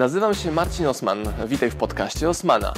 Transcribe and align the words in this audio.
Nazywam 0.00 0.34
się 0.34 0.52
Marcin 0.52 0.86
Osman. 0.86 1.18
Witaj 1.46 1.70
w 1.70 1.76
podcaście 1.76 2.28
Osmana. 2.28 2.72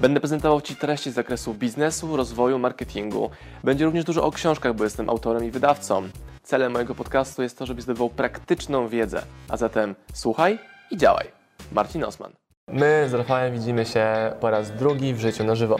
Będę 0.00 0.20
prezentował 0.20 0.60
Ci 0.60 0.76
treści 0.76 1.10
z 1.10 1.14
zakresu 1.14 1.54
biznesu, 1.54 2.16
rozwoju, 2.16 2.58
marketingu. 2.58 3.30
Będzie 3.64 3.84
również 3.84 4.04
dużo 4.04 4.24
o 4.24 4.30
książkach, 4.30 4.74
bo 4.74 4.84
jestem 4.84 5.10
autorem 5.10 5.44
i 5.44 5.50
wydawcą. 5.50 6.08
Celem 6.42 6.72
mojego 6.72 6.94
podcastu 6.94 7.42
jest 7.42 7.58
to, 7.58 7.66
żebyś 7.66 7.84
zdobywał 7.84 8.10
praktyczną 8.10 8.88
wiedzę. 8.88 9.22
A 9.48 9.56
zatem 9.56 9.94
słuchaj 10.14 10.58
i 10.90 10.96
działaj. 10.96 11.26
Marcin 11.72 12.04
Osman. 12.04 12.32
My 12.68 13.06
z 13.08 13.14
Rafałem 13.14 13.52
widzimy 13.52 13.86
się 13.86 14.32
po 14.40 14.50
raz 14.50 14.70
drugi 14.70 15.14
w 15.14 15.20
życiu 15.20 15.44
na 15.44 15.54
żywo. 15.54 15.76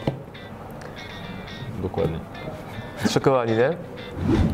Dokładnie. 1.82 2.20
Szokowani, 3.10 3.52
nie? 3.52 3.76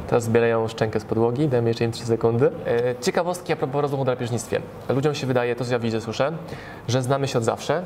Teraz 0.09 0.25
zbierają 0.25 0.69
szczękę 0.69 1.01
z 1.01 1.05
podłogi, 1.05 1.49
dajmy 1.49 1.69
jeszcze 1.71 1.85
im 1.85 1.93
3 1.93 2.05
sekundy. 2.05 2.51
E, 2.67 2.95
Ciekawostki 3.01 3.53
a 3.53 3.57
propos 3.57 3.83
rozmów 3.83 4.01
o 4.01 4.05
drapieżnictwie. 4.05 4.61
Ludziom 4.89 5.15
się 5.15 5.27
wydaje, 5.27 5.57
to 5.57 5.65
co 5.65 5.73
ja 5.73 5.79
widzę, 5.79 6.01
słyszę, 6.01 6.33
że 6.89 7.03
znamy 7.03 7.29
się 7.29 7.39
od 7.39 7.45
zawsze, 7.45 7.83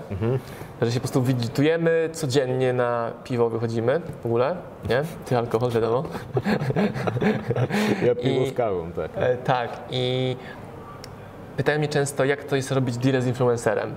że 0.82 0.88
się 0.92 0.94
po 0.94 1.00
prostu 1.00 1.22
widytujemy 1.22 2.08
codziennie 2.12 2.72
na 2.72 3.10
piwo 3.24 3.50
wychodzimy 3.50 4.00
w 4.22 4.26
ogóle, 4.26 4.56
nie? 4.88 5.02
Ty 5.24 5.38
alkohol, 5.38 5.70
wiadomo. 5.70 6.04
Ja 8.06 8.14
piwo 8.14 8.44
I- 8.44 8.50
z 8.50 8.52
kawą, 8.52 8.92
tak. 8.92 9.10
E, 9.16 9.36
tak, 9.36 9.70
i 9.90 10.36
pytają 11.56 11.78
mnie 11.78 11.88
często, 11.88 12.24
jak 12.24 12.44
to 12.44 12.56
jest 12.56 12.72
robić 12.72 12.96
deal 12.96 13.22
z 13.22 13.26
influencerem. 13.26 13.94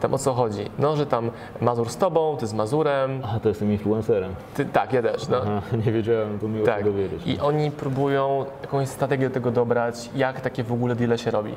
Tam 0.00 0.14
o 0.14 0.18
co 0.18 0.34
chodzi? 0.34 0.70
No, 0.78 0.96
że 0.96 1.06
tam 1.06 1.30
Mazur 1.60 1.88
z 1.88 1.96
tobą, 1.96 2.36
ty 2.36 2.46
z 2.46 2.54
Mazurem. 2.54 3.20
Aha, 3.24 3.40
to 3.40 3.48
jestem 3.48 3.72
influencerem. 3.72 4.34
Ty, 4.54 4.64
tak, 4.64 4.92
ja 4.92 5.02
też. 5.02 5.28
No. 5.28 5.36
Aha, 5.42 5.62
nie 5.86 5.92
wiedziałem, 5.92 6.38
to 6.38 6.48
miło 6.48 6.66
Tak. 6.66 6.78
się 6.78 6.84
dowiedzieć. 6.84 7.22
I 7.26 7.40
oni 7.40 7.70
próbują 7.70 8.44
jakąś 8.62 8.88
strategię 8.88 9.28
do 9.28 9.34
tego 9.34 9.50
dobrać, 9.50 10.10
jak 10.16 10.40
takie 10.40 10.64
w 10.64 10.72
ogóle 10.72 10.94
deale 10.94 11.18
się 11.18 11.30
robi. 11.30 11.54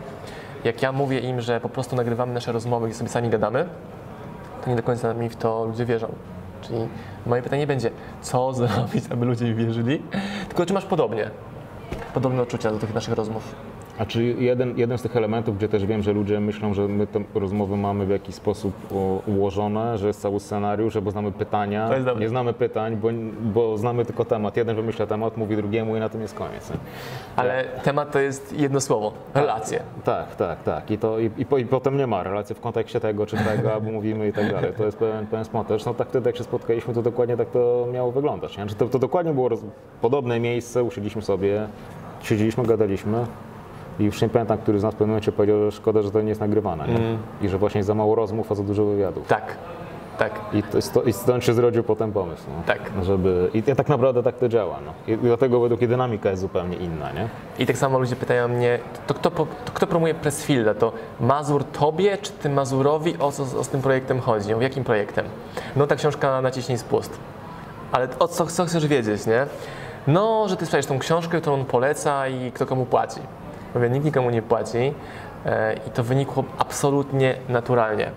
Jak 0.63 0.81
ja 0.81 0.91
mówię 0.91 1.19
im, 1.19 1.41
że 1.41 1.59
po 1.59 1.69
prostu 1.69 1.95
nagrywamy 1.95 2.33
nasze 2.33 2.51
rozmowy 2.51 2.89
i 2.89 2.93
sobie 2.93 3.09
sami 3.09 3.29
gadamy, 3.29 3.65
to 4.63 4.69
nie 4.69 4.75
do 4.75 4.83
końca 4.83 5.13
mi 5.13 5.29
w 5.29 5.35
to 5.35 5.65
ludzie 5.65 5.85
wierzą. 5.85 6.07
Czyli 6.61 6.87
moje 7.25 7.41
pytanie 7.41 7.67
będzie, 7.67 7.91
co 8.21 8.53
zrobić, 8.53 9.03
aby 9.11 9.25
ludzie 9.25 9.53
wierzyli? 9.53 10.01
Tylko 10.47 10.65
czy 10.65 10.73
masz 10.73 10.85
podobnie? 10.85 11.29
Podobne 12.13 12.41
odczucia 12.41 12.71
do 12.71 12.77
tych 12.79 12.93
naszych 12.93 13.13
rozmów. 13.13 13.55
A 14.01 14.05
czy 14.05 14.23
jeden, 14.23 14.77
jeden 14.77 14.97
z 14.97 15.01
tych 15.01 15.15
elementów, 15.15 15.57
gdzie 15.57 15.69
też 15.69 15.85
wiem, 15.85 16.01
że 16.03 16.13
ludzie 16.13 16.39
myślą, 16.39 16.73
że 16.73 16.87
my 16.87 17.07
tę 17.07 17.23
rozmowę 17.35 17.77
mamy 17.77 18.05
w 18.05 18.09
jakiś 18.09 18.35
sposób 18.35 18.73
ułożone, 19.27 19.97
że 19.97 20.07
jest 20.07 20.21
cały 20.21 20.39
scenariusz, 20.39 20.99
bo 20.99 21.11
znamy 21.11 21.31
pytania, 21.31 21.89
nie 22.19 22.29
znamy 22.29 22.53
pytań, 22.53 22.95
bo, 22.97 23.09
bo 23.41 23.77
znamy 23.77 24.05
tylko 24.05 24.25
temat. 24.25 24.57
Jeden 24.57 24.75
wymyśla 24.75 25.07
temat, 25.07 25.37
mówi 25.37 25.55
drugiemu 25.55 25.95
i 25.95 25.99
na 25.99 26.09
tym 26.09 26.21
jest 26.21 26.33
koniec. 26.33 26.69
nie? 26.69 26.75
Ale 27.35 27.63
temat 27.83 28.11
to 28.11 28.19
jest 28.19 28.53
jedno 28.59 28.81
słowo, 28.81 29.11
relacje. 29.33 29.83
Tak, 30.03 30.35
tak, 30.35 30.63
tak. 30.63 30.91
I, 30.91 30.97
to, 30.97 31.19
i, 31.19 31.29
i, 31.37 31.45
po, 31.45 31.57
I 31.57 31.65
potem 31.65 31.97
nie 31.97 32.07
ma 32.07 32.23
relacji 32.23 32.55
w 32.55 32.59
kontekście 32.59 32.99
tego 32.99 33.25
czy 33.25 33.37
tego, 33.37 33.73
albo 33.73 33.91
mówimy 33.91 34.27
i 34.27 34.33
tak 34.33 34.51
dalej. 34.51 34.73
To 34.77 34.85
jest 34.85 34.97
pewien, 34.97 35.27
pewien 35.27 35.45
spontan. 35.45 35.77
Zresztą 35.77 35.93
tak 35.93 36.07
wtedy, 36.09 36.29
jak 36.29 36.37
się 36.37 36.43
spotkaliśmy, 36.43 36.93
to 36.93 37.01
dokładnie 37.01 37.37
tak 37.37 37.49
to 37.49 37.87
miało 37.93 38.11
wyglądać. 38.11 38.57
Nie? 38.57 38.63
Znaczy, 38.63 38.75
To, 38.75 38.85
to 38.87 38.99
dokładnie 38.99 39.33
było 39.33 39.49
roz... 39.49 39.59
podobne 40.01 40.39
miejsce, 40.39 40.83
usiedliśmy 40.83 41.21
sobie, 41.21 41.67
siedzieliśmy, 42.21 42.63
gadaliśmy. 42.63 43.25
I 43.99 44.03
już 44.03 44.21
nie 44.21 44.29
pamiętam, 44.29 44.57
który 44.57 44.79
z 44.79 44.83
nas 44.83 44.93
w 44.93 44.97
pewnym 44.97 45.09
momencie 45.09 45.31
powiedział, 45.31 45.57
że 45.65 45.71
szkoda, 45.71 46.01
że 46.01 46.11
to 46.11 46.21
nie 46.21 46.29
jest 46.29 46.41
nagrywane. 46.41 46.87
Nie? 46.87 46.99
I 47.41 47.49
że 47.49 47.57
właśnie 47.57 47.83
za 47.83 47.95
mało 47.95 48.15
rozmów, 48.15 48.51
a 48.51 48.55
za 48.55 48.63
dużo 48.63 48.85
wywiadów. 48.85 49.27
Tak, 49.27 49.57
tak, 50.17 50.39
I, 50.53 50.63
to, 50.63 50.81
sto- 50.81 51.01
I 51.03 51.13
stąd 51.13 51.43
się 51.43 51.53
zrodził 51.53 51.83
potem 51.83 52.11
pomysł. 52.11 52.43
No. 52.57 52.63
tak. 52.65 52.79
Żeby, 53.03 53.49
I 53.53 53.63
tak 53.63 53.89
naprawdę 53.89 54.23
tak 54.23 54.35
to 54.37 54.49
działa. 54.49 54.77
No. 54.85 55.13
I 55.13 55.17
dlatego 55.17 55.59
według 55.59 55.81
mnie 55.81 55.87
dynamika 55.87 56.29
jest 56.29 56.41
zupełnie 56.41 56.77
inna. 56.77 57.11
Nie? 57.11 57.27
I 57.59 57.65
tak 57.65 57.77
samo 57.77 57.99
ludzie 57.99 58.15
pytają 58.15 58.47
mnie, 58.47 58.79
to 59.07 59.13
kto, 59.13 59.31
to 59.31 59.47
kto 59.73 59.87
promuje 59.87 60.13
Pressfielda? 60.13 60.73
To 60.73 60.91
Mazur 61.19 61.63
tobie, 61.63 62.17
czy 62.17 62.31
ty 62.31 62.49
Mazurowi? 62.49 63.15
O 63.19 63.31
co 63.31 63.43
o 63.59 63.63
z 63.63 63.69
tym 63.69 63.81
projektem 63.81 64.19
chodzi? 64.19 64.53
O 64.53 64.61
jakim 64.61 64.83
projektem? 64.83 65.25
No 65.75 65.87
ta 65.87 65.95
książka 65.95 66.41
Naciśnij 66.41 66.77
spust. 66.77 67.19
Ale 67.91 68.07
o 68.19 68.27
co, 68.27 68.45
co 68.45 68.65
chcesz 68.65 68.87
wiedzieć, 68.87 69.25
nie? 69.25 69.45
No, 70.07 70.47
że 70.47 70.57
ty 70.57 70.65
sprzedajesz 70.65 70.85
tą 70.85 70.99
książkę, 70.99 71.41
którą 71.41 71.55
on 71.55 71.65
poleca 71.65 72.27
i 72.27 72.51
kto 72.51 72.65
komu 72.65 72.85
płaci. 72.85 73.19
Mówię, 73.75 73.89
nikt 73.89 74.05
nikomu 74.05 74.29
nie 74.29 74.41
płaci 74.41 74.93
e, 75.45 75.73
i 75.73 75.91
to 75.91 76.03
wynikło 76.03 76.43
absolutnie 76.57 77.35
naturalnie. 77.49 78.11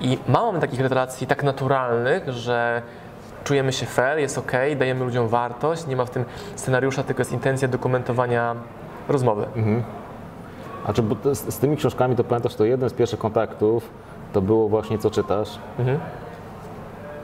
I 0.00 0.18
mało 0.28 0.46
mamy 0.46 0.60
takich 0.60 0.80
relacji 0.80 1.26
tak 1.26 1.42
naturalnych, 1.42 2.28
że 2.28 2.82
czujemy 3.44 3.72
się 3.72 3.86
fair, 3.86 4.18
jest 4.18 4.38
ok, 4.38 4.52
dajemy 4.78 5.04
ludziom 5.04 5.28
wartość, 5.28 5.86
nie 5.86 5.96
ma 5.96 6.04
w 6.04 6.10
tym 6.10 6.24
scenariusza, 6.56 7.02
tylko 7.02 7.20
jest 7.20 7.32
intencja 7.32 7.68
dokumentowania 7.68 8.54
rozmowy. 9.08 9.46
A 10.86 10.92
czy 10.92 11.02
z, 11.32 11.54
z 11.54 11.58
tymi 11.58 11.76
książkami 11.76 12.16
to 12.16 12.24
pamiętasz, 12.24 12.54
to 12.54 12.64
jeden 12.64 12.90
z 12.90 12.92
pierwszych 12.92 13.18
kontaktów 13.18 13.90
to 14.32 14.42
było 14.42 14.68
właśnie 14.68 14.98
co 14.98 15.10
czytasz. 15.10 15.58
Mhm. 15.78 16.00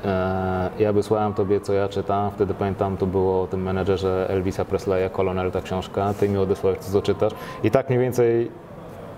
E, 0.04 0.70
ja 0.78 0.92
wysłałem 0.92 1.34
tobie 1.34 1.60
co 1.60 1.72
ja 1.72 1.88
czytam, 1.88 2.30
wtedy 2.30 2.54
pamiętam 2.54 2.96
to 2.96 3.06
było 3.06 3.42
o 3.42 3.46
tym 3.46 3.62
menedżerze 3.62 4.26
Elvisa 4.30 4.64
Presleya, 4.64 5.10
Kolonel 5.10 5.50
ta 5.52 5.60
książka, 5.60 6.14
ty 6.20 6.28
mi 6.28 6.38
odesłałeś 6.38 6.78
co 6.78 7.02
czytasz 7.02 7.32
i 7.62 7.70
tak 7.70 7.88
mniej 7.88 8.00
więcej 8.00 8.50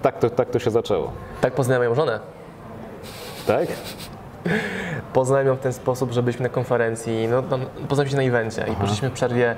tak 0.03 0.19
to, 0.19 0.31
tak 0.31 0.51
to 0.51 0.59
się 0.59 0.71
zaczęło, 0.71 1.11
Tak 1.41 1.53
poznałem 1.55 1.81
moją 1.83 1.95
żonę. 1.95 2.21
tak? 3.47 3.67
Poznałem 5.13 5.47
ją 5.47 5.55
w 5.57 5.61
ten 5.61 5.73
sposób, 5.73 6.13
że 6.13 6.23
byliśmy 6.23 6.43
na 6.43 6.49
konferencji, 6.49 7.29
no, 7.29 7.43
no 7.51 7.59
poznaliśmy 7.89 8.23
się 8.23 8.23
na 8.31 8.39
evencie 8.39 8.65
i 8.73 8.77
poszliśmy 8.77 9.11
w 9.11 9.13
przerwie 9.13 9.55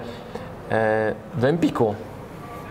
e, 0.70 1.14
do 1.34 1.48
Empiku, 1.48 1.94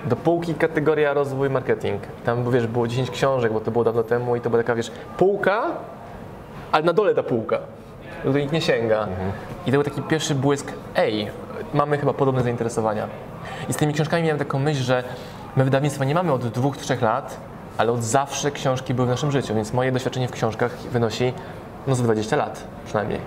do 0.06 0.16
półki 0.16 0.54
kategoria 0.54 1.14
rozwój 1.14 1.50
marketing. 1.50 2.02
Tam, 2.26 2.52
wiesz, 2.52 2.68
było 2.68 2.88
10 2.88 3.12
książek, 3.12 3.54
bo 3.54 3.60
to 3.60 3.72
było 3.72 3.84
dawno 3.84 4.04
temu 4.04 4.36
i 4.36 4.42
to 4.42 4.50
była 4.50 4.64
taka, 4.64 4.76
wiesz, 4.76 4.92
półka, 5.18 5.64
ale 6.72 6.84
na 6.86 6.94
dole 6.94 7.16
ta 7.16 7.24
półka, 7.24 7.60
do 8.24 8.30
której 8.30 8.42
nikt 8.42 8.54
nie 8.54 8.62
sięga. 8.62 9.08
I 9.66 9.72
to 9.72 9.72
był 9.72 9.84
taki 9.84 10.02
pierwszy 10.02 10.36
błysk, 10.36 10.74
ej, 10.96 11.28
mamy 11.74 11.98
chyba 11.98 12.14
podobne 12.14 12.44
zainteresowania. 12.44 13.08
I 13.70 13.74
z 13.74 13.76
tymi 13.76 13.94
książkami 13.94 14.24
miałem 14.24 14.40
taką 14.40 14.60
myśl, 14.60 14.82
że 14.84 15.04
my 15.56 15.64
wydawnictwa 15.64 16.06
nie 16.06 16.16
mamy 16.16 16.32
od 16.34 16.48
dwóch, 16.48 16.78
trzech 16.78 17.02
lat, 17.02 17.38
ale 17.78 17.92
od 17.92 18.04
zawsze 18.04 18.52
książki 18.52 18.94
były 18.94 19.08
w 19.08 19.10
naszym 19.10 19.32
życiu, 19.32 19.56
więc 19.56 19.74
moje 19.74 19.92
doświadczenie 19.92 20.28
w 20.28 20.32
książkach 20.32 20.78
wynosi 20.92 21.34
no 21.88 21.96
z 21.96 22.02
20 22.02 22.36
lat 22.36 22.64
przynajmniej. 22.86 23.20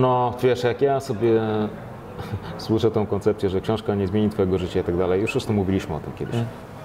No, 0.00 0.34
wiesz, 0.42 0.64
jak 0.64 0.82
ja 0.82 1.00
sobie 1.00 1.40
słyszę 2.58 2.90
tą 2.90 3.06
koncepcję, 3.06 3.48
że 3.48 3.60
książka 3.60 3.94
nie 3.94 4.06
zmieni 4.06 4.30
twojego 4.30 4.58
życia 4.58 4.80
i 4.80 4.84
tak 4.84 4.96
dalej, 4.96 5.20
już 5.20 5.32
zresztą 5.32 5.52
mówiliśmy 5.52 5.94
o 5.94 6.00
tym 6.00 6.12
kiedyś. 6.12 6.36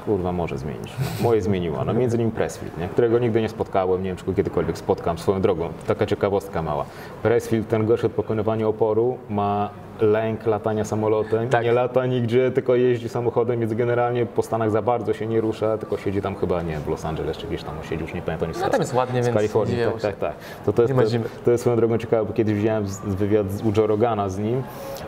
Kurwa, 0.06 0.32
może 0.32 0.58
zmienić. 0.58 0.94
No, 1.00 1.06
moje 1.30 1.42
zmieniła. 1.42 1.86
No 1.86 1.94
między 1.94 2.18
innymi 2.18 2.32
Pressfield, 2.32 2.78
nie? 2.78 2.88
którego 2.88 3.20
nigdy 3.20 3.42
nie 3.42 3.50
spotkałem, 3.50 4.04
nie 4.04 4.10
wiem, 4.10 4.18
czy 4.18 4.26
go 4.26 4.34
kiedykolwiek 4.34 4.78
spotkam 4.78 5.18
swoją 5.18 5.42
drogą. 5.42 5.70
Taka 5.88 6.06
ciekawostka 6.06 6.62
mała. 6.62 6.86
Pressfield, 7.24 7.68
ten 7.68 7.86
gość 7.86 8.04
od 8.06 8.12
pokonywania 8.12 8.68
oporu, 8.68 9.18
ma 9.30 9.70
lęk 10.02 10.46
latania 10.46 10.86
samolotem. 10.86 11.50
Tak. 11.50 11.64
Nie 11.66 11.72
lata 11.72 12.06
nigdzie, 12.06 12.52
tylko 12.52 12.76
jeździ 12.76 13.10
samochodem, 13.10 13.60
więc 13.60 13.74
generalnie 13.74 14.26
po 14.26 14.42
Stanach 14.44 14.72
za 14.72 14.82
bardzo 14.82 15.14
się 15.14 15.28
nie 15.28 15.42
rusza, 15.42 15.78
tylko 15.78 15.98
siedzi 15.98 16.22
tam 16.22 16.36
chyba, 16.36 16.62
nie 16.62 16.78
w 16.80 16.88
Los 16.88 17.06
Angeles, 17.06 17.38
czy 17.38 17.48
gdzieś 17.48 17.64
tam 17.64 17.74
siedzi, 17.90 18.02
już 18.04 18.14
nie 18.14 18.22
pamiętam. 18.22 18.50
No 18.62 18.70
tam 18.70 18.82
jest 18.82 18.94
ładnie, 18.94 19.24
z 19.24 19.26
więc 19.26 19.38
Kalifornii, 19.38 19.78
tak, 19.94 20.02
tak, 20.02 20.16
tak. 20.16 20.34
To, 20.66 20.74
to, 20.74 20.82
jest, 20.82 20.94
to, 20.96 21.30
to 21.46 21.52
jest 21.52 21.62
swoją 21.62 21.76
drogą 21.76 21.98
ciekawe, 21.98 22.26
bo 22.26 22.34
kiedyś 22.34 22.56
widziałem 22.56 22.86
wywiad 23.06 23.52
z- 23.52 23.62
u 23.62 23.72
Joe 23.78 23.88
Rogana 23.88 24.30
z 24.30 24.40
nim, 24.40 24.64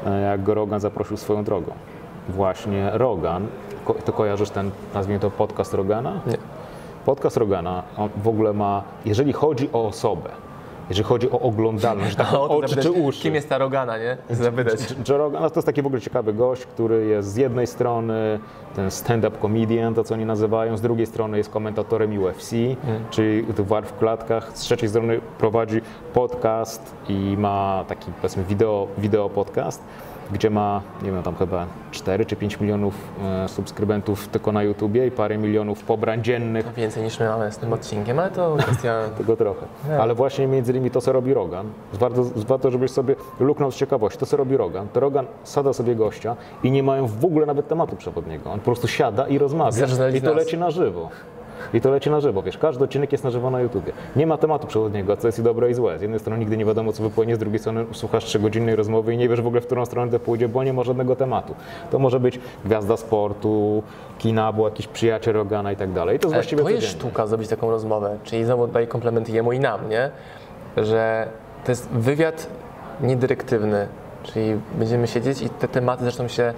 e, 0.07 0.21
jak 0.21 0.43
go 0.43 0.53
Rogan 0.53 0.79
zaprosił 0.79 1.17
swoją 1.17 1.43
drogą. 1.43 1.71
Właśnie 2.29 2.89
Rogan, 2.93 3.47
ko, 3.85 3.93
to 3.93 4.13
kojarzysz 4.13 4.49
ten, 4.49 4.71
nazwijmy 4.93 5.19
to 5.19 5.31
podcast 5.31 5.73
Rogana? 5.73 6.21
Nie. 6.27 6.37
Podcast 7.05 7.37
Rogana 7.37 7.83
w 8.23 8.27
ogóle 8.27 8.53
ma, 8.53 8.83
jeżeli 9.05 9.33
chodzi 9.33 9.69
o 9.73 9.87
osobę, 9.87 10.29
jeżeli 10.89 11.07
chodzi 11.07 11.31
o 11.31 11.39
oglądalność, 11.39 12.15
tak 12.25 12.33
O, 12.33 12.49
oczy 12.57 12.75
czy 12.77 12.91
uszy. 12.91 13.21
Kim 13.21 13.35
jest 13.35 13.49
ta 13.49 13.57
Rogana, 13.57 13.97
nie? 13.97 14.17
Zapytać. 14.29 14.79
Joe 15.09 15.17
Rogan 15.17 15.41
no 15.41 15.49
to 15.49 15.55
jest 15.55 15.65
taki 15.65 15.81
w 15.81 15.85
ogóle 15.85 16.01
ciekawy 16.01 16.33
gość, 16.33 16.65
który 16.65 17.05
jest 17.05 17.33
z 17.33 17.35
jednej 17.35 17.67
strony 17.67 18.39
ten 18.75 18.91
stand-up 18.91 19.37
comedian, 19.41 19.93
to 19.93 20.03
co 20.03 20.13
oni 20.13 20.25
nazywają, 20.25 20.77
z 20.77 20.81
drugiej 20.81 21.05
strony 21.05 21.37
jest 21.37 21.49
komentatorem 21.49 22.23
UFC, 22.23 22.51
czyli 23.09 23.43
tych 23.43 23.67
walk 23.67 23.85
w 23.85 23.97
klatkach, 23.97 24.57
z 24.57 24.61
trzeciej 24.61 24.89
strony 24.89 25.19
prowadzi 25.37 25.81
podcast 26.13 26.95
i 27.09 27.35
ma 27.37 27.85
taki 27.87 28.11
powiedzmy 28.11 28.43
wideo, 28.43 28.87
wideo 28.97 29.29
podcast, 29.29 29.83
gdzie 30.31 30.49
ma, 30.49 30.81
nie 31.03 31.11
wiem, 31.11 31.23
tam 31.23 31.35
chyba 31.35 31.65
4 31.91 32.25
czy 32.25 32.35
5 32.35 32.59
milionów 32.59 32.93
e, 33.23 33.47
subskrybentów 33.47 34.27
tylko 34.27 34.51
na 34.51 34.63
YouTubie 34.63 35.07
i 35.07 35.11
parę 35.11 35.37
milionów 35.37 35.83
pobrań 35.83 36.23
dziennych 36.23 36.73
Więcej 36.73 37.03
niż 37.03 37.19
my 37.19 37.27
mamy 37.27 37.51
z 37.51 37.57
tym 37.57 37.73
odcinkiem, 37.73 38.19
ale 38.19 38.31
to 38.31 38.55
kwestia... 38.59 39.01
tego 39.17 39.37
trochę. 39.37 39.65
Ale 39.99 40.15
właśnie 40.15 40.47
między 40.47 40.71
innymi 40.71 40.91
to, 40.91 41.01
co 41.01 41.11
robi 41.11 41.33
Rogan, 41.33 41.65
warto, 41.93 42.23
warto 42.35 42.71
żebyś 42.71 42.91
sobie 42.91 43.15
luknął 43.39 43.71
z 43.71 43.75
ciekawości, 43.75 44.19
to, 44.19 44.25
co 44.25 44.37
robi 44.37 44.57
Rogan, 44.57 44.87
to 44.93 44.99
Rogan 44.99 45.25
sada 45.43 45.73
sobie 45.73 45.95
gościa 45.95 46.35
i 46.63 46.71
nie 46.71 46.83
mają 46.83 47.07
w 47.07 47.25
ogóle 47.25 47.45
nawet 47.45 47.67
tematu 47.67 47.95
przewodniego. 47.95 48.51
On 48.51 48.59
po 48.59 48.65
prostu 48.65 48.87
siada 48.87 49.27
i 49.27 49.37
rozmawia 49.37 49.71
Zaczyna 49.71 50.09
i 50.09 50.21
to 50.21 50.27
nas. 50.27 50.35
leci 50.35 50.57
na 50.57 50.71
żywo. 50.71 51.09
I 51.73 51.81
to 51.81 51.89
leci 51.91 52.09
na 52.09 52.19
żywo, 52.21 52.41
wiesz, 52.41 52.57
każdy 52.57 52.83
odcinek 52.83 53.11
jest 53.11 53.23
na 53.23 53.29
żywo 53.29 53.49
na 53.51 53.61
YouTubie. 53.61 53.91
Nie 54.15 54.27
ma 54.27 54.37
tematu 54.37 54.67
przewodniego, 54.67 55.17
co 55.17 55.27
jest 55.27 55.39
i 55.39 55.43
dobre 55.43 55.69
i 55.69 55.73
złe. 55.73 55.99
Z 55.99 56.01
jednej 56.01 56.19
strony 56.19 56.39
nigdy 56.39 56.57
nie 56.57 56.65
wiadomo, 56.65 56.93
co 56.93 57.03
wypłynie, 57.03 57.35
z 57.35 57.39
drugiej 57.39 57.59
strony 57.59 57.85
słuchasz 57.91 58.25
trzygodzinnej 58.25 58.75
rozmowy 58.75 59.13
i 59.13 59.17
nie 59.17 59.29
wiesz 59.29 59.41
w 59.41 59.47
ogóle, 59.47 59.61
w 59.61 59.65
którą 59.65 59.85
stronę 59.85 60.11
to 60.11 60.19
pójdzie, 60.19 60.47
bo 60.49 60.63
nie 60.63 60.73
ma 60.73 60.83
żadnego 60.83 61.15
tematu. 61.15 61.55
To 61.91 61.99
może 61.99 62.19
być 62.19 62.39
gwiazda 62.65 62.97
sportu, 62.97 63.83
kina, 64.17 64.45
albo 64.47 64.67
jakiś 64.67 64.87
przyjaciel 64.87 65.33
Rogana 65.33 65.71
i 65.71 65.75
tak 65.75 65.91
dalej. 65.91 66.15
I 66.15 66.19
to 66.19 66.27
jest 66.27 66.33
Ale 66.33 66.41
właściwie 66.41 66.63
to 66.63 66.69
jest 66.69 66.87
sztuka 66.87 67.27
zrobić 67.27 67.49
taką 67.49 67.71
rozmowę, 67.71 68.17
czyli 68.23 68.45
znowu 68.45 68.67
daję 68.67 68.87
komplementy 68.87 69.31
jemu 69.31 69.51
i 69.51 69.59
nam, 69.59 69.89
nie? 69.89 70.09
Że 70.77 71.27
to 71.65 71.71
jest 71.71 71.89
wywiad 71.89 72.47
niedyrektywny, 73.01 73.87
czyli 74.23 74.55
będziemy 74.77 75.07
siedzieć 75.07 75.41
i 75.41 75.49
te 75.49 75.67
tematy 75.67 76.05
zaczną 76.05 76.27
się 76.27 76.53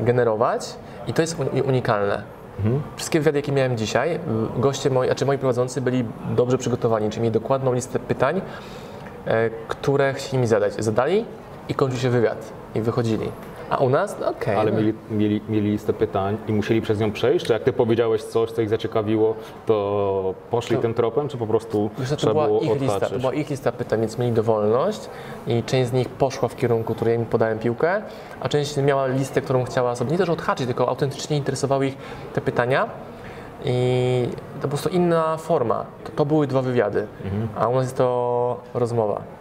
generować 0.00 0.74
i 1.06 1.12
to 1.12 1.22
jest 1.22 1.38
uni- 1.38 1.62
unikalne. 2.58 2.80
Wszystkie 2.96 3.20
wywiady, 3.20 3.38
jakie 3.38 3.52
miałem 3.52 3.76
dzisiaj, 3.76 4.20
goście 4.56 4.90
moi, 4.90 5.08
znaczy 5.08 5.26
moi 5.26 5.38
prowadzący 5.38 5.80
byli 5.80 6.04
dobrze 6.36 6.58
przygotowani, 6.58 7.10
czyli 7.10 7.22
mieli 7.22 7.32
dokładną 7.32 7.72
listę 7.72 7.98
pytań, 7.98 8.40
e, 9.26 9.50
które 9.68 10.14
chcieli 10.14 10.38
mi 10.38 10.46
zadać. 10.46 10.74
Zadali 10.78 11.24
i 11.68 11.74
kończył 11.74 11.98
się 12.00 12.10
wywiad 12.10 12.52
i 12.74 12.80
wychodzili. 12.80 13.30
A 13.70 13.76
u 13.76 13.88
nas, 13.88 14.16
no 14.20 14.28
okej. 14.28 14.56
Ale 14.56 14.72
no. 14.72 14.78
mieli, 14.78 14.94
mieli, 15.10 15.40
mieli 15.48 15.70
listę 15.70 15.92
pytań 15.92 16.38
i 16.48 16.52
musieli 16.52 16.80
przez 16.80 17.00
nią 17.00 17.12
przejść? 17.12 17.46
Czy 17.46 17.52
jak 17.52 17.62
ty 17.62 17.72
powiedziałeś 17.72 18.22
coś, 18.22 18.50
co 18.50 18.62
ich 18.62 18.68
zaciekawiło, 18.68 19.34
to 19.66 20.34
poszli 20.50 20.76
To- 20.76 20.82
tym 20.82 20.94
tropem, 20.94 21.28
czy 21.28 21.36
po 21.36 21.46
prostu 21.46 21.90
Wiesz 21.98 22.10
to 22.10 22.16
trzeba 22.16 22.32
była 22.32 22.46
było 22.46 22.60
ich 22.60 22.80
lista, 22.80 23.00
to 23.00 23.18
była 23.18 23.32
ich 23.32 23.50
lista 23.50 23.72
pytań, 23.72 24.00
więc 24.00 24.18
mieli 24.18 24.32
dowolność 24.32 25.00
i 25.46 25.62
część 25.62 25.90
z 25.90 25.92
nich 25.92 26.08
poszła 26.08 26.48
w 26.48 26.56
kierunku, 26.56 26.94
który 26.94 27.10
ja 27.10 27.16
im 27.16 27.26
podałem 27.26 27.58
piłkę, 27.58 28.02
a 28.40 28.48
część 28.48 28.76
miała 28.76 29.06
listę, 29.06 29.40
którą 29.40 29.64
chciała 29.64 29.96
sobie 29.96 30.10
nie 30.12 30.18
też 30.18 30.28
odhaczyć, 30.28 30.66
tylko 30.66 30.88
autentycznie 30.88 31.36
interesowały 31.36 31.86
ich 31.86 31.96
te 32.34 32.40
pytania 32.40 32.88
i 33.64 34.28
to 34.56 34.62
po 34.62 34.68
prostu 34.68 34.88
inna 34.88 35.36
forma. 35.36 35.84
To, 36.04 36.12
to 36.12 36.24
były 36.24 36.46
dwa 36.46 36.62
wywiady, 36.62 37.06
a 37.56 37.68
u 37.68 37.74
nas 37.74 37.84
jest 37.84 37.96
to 37.96 38.60
rozmowa. 38.74 39.37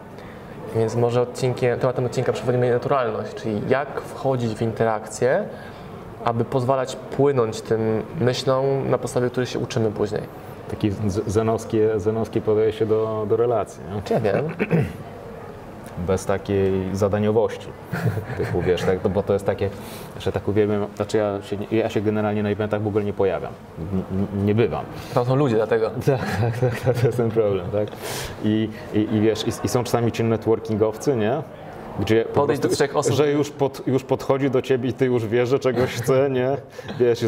Więc 0.75 0.95
może 0.95 1.21
odcinkiem, 1.21 1.79
tematem 1.79 2.05
odcinka 2.05 2.33
przewodnimy 2.33 2.71
naturalność, 2.71 3.33
czyli 3.33 3.61
jak 3.69 4.01
wchodzić 4.01 4.55
w 4.55 4.61
interakcję, 4.61 5.43
aby 6.23 6.45
pozwalać 6.45 6.95
płynąć 6.95 7.61
tym 7.61 8.03
myślom, 8.19 8.89
na 8.89 8.97
podstawie 8.97 9.29
których 9.29 9.49
się 9.49 9.59
uczymy 9.59 9.91
później. 9.91 10.21
Takie 10.69 10.91
zenowskie, 11.27 11.99
zenowskie 11.99 12.41
podejście 12.41 12.85
do, 12.85 13.25
do 13.29 13.37
relacji, 13.37 13.81
nie? 13.89 14.15
Ja 14.15 14.19
wiem? 14.19 14.49
Bez 16.07 16.25
takiej 16.25 16.71
zadaniowości. 16.93 17.67
Typu, 18.37 18.61
wiesz, 18.61 18.83
tak, 18.83 19.07
bo 19.07 19.23
to 19.23 19.33
jest 19.33 19.45
takie, 19.45 19.69
że 20.19 20.31
tak 20.31 20.47
uwielbiam, 20.47 20.85
znaczy 20.95 21.17
ja 21.17 21.41
się, 21.41 21.57
ja 21.71 21.89
się 21.89 22.01
generalnie 22.01 22.43
na 22.43 22.49
eventach 22.49 22.81
w 22.81 22.87
ogóle 22.87 23.03
nie 23.03 23.13
pojawiam, 23.13 23.51
N- 23.79 24.03
n- 24.11 24.45
nie 24.45 24.55
bywam. 24.55 24.85
To 25.13 25.25
są 25.25 25.35
ludzie, 25.35 25.55
dlatego. 25.55 25.89
Tak, 25.89 26.05
tak, 26.41 26.57
tak, 26.59 26.79
tak, 26.81 26.97
to 26.99 27.05
jest 27.07 27.17
ten 27.17 27.31
problem, 27.31 27.65
tak? 27.71 27.87
I, 28.43 28.69
i, 28.93 28.97
i 29.15 29.21
wiesz, 29.21 29.47
i, 29.47 29.51
i 29.65 29.69
są 29.69 29.83
czasami 29.83 30.11
ci 30.11 30.23
networkingowcy, 30.23 31.15
nie? 31.15 31.41
Gdzie 31.99 32.25
do 32.61 32.69
trzech 32.69 32.95
osób. 32.95 33.13
że 33.13 33.31
już, 33.31 33.49
pod, 33.49 33.87
już 33.87 34.03
podchodzi 34.03 34.49
do 34.49 34.61
ciebie 34.61 34.89
i 34.89 34.93
ty 34.93 35.05
już 35.05 35.25
wiesz, 35.25 35.49
że 35.49 35.59
czegoś 35.59 35.89
chce, 35.89 36.29
nie? 36.29 36.57
Wiesz, 36.99 37.25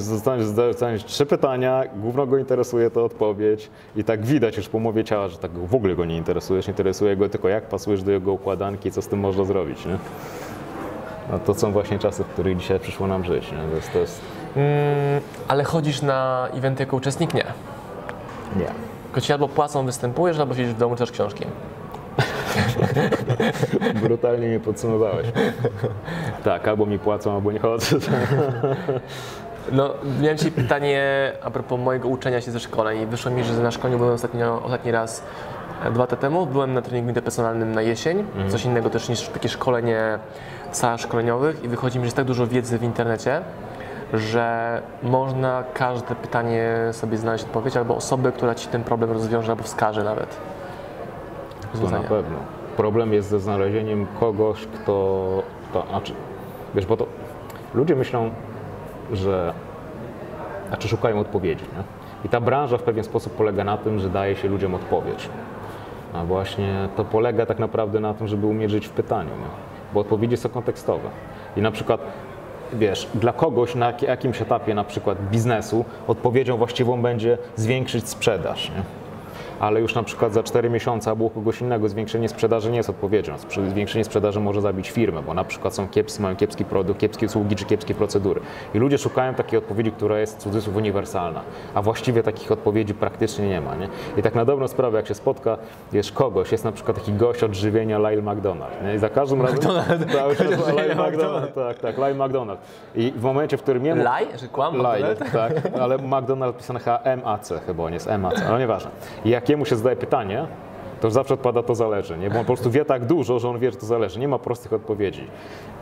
dostaniesz 0.56 1.06
trzy 1.06 1.26
pytania, 1.26 1.84
główno 1.96 2.28
go 2.28 2.38
interesuje 2.38 2.92
to 2.92 3.06
odpowiedź 3.06 3.70
i 3.96 4.04
tak 4.04 4.26
widać 4.26 4.58
już 4.58 4.70
po 4.70 4.80
mowie 4.80 5.04
ciała, 5.04 5.28
że 5.28 5.38
tak 5.38 5.52
w 5.52 5.76
ogóle 5.76 5.96
go 5.96 6.06
nie 6.06 6.18
interesujesz, 6.18 6.68
interesuje 6.68 7.16
go 7.16 7.30
tylko 7.30 7.50
jak 7.50 7.70
pasujesz 7.70 8.04
do 8.04 8.12
jego 8.12 8.34
układanki, 8.34 8.92
co 8.92 9.02
z 9.02 9.08
tym 9.08 9.20
można 9.20 9.46
zrobić, 9.46 9.86
nie? 9.86 9.98
No 11.32 11.40
to 11.40 11.54
są 11.54 11.72
właśnie 11.72 12.00
czasy, 12.00 12.24
w 12.24 12.28
których 12.28 12.58
dzisiaj 12.58 12.80
przyszło 12.80 13.08
nam 13.08 13.26
żyć, 13.26 13.52
nie? 13.52 13.58
To 13.70 13.76
jest, 13.76 13.94
to 13.94 14.00
jest... 14.00 14.22
Mm, 14.56 15.22
ale 15.48 15.64
chodzisz 15.64 16.02
na 16.02 16.48
eventy 16.54 16.84
jako 16.84 16.98
uczestnik? 16.98 17.34
Nie. 17.34 17.46
Nie. 18.56 18.72
Tylko 19.04 19.22
ci 19.22 19.34
albo 19.34 19.48
płacą, 19.48 19.86
występujesz, 19.86 20.40
albo 20.40 20.56
siedzisz 20.56 20.74
w 20.74 20.78
domu, 20.78 20.96
czytasz 20.96 21.12
książki. 21.12 21.46
Brutalnie 24.04 24.48
mnie 24.48 24.60
podsumowałeś. 24.60 25.28
Tak, 26.44 26.68
albo 26.68 26.86
mi 26.86 27.00
płacą, 27.00 27.36
albo 27.36 27.52
nie 27.52 27.60
chodzę. 27.60 27.96
No, 29.72 29.94
miałem 30.22 30.38
Ci 30.38 30.52
pytanie 30.52 31.32
a 31.44 31.52
propos 31.52 31.80
mojego 31.80 32.08
uczenia 32.08 32.42
się 32.42 32.52
ze 32.52 32.60
szkoleń 32.60 33.06
wyszło 33.06 33.32
mi, 33.32 33.44
że 33.44 33.54
na 33.54 33.72
szkoleniu 33.72 33.98
byłem 33.98 34.14
ostatnio, 34.14 34.64
ostatni 34.64 34.92
raz 34.92 35.24
e, 35.86 35.92
dwa 35.92 36.04
lata 36.04 36.16
temu. 36.16 36.46
Byłem 36.46 36.74
na 36.74 36.82
treningu 36.82 37.10
interpersonalnym 37.10 37.72
na 37.72 37.82
jesień, 37.82 38.26
coś 38.48 38.66
innego 38.66 38.90
też 38.90 39.10
niż 39.10 39.28
takie 39.28 39.50
szkolenie 39.50 40.20
w 40.72 40.78
salach 40.78 41.00
szkoleniowych 41.00 41.64
i 41.64 41.68
wychodzi 41.68 42.00
mi, 42.00 42.04
że 42.04 42.08
jest 42.08 42.18
tak 42.18 42.26
dużo 42.26 42.48
wiedzy 42.48 42.78
w 42.78 42.84
internecie, 42.84 43.42
że 44.14 44.82
można 45.04 45.64
każde 45.74 46.16
pytanie 46.16 46.70
sobie 46.92 47.18
znaleźć 47.18 47.44
odpowiedź 47.44 47.78
albo 47.78 47.96
osobę, 47.96 48.32
która 48.32 48.56
Ci 48.56 48.68
ten 48.68 48.84
problem 48.84 49.12
rozwiąże 49.12 49.52
albo 49.52 49.64
wskaże 49.64 50.04
nawet. 50.04 50.38
To 51.82 51.90
na 51.90 52.00
pewno. 52.00 52.59
Problem 52.80 53.14
jest 53.14 53.30
ze 53.30 53.40
znalezieniem 53.40 54.08
kogoś, 54.20 54.66
kto. 54.66 54.94
To, 55.74 55.86
znaczy, 55.90 56.14
wiesz, 56.76 56.86
bo 56.86 56.98
to 56.98 57.06
ludzie 57.74 57.96
myślą, 57.96 58.30
że. 59.14 59.54
Znaczy 60.68 60.88
szukają 60.88 61.20
odpowiedzi. 61.20 61.64
Nie? 61.78 61.84
I 62.26 62.30
ta 62.30 62.42
branża 62.42 62.78
w 62.78 62.84
pewien 62.84 63.04
sposób 63.04 63.34
polega 63.34 63.64
na 63.64 63.78
tym, 63.78 64.00
że 64.00 64.10
daje 64.10 64.36
się 64.36 64.48
ludziom 64.48 64.76
odpowiedź. 64.76 65.30
A 66.14 66.24
właśnie 66.26 66.90
to 66.96 67.06
polega 67.06 67.46
tak 67.46 67.60
naprawdę 67.60 68.00
na 68.00 68.14
tym, 68.14 68.28
żeby 68.28 68.48
umieć 68.48 68.72
żyć 68.72 68.88
w 68.88 68.92
pytaniu. 68.92 69.30
Nie? 69.30 69.50
Bo 69.94 70.00
odpowiedzi 70.00 70.38
są 70.38 70.50
kontekstowe. 70.50 71.10
I 71.58 71.62
na 71.62 71.72
przykład 71.72 72.02
wiesz, 72.74 73.10
dla 73.16 73.34
kogoś 73.34 73.76
na 73.76 73.86
jak- 73.86 74.02
jakimś 74.02 74.42
etapie 74.42 74.74
na 74.74 74.84
przykład 74.84 75.18
biznesu 75.30 75.86
odpowiedzią 76.08 76.58
właściwą 76.58 77.02
będzie 77.02 77.38
zwiększyć 77.56 78.10
sprzedaż. 78.10 78.70
Nie? 78.70 78.99
Ale 79.60 79.82
już 79.82 79.96
na 79.96 80.04
przykład 80.04 80.34
za 80.34 80.44
4 80.44 80.70
miesiące 80.70 81.10
albo 81.10 81.26
u 81.26 81.30
kogoś 81.30 81.62
innego 81.62 81.90
zwiększenie 81.90 82.30
sprzedaży 82.30 82.72
nie 82.72 82.78
jest 82.78 82.90
odpowiedzią. 82.90 83.34
Zwiększenie 83.70 84.04
sprzedaży 84.04 84.40
może 84.40 84.62
zabić 84.62 84.90
firmę, 84.90 85.22
bo 85.22 85.34
na 85.34 85.44
przykład 85.44 85.76
są 85.76 85.88
kiepscy, 85.88 86.22
mają 86.22 86.36
kiepski 86.36 86.66
produkt, 86.66 87.00
kiepskie 87.00 87.26
usługi 87.26 87.56
czy 87.56 87.66
kiepskie 87.66 87.94
procedury. 87.94 88.42
I 88.74 88.78
ludzie 88.80 88.98
szukają 88.98 89.34
takiej 89.34 89.60
odpowiedzi, 89.60 89.92
która 89.92 90.20
jest 90.20 90.38
w 90.38 90.40
cudzysłów 90.40 90.76
uniwersalna, 90.76 91.42
a 91.74 91.82
właściwie 91.82 92.24
takich 92.24 92.52
odpowiedzi 92.52 92.94
praktycznie 92.94 93.50
nie 93.50 93.62
ma. 93.62 93.76
Nie? 93.76 93.88
I 94.18 94.22
tak 94.22 94.36
na 94.36 94.46
dobrą 94.46 94.68
sprawę, 94.68 94.98
jak 94.98 95.08
się 95.08 95.16
spotka, 95.16 95.58
wiesz, 95.92 96.12
kogoś, 96.12 96.52
jest 96.52 96.64
na 96.64 96.72
przykład 96.72 96.98
taki 96.98 97.14
gość 97.14 97.44
od 97.44 97.54
żywienia 97.54 98.00
Lyle 98.00 98.22
McDonald. 98.22 98.84
Nie? 98.84 98.96
I 98.96 98.98
za 98.98 99.10
każdym 99.10 99.42
razem... 99.42 99.60
Cały 100.14 100.36
czas 100.36 100.68
Lyle 100.68 100.96
McDonald. 100.96 101.54
Tak, 101.54 101.80
tak, 101.80 101.98
Lyle 101.98 102.26
McDonald. 102.26 102.60
I 102.96 103.14
w 103.16 103.24
momencie, 103.24 103.58
w 103.58 103.62
którym 103.62 103.86
jemu... 103.86 104.04
Laj? 104.04 104.28
Że 104.38 104.48
kłam? 104.48 104.78
Lyle, 104.78 105.16
tak, 105.16 105.54
ale 105.82 105.98
McDonald 105.98 106.58
pisane 106.58 106.80
chyba 106.80 107.00
MAC 107.24 107.54
chyba, 107.66 107.90
nie 107.90 107.94
jest 107.94 108.10
MAC, 108.20 108.42
ale 108.50 108.60
nieważne. 108.60 108.92
Jak 109.26 109.49
jemu 109.50 109.66
się 109.66 109.76
zadaje 109.76 109.96
pytanie, 109.96 110.46
to 111.02 111.08
już 111.08 111.14
zawsze 111.14 111.34
odpada 111.34 111.64
to 111.64 111.76
zależy, 111.76 112.18
nie? 112.18 112.30
bo 112.30 112.40
on 112.40 112.46
po 112.46 112.54
prostu 112.54 112.72
wie 112.72 112.86
tak 112.86 113.06
dużo, 113.06 113.40
że 113.40 113.50
on 113.50 113.60
wie, 113.60 113.72
że 113.72 113.78
to 113.78 113.86
zależy. 113.86 114.20
Nie 114.20 114.28
ma 114.28 114.40
prostych 114.40 114.74
odpowiedzi. 114.74 115.28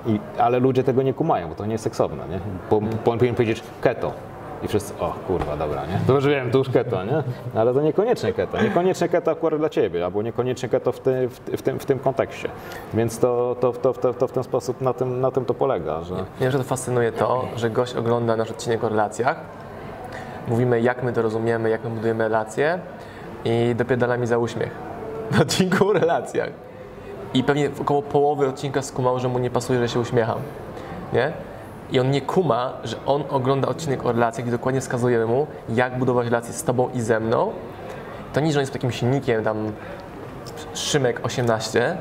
I, 0.05 0.19
ale 0.37 0.59
ludzie 0.59 0.83
tego 0.83 1.01
nie 1.01 1.13
kumają, 1.13 1.49
bo 1.49 1.55
to 1.55 1.65
nie 1.65 1.71
jest 1.71 1.83
seksowne. 1.83 2.23
Nie? 2.29 2.39
Bo, 2.69 2.81
bo 2.81 3.11
on 3.11 3.17
powinien 3.17 3.35
powiedzieć 3.35 3.63
keto. 3.81 4.11
I 4.63 4.67
wszyscy, 4.67 4.93
o 4.99 5.13
kurwa, 5.27 5.57
dobra, 5.57 5.85
nie? 5.85 5.99
To 6.07 6.13
już 6.13 6.27
wiem, 6.27 6.51
to 6.51 6.57
już 6.57 6.69
keto, 6.69 7.03
nie? 7.03 7.23
Ale 7.55 7.73
to 7.73 7.81
niekoniecznie 7.81 8.33
keto. 8.33 8.61
Niekoniecznie 8.61 9.09
keto 9.09 9.31
akurat 9.31 9.59
dla 9.59 9.69
ciebie, 9.69 10.05
albo 10.05 10.21
niekoniecznie 10.21 10.69
keto 10.69 10.91
w, 10.91 10.99
ty, 10.99 11.27
w, 11.29 11.39
ty- 11.39 11.57
w, 11.57 11.61
tym, 11.61 11.79
w 11.79 11.85
tym 11.85 11.99
kontekście. 11.99 12.49
Więc 12.93 13.19
to, 13.19 13.55
to, 13.59 13.71
to, 13.71 13.93
to, 13.93 14.13
to 14.13 14.27
w 14.27 14.31
ten 14.31 14.43
sposób 14.43 14.81
na 14.81 14.93
tym, 14.93 15.21
na 15.21 15.31
tym 15.31 15.45
to 15.45 15.53
polega, 15.53 16.03
że... 16.03 16.15
Mnie 16.39 16.51
że 16.51 16.57
to 16.57 16.63
fascynuje 16.63 17.11
to, 17.11 17.45
że 17.55 17.69
gość 17.69 17.95
ogląda 17.95 18.35
nasz 18.35 18.51
odcinek 18.51 18.83
o 18.83 18.89
relacjach. 18.89 19.39
Mówimy, 20.47 20.81
jak 20.81 21.03
my 21.03 21.13
to 21.13 21.21
rozumiemy, 21.21 21.69
jak 21.69 21.83
my 21.83 21.89
budujemy 21.89 22.23
relacje 22.23 22.79
i 23.45 23.75
dopierdala 23.75 24.17
mi 24.17 24.27
za 24.27 24.37
uśmiech 24.37 24.71
w 25.31 25.41
odcinku 25.41 25.89
o 25.89 25.93
relacjach. 25.93 26.49
I 27.33 27.43
pewnie 27.43 27.69
około 27.81 28.01
połowy 28.01 28.47
odcinka 28.47 28.81
skumał, 28.81 29.19
że 29.19 29.27
mu 29.27 29.39
nie 29.39 29.49
pasuje, 29.49 29.79
że 29.79 29.89
się 29.89 29.99
uśmiecham. 29.99 30.37
Nie? 31.13 31.31
I 31.91 31.99
on 31.99 32.11
nie 32.11 32.21
kuma, 32.21 32.73
że 32.83 32.97
on 33.05 33.23
ogląda 33.29 33.67
odcinek 33.67 34.05
o 34.05 34.11
relacjach 34.11 34.47
i 34.47 34.51
dokładnie 34.51 34.81
wskazuje 34.81 35.25
mu, 35.25 35.47
jak 35.69 35.97
budować 35.99 36.25
relacje 36.25 36.53
z 36.53 36.63
tobą 36.63 36.89
i 36.93 37.01
ze 37.01 37.19
mną. 37.19 37.51
To 38.33 38.39
nie, 38.39 38.51
że 38.51 38.59
on 38.59 38.61
jest 38.61 38.73
takim 38.73 38.91
silnikiem 38.91 39.43
tam 39.43 39.71
Szymek 40.73 41.25
18, 41.25 41.97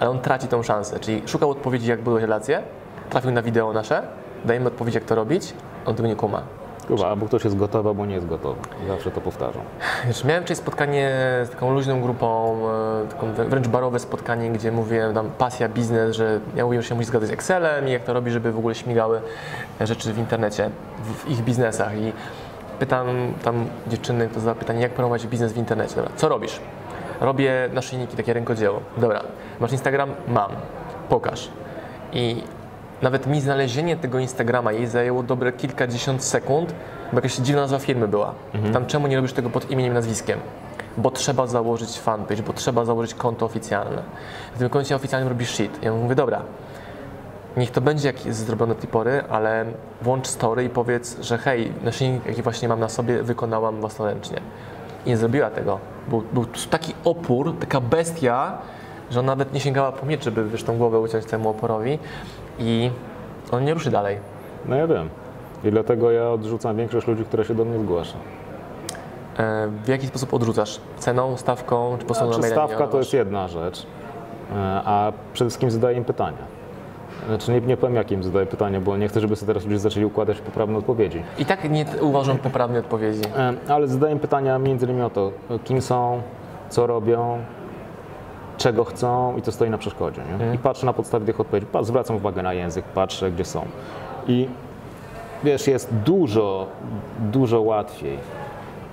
ale 0.00 0.10
on 0.10 0.20
traci 0.20 0.48
tą 0.48 0.62
szansę. 0.62 1.00
Czyli 1.00 1.22
szukał 1.26 1.50
odpowiedzi, 1.50 1.90
jak 1.90 2.00
budować 2.02 2.22
relacje, 2.22 2.62
trafił 3.10 3.30
na 3.30 3.42
wideo 3.42 3.72
nasze, 3.72 4.02
dajemy 4.44 4.66
odpowiedź, 4.66 4.94
jak 4.94 5.04
to 5.04 5.14
robić, 5.14 5.54
on 5.86 5.94
tego 5.94 6.08
nie 6.08 6.16
kuma. 6.16 6.42
Kurwa, 6.90 7.08
albo 7.08 7.26
ktoś 7.26 7.44
jest 7.44 7.56
gotowy, 7.56 7.88
albo 7.88 8.06
nie 8.06 8.14
jest 8.14 8.26
gotowy. 8.26 8.60
Zawsze 8.88 9.10
to 9.10 9.20
powtarzam. 9.20 9.62
Wiesz, 10.06 10.24
miałem 10.24 10.42
wczoraj 10.42 10.56
spotkanie 10.56 11.10
z 11.44 11.50
taką 11.50 11.72
luźną 11.74 12.00
grupą, 12.02 12.56
e, 13.04 13.08
taką 13.08 13.32
wrę- 13.32 13.48
wręcz 13.48 13.68
barowe 13.68 13.98
spotkanie, 13.98 14.50
gdzie 14.50 14.72
mówiłem 14.72 15.14
tam 15.14 15.30
pasja, 15.38 15.68
biznes, 15.68 16.16
że 16.16 16.40
ja 16.56 16.64
mówię, 16.64 16.82
że 16.82 16.88
się 16.88 16.94
musi 16.94 17.06
zgadzać 17.06 17.28
z 17.28 17.32
Excelem 17.32 17.88
i 17.88 17.92
jak 17.92 18.02
to 18.04 18.12
robi, 18.12 18.30
żeby 18.30 18.52
w 18.52 18.58
ogóle 18.58 18.74
śmigały 18.74 19.20
rzeczy 19.80 20.12
w 20.12 20.18
internecie, 20.18 20.70
w, 21.04 21.30
ich 21.30 21.40
biznesach. 21.44 21.96
I 21.96 22.12
pytam 22.78 23.06
tam 23.44 23.66
dziewczyny, 23.86 24.28
kto 24.28 24.40
zadała 24.40 24.54
pytanie, 24.54 24.80
jak 24.80 24.92
promować 24.92 25.26
biznes 25.26 25.52
w 25.52 25.56
internecie. 25.56 25.96
Dobra, 25.96 26.10
co 26.16 26.28
robisz? 26.28 26.60
Robię 27.20 27.68
naszyjniki, 27.72 28.16
takie 28.16 28.32
rękodzieło. 28.32 28.80
Dobra, 28.96 29.20
masz 29.60 29.72
Instagram? 29.72 30.10
Mam. 30.28 30.50
Pokaż. 31.08 31.48
I 32.12 32.42
nawet 33.02 33.26
mi 33.26 33.40
znalezienie 33.40 33.96
tego 33.96 34.18
Instagrama 34.18 34.72
jej 34.72 34.86
zajęło 34.86 35.22
dobre 35.22 35.52
kilkadziesiąt 35.52 36.24
sekund, 36.24 36.74
bo 37.12 37.18
jakaś 37.18 37.36
dziwna 37.36 37.60
nazwa 37.60 37.78
firmy 37.78 38.08
była. 38.08 38.34
Tam 38.72 38.86
czemu 38.86 39.06
nie 39.06 39.16
robisz 39.16 39.32
tego 39.32 39.50
pod 39.50 39.70
imieniem 39.70 39.92
i 39.92 39.94
nazwiskiem? 39.94 40.38
Bo 40.96 41.10
trzeba 41.10 41.46
założyć 41.46 41.98
fanpage, 41.98 42.42
bo 42.42 42.52
trzeba 42.52 42.84
założyć 42.84 43.14
konto 43.14 43.46
oficjalne. 43.46 44.02
W 44.54 44.58
tym 44.58 44.68
koncie 44.68 44.96
oficjalnym 44.96 45.28
robisz 45.28 45.50
shit. 45.50 45.82
Ja 45.82 45.92
mówię, 45.92 46.14
dobra, 46.14 46.42
niech 47.56 47.70
to 47.70 47.80
będzie 47.80 48.06
jak 48.08 48.26
jest 48.26 48.46
zrobione 48.46 48.74
do 48.74 48.80
tej 48.80 48.90
pory, 48.90 49.24
ale 49.30 49.64
włącz 50.02 50.26
story 50.26 50.64
i 50.64 50.68
powiedz, 50.68 51.20
że 51.20 51.38
hej, 51.38 51.72
naszyjnik 51.82 52.26
jaki 52.26 52.42
właśnie 52.42 52.68
mam 52.68 52.80
na 52.80 52.88
sobie 52.88 53.22
wykonałam 53.22 53.80
własnoręcznie. 53.80 54.40
I 55.06 55.08
nie 55.08 55.16
zrobiła 55.16 55.50
tego. 55.50 55.78
Był, 56.08 56.22
był 56.32 56.46
taki 56.70 56.94
opór, 57.04 57.54
taka 57.60 57.80
bestia, 57.80 58.58
że 59.10 59.20
ona 59.20 59.32
nawet 59.32 59.52
nie 59.52 59.60
sięgała 59.60 59.92
po 59.92 60.06
miecz, 60.06 60.24
żeby 60.24 60.48
wiesz, 60.48 60.62
tą 60.62 60.78
głowę 60.78 61.00
uciąć 61.00 61.24
temu 61.24 61.48
oporowi 61.48 61.98
i 62.60 62.90
on 63.52 63.64
nie 63.64 63.74
ruszy 63.74 63.90
dalej. 63.90 64.18
No 64.66 64.76
ja 64.76 64.86
wiem. 64.86 65.08
I 65.64 65.70
dlatego 65.70 66.10
ja 66.10 66.30
odrzucam 66.30 66.76
większość 66.76 67.06
ludzi, 67.06 67.24
która 67.24 67.44
się 67.44 67.54
do 67.54 67.64
mnie 67.64 67.78
zgłasza. 67.78 68.16
E, 69.38 69.68
W 69.84 69.88
jaki 69.88 70.06
sposób 70.06 70.34
odrzucasz? 70.34 70.80
Ceną, 70.98 71.36
stawką, 71.36 71.92
czy 71.92 71.98
po 71.98 72.04
prostu 72.06 72.24
na 72.24 72.32
Znaczy, 72.32 72.40
maila 72.48 72.66
stawka 72.66 72.86
to 72.86 72.98
jest 72.98 73.12
jedna 73.12 73.48
rzecz, 73.48 73.86
e, 74.52 74.56
a 74.84 75.12
przede 75.32 75.50
wszystkim 75.50 75.70
zadaję 75.70 75.96
im 75.98 76.04
pytania. 76.04 76.60
Znaczy 77.26 77.52
nie, 77.52 77.60
nie 77.60 77.76
powiem 77.76 77.96
jakie 77.96 78.14
im 78.14 78.22
zadaję 78.22 78.46
pytania, 78.46 78.80
bo 78.80 78.96
nie 78.96 79.08
chcę, 79.08 79.20
żeby 79.20 79.36
sobie 79.36 79.46
teraz 79.46 79.64
ludzie 79.64 79.78
zaczęli 79.78 80.04
układać 80.06 80.40
poprawne 80.40 80.78
odpowiedzi. 80.78 81.22
I 81.38 81.44
tak 81.44 81.70
nie 81.70 81.84
uważam 82.00 82.38
poprawnej 82.38 82.80
odpowiedzi. 82.80 83.22
E, 83.68 83.72
Ale 83.72 83.88
zadaję 83.88 84.16
pytania 84.16 84.58
między 84.58 84.86
innymi 84.86 85.02
o 85.02 85.10
to, 85.10 85.32
kim 85.64 85.82
są, 85.82 86.22
co 86.68 86.86
robią, 86.86 87.38
czego 88.60 88.84
chcą 88.84 89.36
i 89.36 89.42
co 89.42 89.52
stoi 89.52 89.70
na 89.70 89.78
przeszkodzie. 89.78 90.22
Nie? 90.38 90.54
I 90.54 90.58
patrzę 90.58 90.86
na 90.86 90.92
podstawie 90.92 91.26
tych 91.26 91.40
odpowiedzi, 91.40 91.66
zwracam 91.82 92.16
uwagę 92.16 92.42
na 92.42 92.52
język, 92.54 92.84
patrzę 92.84 93.30
gdzie 93.30 93.44
są. 93.44 93.62
I 94.28 94.48
wiesz, 95.44 95.66
jest 95.66 95.94
dużo, 95.94 96.66
dużo 97.32 97.60
łatwiej 97.60 98.18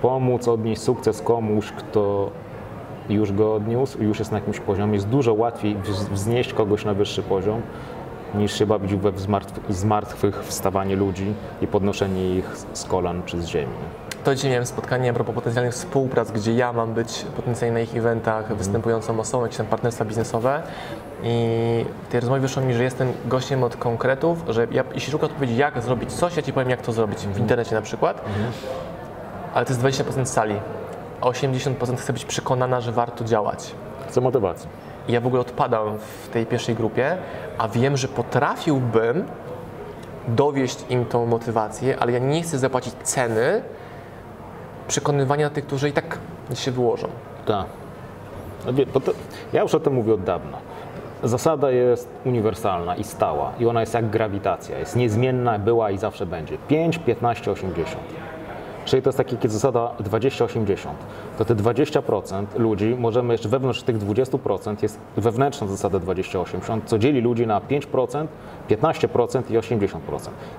pomóc 0.02 0.48
odnieść 0.48 0.82
sukces 0.82 1.22
komuś, 1.22 1.72
kto 1.72 2.30
już 3.10 3.32
go 3.34 3.56
odniósł, 3.56 4.04
już 4.04 4.20
jest 4.20 4.32
na 4.32 4.38
jakimś 4.38 4.60
poziomie. 4.60 4.94
Jest 4.94 5.08
dużo 5.08 5.34
łatwiej 5.34 5.76
wz- 5.76 6.10
wznieść 6.10 6.54
kogoś 6.54 6.86
na 6.86 6.94
wyższy 6.94 7.24
poziom, 7.24 7.62
niż 8.36 8.54
się 8.60 8.66
bawić 8.66 8.96
we 8.96 9.12
zmartw- 9.12 9.60
zmartwychwstawanie 9.70 10.96
ludzi 10.96 11.34
i 11.62 11.68
podnoszenie 11.68 12.36
ich 12.36 12.58
z 12.74 12.84
kolan 12.86 13.22
czy 13.26 13.42
z 13.42 13.48
ziemi. 13.48 13.74
To 14.28 14.36
dzisiaj 14.36 14.52
miałem 14.52 14.66
spotkanie 14.66 15.10
a 15.10 15.14
propos 15.14 15.36
potencjalnych 15.36 15.74
współprac, 15.74 16.32
gdzie 16.32 16.54
ja 16.54 16.74
mam 16.74 16.94
być 16.94 17.26
potencjalnie 17.36 17.74
na 17.74 17.80
ich 17.80 17.98
eventach 17.98 18.56
występującą 18.56 19.20
osobą, 19.20 19.44
jakieś 19.44 19.58
tam 19.58 19.66
partnerstwa 19.66 20.06
biznesowe. 20.06 20.64
I 21.24 21.86
w 22.04 22.12
tej 22.12 22.20
rozmowie 22.20 22.42
wyszło 22.42 22.64
mi, 22.64 22.74
że 22.74 22.84
jestem 22.84 23.14
gościem 23.26 23.64
od 23.64 23.76
konkretów, 23.76 24.44
że 24.48 24.68
ja, 24.72 24.84
jeśli 24.94 25.12
szukasz 25.12 25.30
odpowiedzi, 25.30 25.58
jak 25.58 25.82
zrobić 25.82 26.14
coś, 26.14 26.36
ja 26.36 26.42
ci 26.42 26.54
powiem, 26.54 26.70
jak 26.70 26.82
to 26.82 26.92
zrobić 26.92 27.20
w 27.20 27.40
internecie 27.40 27.76
na 27.76 27.82
przykład. 27.82 28.22
Ale 29.54 29.66
to 29.66 29.74
jest 29.74 29.84
20% 29.84 30.26
sali. 30.26 30.56
A 31.22 31.26
80% 31.26 31.98
chcę 31.98 32.14
być 32.14 32.26
przekonana, 32.26 32.82
że 32.82 32.92
warto 32.92 33.24
działać. 33.24 33.72
Chcę 34.08 34.22
motywacji. 34.22 34.70
Ja 35.08 35.22
w 35.22 35.28
ogóle 35.28 35.42
odpadam 35.42 35.98
w 35.98 36.30
tej 36.30 36.46
pierwszej 36.46 36.76
grupie, 36.76 37.18
a 37.58 37.68
wiem, 37.68 37.98
że 37.98 38.08
potrafiłbym 38.08 39.26
dowieść 40.28 40.86
im 40.90 41.06
tą 41.06 41.26
motywację, 41.26 42.00
ale 42.00 42.12
ja 42.12 42.20
nie 42.20 42.42
chcę 42.42 42.60
zapłacić 42.60 42.94
ceny 43.04 43.62
przekonywania 44.88 45.50
tych, 45.50 45.66
którzy 45.66 45.90
i 45.90 45.94
tak 45.94 46.18
się 46.54 46.72
wyłożą. 46.72 47.08
Tak. 47.46 47.66
No 48.66 48.72
ja 49.54 49.62
już 49.62 49.76
o 49.76 49.80
tym 49.80 49.94
mówię 49.94 50.14
od 50.14 50.24
dawna. 50.24 50.58
Zasada 51.24 51.72
jest 51.72 52.10
uniwersalna 52.26 52.96
i 52.96 53.04
stała 53.04 53.52
i 53.60 53.66
ona 53.66 53.82
jest 53.82 53.94
jak 53.94 54.10
grawitacja. 54.10 54.80
Jest 54.80 54.96
niezmienna, 54.96 55.60
była 55.60 55.92
i 55.92 55.98
zawsze 55.98 56.26
będzie. 56.26 56.58
5, 56.68 56.98
15, 56.98 57.52
80. 57.52 58.04
Czyli 58.88 59.02
to 59.02 59.08
jest 59.10 59.18
takie 59.18 59.36
jak 59.44 59.52
zasada 59.52 59.92
20-80. 60.04 60.88
To 61.38 61.46
te 61.46 61.56
20% 61.56 62.46
ludzi, 62.58 62.96
możemy 63.00 63.34
jeszcze 63.34 63.50
wewnątrz 63.50 63.82
tych 63.84 63.98
20% 63.98 64.76
jest 64.84 65.00
wewnętrzna 65.18 65.68
zasada 65.68 65.98
20-80, 66.00 66.80
co 66.86 67.00
dzieli 67.00 67.22
ludzi 67.22 67.48
na 67.48 67.62
5%, 67.62 68.28
15% 68.70 69.52
i 69.52 69.58
80%. 69.58 69.98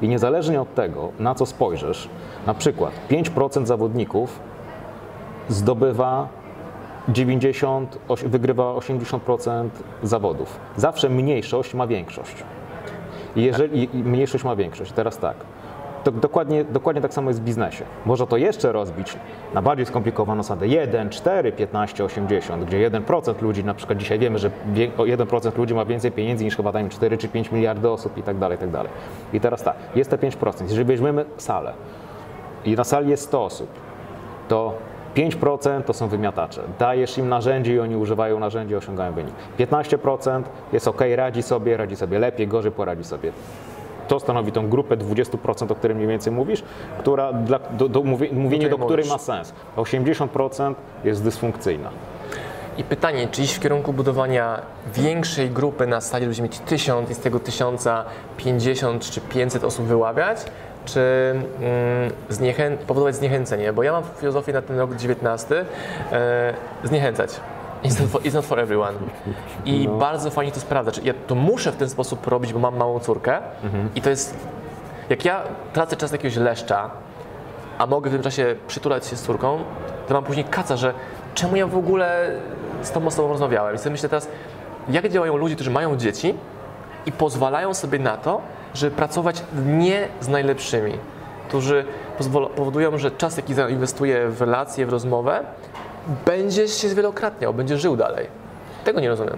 I 0.02 0.08
niezależnie 0.08 0.60
od 0.60 0.74
tego, 0.74 1.08
na 1.18 1.34
co 1.34 1.46
spojrzysz, 1.46 2.08
na 2.46 2.54
przykład 2.54 2.92
5% 3.10 3.66
zawodników 3.66 4.40
zdobywa 5.48 6.28
90, 7.08 7.98
oś- 8.08 8.24
wygrywa 8.24 8.64
80% 8.74 9.68
zawodów. 10.02 10.60
Zawsze 10.76 11.08
mniejszość 11.08 11.74
ma 11.74 11.86
większość. 11.86 12.34
Jeżeli 13.36 13.88
mniejszość 13.94 14.44
ma 14.44 14.56
większość, 14.56 14.92
teraz 14.92 15.18
tak. 15.18 15.36
To 16.08 16.12
dokładnie, 16.12 16.64
dokładnie 16.64 17.02
tak 17.02 17.14
samo 17.14 17.30
jest 17.30 17.40
w 17.40 17.44
biznesie. 17.44 17.84
Można 18.06 18.26
to 18.26 18.36
jeszcze 18.36 18.72
rozbić 18.72 19.16
na 19.54 19.62
bardziej 19.62 19.86
skomplikowaną 19.86 20.42
zasadę 20.42 20.68
1, 20.68 21.10
4, 21.10 21.52
15, 21.52 22.04
80, 22.04 22.64
gdzie 22.64 22.90
1% 22.90 23.42
ludzi, 23.42 23.64
na 23.64 23.74
przykład 23.74 23.98
dzisiaj 23.98 24.18
wiemy, 24.18 24.38
że 24.38 24.50
wie- 24.72 24.90
o 24.98 25.02
1% 25.02 25.58
ludzi 25.58 25.74
ma 25.74 25.84
więcej 25.84 26.12
pieniędzy 26.12 26.44
niż 26.44 26.56
chyba 26.56 26.72
tam 26.72 26.88
4 26.88 27.18
czy 27.18 27.28
5 27.28 27.52
miliardy 27.52 27.90
osób 27.90 28.18
i 28.18 28.22
tak 28.22 28.38
dalej, 28.38 28.56
i 28.56 28.60
tak 28.60 28.70
dalej. 28.70 28.92
I 29.32 29.40
teraz 29.40 29.62
tak, 29.62 29.76
jest 29.94 30.10
te 30.10 30.18
5%. 30.18 30.62
Jeżeli 30.68 30.84
weźmiemy 30.84 31.24
salę 31.36 31.72
i 32.64 32.74
na 32.74 32.84
sali 32.84 33.10
jest 33.10 33.22
100 33.24 33.44
osób, 33.44 33.68
to 34.48 34.74
5% 35.14 35.82
to 35.84 35.92
są 35.92 36.08
wymiatacze. 36.08 36.62
Dajesz 36.78 37.18
im 37.18 37.28
narzędzie 37.28 37.74
i 37.74 37.80
oni 37.80 37.96
używają 37.96 38.38
narzędzi 38.40 38.72
i 38.72 38.76
osiągają 38.76 39.12
wynik. 39.12 39.34
15% 39.58 40.42
jest 40.72 40.88
ok, 40.88 41.00
radzi 41.16 41.42
sobie, 41.42 41.76
radzi 41.76 41.96
sobie 41.96 42.18
lepiej, 42.18 42.48
gorzej 42.48 42.72
poradzi 42.72 43.04
sobie. 43.04 43.32
To 44.08 44.20
stanowi 44.20 44.52
tą 44.52 44.68
grupę 44.68 44.96
20%, 44.96 45.72
o 45.72 45.74
której 45.74 45.96
mniej 45.96 46.08
więcej 46.08 46.32
mówisz, 46.32 46.62
która 46.98 47.32
dla, 47.32 47.58
do, 47.58 47.88
do, 47.88 48.02
mówi, 48.02 48.28
mówienie 48.32 48.68
do 48.68 48.76
której 48.78 49.04
której 49.04 49.08
ma 49.08 49.18
sens. 49.18 49.52
80% 49.76 50.74
jest 51.04 51.24
dysfunkcyjna. 51.24 51.90
I 52.78 52.84
pytanie, 52.84 53.28
czy 53.30 53.42
iść 53.42 53.54
w 53.54 53.60
kierunku 53.60 53.92
budowania 53.92 54.60
większej 54.94 55.50
grupy 55.50 55.86
na 55.86 56.00
sali, 56.00 56.34
żeby 56.34 56.42
mieć 56.42 56.58
1000 56.58 57.10
i 57.10 57.14
z 57.14 57.18
tego 57.18 57.40
1050 57.40 59.10
czy 59.10 59.20
500 59.20 59.64
osób 59.64 59.86
wyławiać, 59.86 60.38
czy 60.84 61.00
mm, 61.00 62.12
zniechę- 62.30 62.76
powodować 62.76 63.16
zniechęcenie? 63.16 63.72
Bo 63.72 63.82
ja 63.82 63.92
mam 63.92 64.02
filozofię 64.18 64.52
na 64.52 64.62
ten 64.62 64.78
rok 64.78 64.94
19 64.96 65.64
e, 66.12 66.54
zniechęcać. 66.84 67.40
It's 67.84 68.00
not, 68.00 68.10
for, 68.10 68.20
it's 68.22 68.34
not 68.34 68.44
for 68.44 68.60
everyone. 68.60 68.94
I 69.64 69.88
bardzo 69.88 70.30
fajnie 70.30 70.52
to 70.52 70.60
sprawdza. 70.60 70.92
Ja 71.04 71.14
to 71.26 71.34
muszę 71.34 71.72
w 71.72 71.76
ten 71.76 71.88
sposób 71.88 72.26
robić, 72.26 72.52
bo 72.52 72.58
mam 72.58 72.76
małą 72.76 73.00
córkę 73.00 73.38
i 73.94 74.02
to 74.02 74.10
jest... 74.10 74.36
Jak 75.08 75.24
ja 75.24 75.42
tracę 75.72 75.96
czas 75.96 76.12
jakiegoś 76.12 76.36
leszcza, 76.36 76.90
a 77.78 77.86
mogę 77.86 78.10
w 78.10 78.12
tym 78.12 78.22
czasie 78.22 78.56
przytulać 78.66 79.06
się 79.06 79.16
z 79.16 79.22
córką, 79.22 79.58
to 80.08 80.14
mam 80.14 80.24
później 80.24 80.44
kaca, 80.44 80.76
że 80.76 80.94
czemu 81.34 81.56
ja 81.56 81.66
w 81.66 81.76
ogóle 81.76 82.30
z 82.82 82.90
tą 82.90 83.06
osobą 83.06 83.28
rozmawiałem. 83.28 83.74
I 83.74 83.78
sobie 83.78 83.90
myślę 83.90 84.08
teraz, 84.08 84.28
jak 84.88 85.08
działają 85.08 85.36
ludzie, 85.36 85.54
którzy 85.54 85.70
mają 85.70 85.96
dzieci 85.96 86.34
i 87.06 87.12
pozwalają 87.12 87.74
sobie 87.74 87.98
na 87.98 88.16
to, 88.16 88.40
żeby 88.74 88.96
pracować 88.96 89.42
nie 89.66 90.08
z 90.20 90.28
najlepszymi, 90.28 90.92
którzy 91.48 91.84
powodują, 92.56 92.98
że 92.98 93.10
czas, 93.10 93.36
jaki 93.36 93.54
zainwestuję 93.54 94.28
w 94.28 94.40
relacje, 94.40 94.86
w 94.86 94.88
rozmowę, 94.88 95.44
będzie 96.26 96.68
się 96.68 96.88
zwielokrotniał, 96.88 97.54
będzie 97.54 97.78
żył 97.78 97.96
dalej. 97.96 98.26
Tego 98.84 99.00
nie 99.00 99.08
rozumiem. 99.08 99.36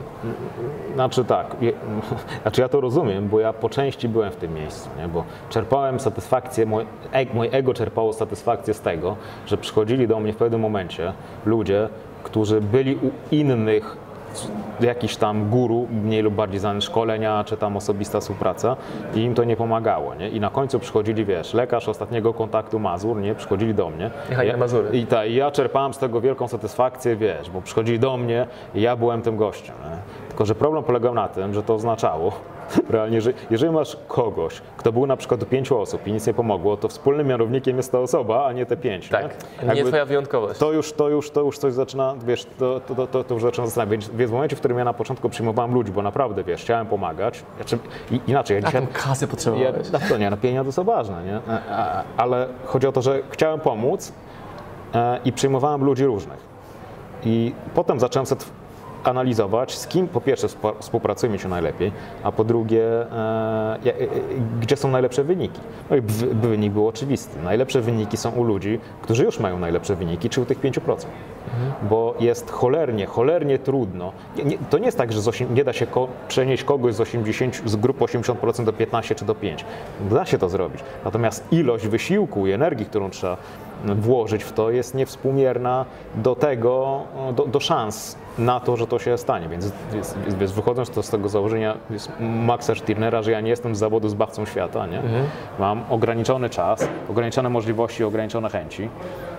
Znaczy 0.95 1.25
tak, 1.25 1.57
znaczy 2.43 2.61
ja 2.61 2.69
to 2.69 2.81
rozumiem, 2.81 3.29
bo 3.29 3.41
ja 3.41 3.53
po 3.53 3.69
części 3.69 4.09
byłem 4.09 4.33
w 4.33 4.37
tym 4.37 4.55
miejscu, 4.55 4.91
nie? 4.99 5.09
bo 5.09 5.25
czerpałem 5.49 6.01
satysfakcję, 6.01 6.67
moje, 6.67 6.87
moje 7.35 7.51
ego 7.51 7.75
czerpało 7.75 8.13
satysfakcję 8.13 8.75
z 8.75 8.81
tego, 8.81 9.17
że 9.47 9.59
przychodzili 9.59 10.09
do 10.09 10.21
mnie 10.21 10.33
w 10.33 10.37
pewnym 10.37 10.61
momencie 10.61 11.13
ludzie, 11.47 11.89
którzy 12.23 12.61
byli 12.61 12.97
u 12.97 13.35
innych 13.35 13.97
jakiś 14.81 15.17
tam 15.17 15.49
guru, 15.49 15.87
mniej 15.91 16.23
lub 16.23 16.35
bardziej 16.35 16.61
znany 16.61 16.81
szkolenia, 16.81 17.45
czy 17.45 17.57
tam 17.57 17.77
osobista 17.77 18.21
współpraca 18.21 18.77
i 19.15 19.21
im 19.21 19.35
to 19.35 19.45
nie 19.45 19.57
pomagało, 19.57 20.15
nie? 20.15 20.29
I 20.29 20.41
na 20.41 20.51
końcu 20.51 20.79
przychodzili, 20.79 21.25
wiesz, 21.25 21.55
lekarz 21.55 21.89
ostatniego 21.89 22.35
kontaktu 22.35 22.79
Mazur, 22.79 23.17
nie? 23.17 23.35
Przychodzili 23.35 23.75
do 23.75 23.91
mnie. 23.91 24.11
Jechali 24.31 24.49
ja, 24.49 24.55
na 24.55 24.59
Mazury. 24.59 24.99
I 24.99 25.07
ta, 25.07 25.27
i 25.27 25.35
ja 25.35 25.51
czerpałem 25.51 25.95
z 25.95 25.99
tego 25.99 26.21
wielką 26.21 26.49
satysfakcję, 26.49 27.17
wiesz, 27.17 27.51
bo 27.51 27.63
przychodzili 27.63 27.99
do 27.99 28.17
mnie 28.17 28.47
i 28.75 28.81
ja 28.81 28.97
byłem 28.97 29.23
tym 29.23 29.37
gościem. 29.37 29.75
Nie? 29.85 29.97
Tylko, 30.31 30.47
że 30.47 30.55
problem 30.55 30.85
polegał 30.85 31.15
na 31.15 31.29
tym, 31.29 31.55
że 31.55 31.63
to 31.63 31.75
oznaczało, 31.75 32.33
realnie, 32.91 33.21
że 33.21 33.33
jeżeli 33.51 33.73
masz 33.73 33.97
kogoś, 34.09 34.63
kto 34.77 34.93
był 34.93 35.07
na 35.07 35.17
przykład 35.17 35.41
do 35.41 35.47
pięciu 35.47 35.81
osób 35.81 36.07
i 36.07 36.13
nic 36.13 36.27
nie 36.27 36.35
pomogło, 36.35 36.77
to 36.77 36.89
wspólnym 36.89 37.27
mianownikiem 37.27 37.77
jest 37.77 37.93
ta 37.93 37.99
osoba, 37.99 38.47
a 38.47 38.53
nie 38.53 38.67
te 38.67 38.77
pięć. 38.77 39.09
Tak, 39.09 39.23
Nie? 39.23 39.69
nie 39.69 39.75
Jakby 39.75 39.91
twoja 39.91 40.05
wyjątkowość. 40.05 40.61
to 40.61 40.73
już, 40.73 40.93
to, 40.93 41.09
już, 41.09 41.31
to 41.31 41.41
już 41.41 41.59
coś 41.59 41.73
zaczyna, 41.73 42.15
wiesz, 42.27 42.47
to, 42.59 42.81
to, 42.81 43.07
to, 43.07 43.25
to 43.25 43.35
już 43.35 43.43
zaczyna 43.43 43.67
zastanawiać. 43.67 44.11
Więc 44.15 44.31
w 44.31 44.35
momencie, 44.35 44.57
w 44.57 44.59
którym 44.59 44.79
ja 44.79 44.85
na 44.85 44.93
początku 44.93 45.29
przyjmowałem 45.29 45.75
ludzi, 45.75 45.93
bo 45.93 46.03
naprawdę, 46.03 46.45
wiesz, 46.45 46.63
chciałem 46.63 46.87
pomagać, 46.87 47.43
znaczy, 47.57 47.79
inaczej, 48.27 48.55
ja 48.55 48.63
A 48.63 48.67
dzisiaj... 48.67 48.83
tą 48.87 48.93
kasę 48.93 49.25
Ja, 49.25 49.31
potrzebowałeś. 49.31 49.91
no 49.93 49.99
to 50.09 50.19
nie, 50.19 50.31
no 50.31 50.37
pieniądze 50.37 50.73
są 50.73 50.85
ważne, 50.85 51.25
nie? 51.25 51.37
E, 51.37 51.71
e, 51.71 52.03
Ale 52.17 52.49
chodzi 52.65 52.87
o 52.87 52.93
to, 52.93 53.03
że 53.03 53.21
chciałem 53.31 53.61
pomóc 53.61 54.13
e, 54.95 55.19
i 55.25 55.33
przyjmowałem 55.33 55.85
ludzi 55.85 56.05
różnych. 56.05 56.51
I 57.25 57.53
potem 57.75 58.01
zacząłem 58.01 58.27
sobie 58.27 58.41
analizować, 59.05 59.79
z 59.79 59.87
kim 59.87 60.09
po 60.09 60.21
pierwsze 60.21 60.47
współ- 60.47 60.73
współpracujemy 60.81 61.39
się 61.39 61.49
najlepiej, 61.49 61.93
a 62.23 62.33
po 62.33 62.45
drugie, 62.45 62.85
e, 62.85 63.79
e, 63.87 64.01
e, 64.01 64.07
gdzie 64.61 64.77
są 64.77 64.91
najlepsze 64.91 65.25
wyniki. 65.25 65.61
No 65.91 65.97
i 65.97 66.01
wynik 66.33 66.73
był 66.73 66.89
oczywisty. 66.89 67.39
Najlepsze 67.45 67.81
wyniki 67.81 68.17
są 68.17 68.31
u 68.31 68.43
ludzi, 68.45 68.79
którzy 69.03 69.25
już 69.25 69.41
mają 69.41 69.59
najlepsze 69.59 69.97
wyniki, 69.97 70.31
czy 70.31 70.41
u 70.41 70.45
tych 70.47 70.61
5%. 70.61 71.07
Bo 71.91 72.15
jest 72.21 72.51
cholernie, 72.51 73.07
cholernie 73.07 73.59
trudno. 73.59 74.13
Nie, 74.37 74.45
nie, 74.45 74.59
to 74.71 74.79
nie 74.79 74.85
jest 74.87 74.99
tak, 74.99 75.13
że 75.13 75.21
nie 75.55 75.65
da 75.65 75.73
się 75.73 75.87
ko- 75.87 76.09
przenieść 76.29 76.65
kogoś 76.65 76.95
z, 76.95 77.01
80, 77.01 77.63
z 77.65 77.77
grupy 77.77 78.05
80% 78.05 78.65
do 78.65 78.73
15 78.73 79.15
czy 79.15 79.25
do 79.25 79.35
5. 79.35 79.65
Da 80.11 80.27
się 80.27 80.39
to 80.39 80.49
zrobić. 80.49 80.81
Natomiast 81.05 81.53
ilość 81.53 81.87
wysiłku 81.89 82.47
i 82.47 82.53
energii, 82.53 82.87
którą 82.87 83.11
trzeba 83.11 83.37
włożyć 83.85 84.45
w 84.45 84.53
to, 84.53 84.71
jest 84.71 84.95
niewspółmierna 84.95 85.85
do 86.15 86.35
tego, 86.35 87.03
do, 87.33 87.47
do 87.47 87.61
szans 87.61 88.17
na 88.39 88.61
to, 88.61 88.77
że 88.77 88.87
to 88.87 88.99
się 88.99 89.19
stanie. 89.19 89.49
Więc, 89.49 89.73
więc, 89.93 90.15
więc 90.39 90.53
wychodząc 90.53 90.91
to 90.91 91.03
z 91.03 91.11
tego 91.11 91.29
założenia 91.29 91.77
jest 91.91 92.13
Maxa 92.21 92.75
Stirnera, 92.75 93.23
że 93.23 93.31
ja 93.31 93.41
nie 93.41 93.51
jestem 93.51 93.75
z 93.75 93.79
zawodu 93.79 94.09
zbawcą 94.09 94.47
świata, 94.47 94.87
nie? 94.87 95.03
mam 95.59 95.85
ograniczony 95.91 96.51
czas, 96.51 96.89
ograniczone 97.11 97.49
możliwości, 97.49 98.05
ograniczone 98.05 98.51
chęci, 98.51 98.89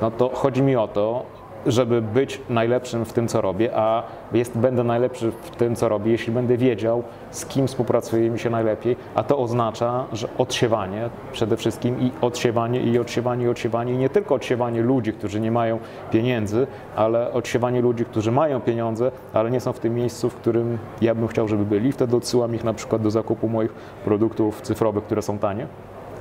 no 0.02 0.12
to 0.12 0.30
chodzi 0.34 0.62
mi 0.62 0.76
o 0.76 0.88
to, 0.88 1.26
żeby 1.66 2.02
być 2.02 2.42
najlepszym 2.50 3.06
w 3.06 3.14
tym, 3.14 3.28
co 3.28 3.42
robię, 3.42 3.70
a 3.76 4.04
jest, 4.34 4.58
będę 4.58 4.84
najlepszy 4.84 5.32
w 5.32 5.50
tym, 5.50 5.76
co 5.76 5.90
robię, 5.90 6.12
jeśli 6.12 6.34
będę 6.34 6.58
wiedział, 6.58 7.04
z 7.32 7.46
kim 7.46 7.68
współpracuje 7.68 8.30
mi 8.30 8.40
się 8.40 8.50
najlepiej, 8.50 8.96
a 9.16 9.24
to 9.24 9.38
oznacza, 9.38 10.06
że 10.14 10.28
odsiewanie 10.38 11.10
przede 11.32 11.58
wszystkim 11.58 12.02
i 12.02 12.12
odsiewanie 12.22 12.82
i 12.82 13.00
odsiewanie 13.00 13.46
i 13.46 13.50
odsiewanie 13.50 13.94
i 13.94 13.98
nie 13.98 14.10
tylko 14.10 14.36
odsiewanie 14.36 14.82
ludzi, 14.82 15.14
którzy 15.14 15.40
nie 15.40 15.52
mają 15.52 15.80
pieniędzy, 16.12 16.68
ale 16.96 17.34
odsiewanie 17.34 17.82
ludzi, 17.82 18.06
którzy 18.06 18.32
mają 18.32 18.62
pieniądze, 18.62 19.12
ale 19.34 19.52
nie 19.52 19.60
są 19.60 19.74
w 19.74 19.80
tym 19.80 19.96
miejscu, 19.96 20.30
w 20.30 20.36
którym 20.36 20.78
ja 21.02 21.16
bym 21.16 21.28
chciał, 21.28 21.48
żeby 21.48 21.66
byli. 21.66 21.92
Wtedy 21.92 22.16
odsyłam 22.16 22.56
ich 22.56 22.64
na 22.64 22.74
przykład 22.74 23.02
do 23.02 23.12
zakupu 23.12 23.50
moich 23.50 23.74
produktów 24.06 24.62
cyfrowych, 24.62 25.04
które 25.04 25.22
są 25.22 25.40
tanie 25.40 25.68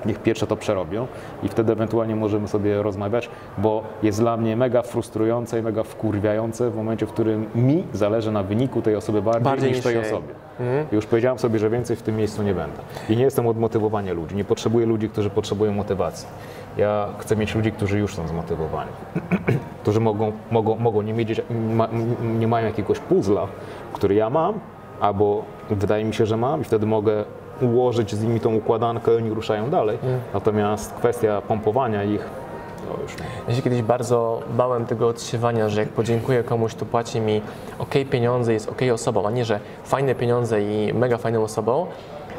niech 0.07 0.19
pierwsze 0.19 0.47
to 0.47 0.57
przerobią 0.57 1.07
i 1.43 1.49
wtedy 1.49 1.73
ewentualnie 1.73 2.17
możemy 2.17 2.49
sobie 2.49 2.83
rozmawiać, 2.83 3.31
bo 3.59 3.83
jest 4.03 4.21
dla 4.21 4.37
mnie 4.37 4.57
mega 4.57 4.83
frustrujące 4.83 5.59
i 5.59 5.63
mega 5.63 5.83
wkurwiające 5.83 6.71
w 6.71 6.77
momencie, 6.77 7.07
w 7.07 7.13
którym 7.13 7.47
mi 7.55 7.85
zależy 7.93 8.33
na 8.33 8.43
wyniku 8.43 8.83
tej 8.83 8.97
osoby 8.97 9.23
bardziej, 9.23 9.43
Bardziej 9.45 9.71
niż 9.73 9.81
tej 9.81 9.95
jej. 9.95 10.05
osobie. 10.05 10.35
Już 10.93 11.07
powiedziałem 11.07 11.39
sobie, 11.39 11.59
że 11.59 11.71
więcej 11.71 11.97
w 11.97 12.03
tym 12.03 12.17
miejscu 12.17 12.43
nie 12.43 12.55
będę. 12.55 12.79
I 13.09 13.17
nie 13.17 13.25
jestem 13.25 13.47
od 13.47 13.59
motywowania 13.59 14.13
ludzi. 14.13 14.37
Nie 14.37 14.45
potrzebuję 14.45 14.87
ludzi, 14.87 15.09
którzy 15.09 15.31
potrzebują 15.31 15.73
motywacji. 15.73 16.29
Ja 16.77 17.07
chcę 17.19 17.37
mieć 17.37 17.55
ludzi, 17.55 17.73
którzy 17.73 17.99
już 17.99 18.15
są 18.15 18.29
zmotywowani. 18.29 18.91
którzy 19.83 20.01
mogą, 20.01 20.33
mogą, 20.51 20.77
mogą 20.77 21.03
nie, 21.03 21.13
mieć, 21.13 21.43
nie 22.39 22.49
mają 22.49 22.67
jakiegoś 22.67 22.99
puzzla, 22.99 23.47
który 23.93 24.15
ja 24.15 24.31
mam, 24.31 24.55
albo 25.01 25.45
wydaje 25.71 26.05
mi 26.05 26.15
się, 26.15 26.27
że 26.27 26.37
mam 26.37 26.61
i 26.61 26.65
wtedy 26.65 26.87
mogę 26.87 27.25
ułożyć 27.63 28.15
z 28.15 28.23
nimi 28.23 28.41
tą 28.41 28.55
układankę 28.55 29.17
oni 29.17 29.31
ruszają 29.31 29.71
dalej. 29.71 29.99
Natomiast 30.35 30.95
kwestia 30.95 31.43
pompowania 31.43 32.05
ich, 32.05 32.29
nie. 33.19 33.25
Ja 33.49 33.55
się 33.55 33.63
kiedyś 33.63 33.83
bardzo 33.83 34.43
bałem 34.57 34.87
tego 34.87 35.09
odsiewania, 35.09 35.69
że 35.69 35.81
jak 35.81 35.89
podziękuję 35.89 36.43
komuś, 36.43 36.75
to 36.75 36.87
płaci 36.87 37.21
mi 37.21 37.43
ok 37.79 37.95
pieniądze, 38.11 38.53
jest 38.53 38.69
ok 38.69 38.81
osobą, 38.93 39.27
a 39.27 39.31
nie, 39.31 39.45
że 39.45 39.61
fajne 39.85 40.15
pieniądze 40.15 40.63
i 40.63 40.95
mega 40.95 41.19
fajną 41.19 41.43
osobą, 41.43 41.87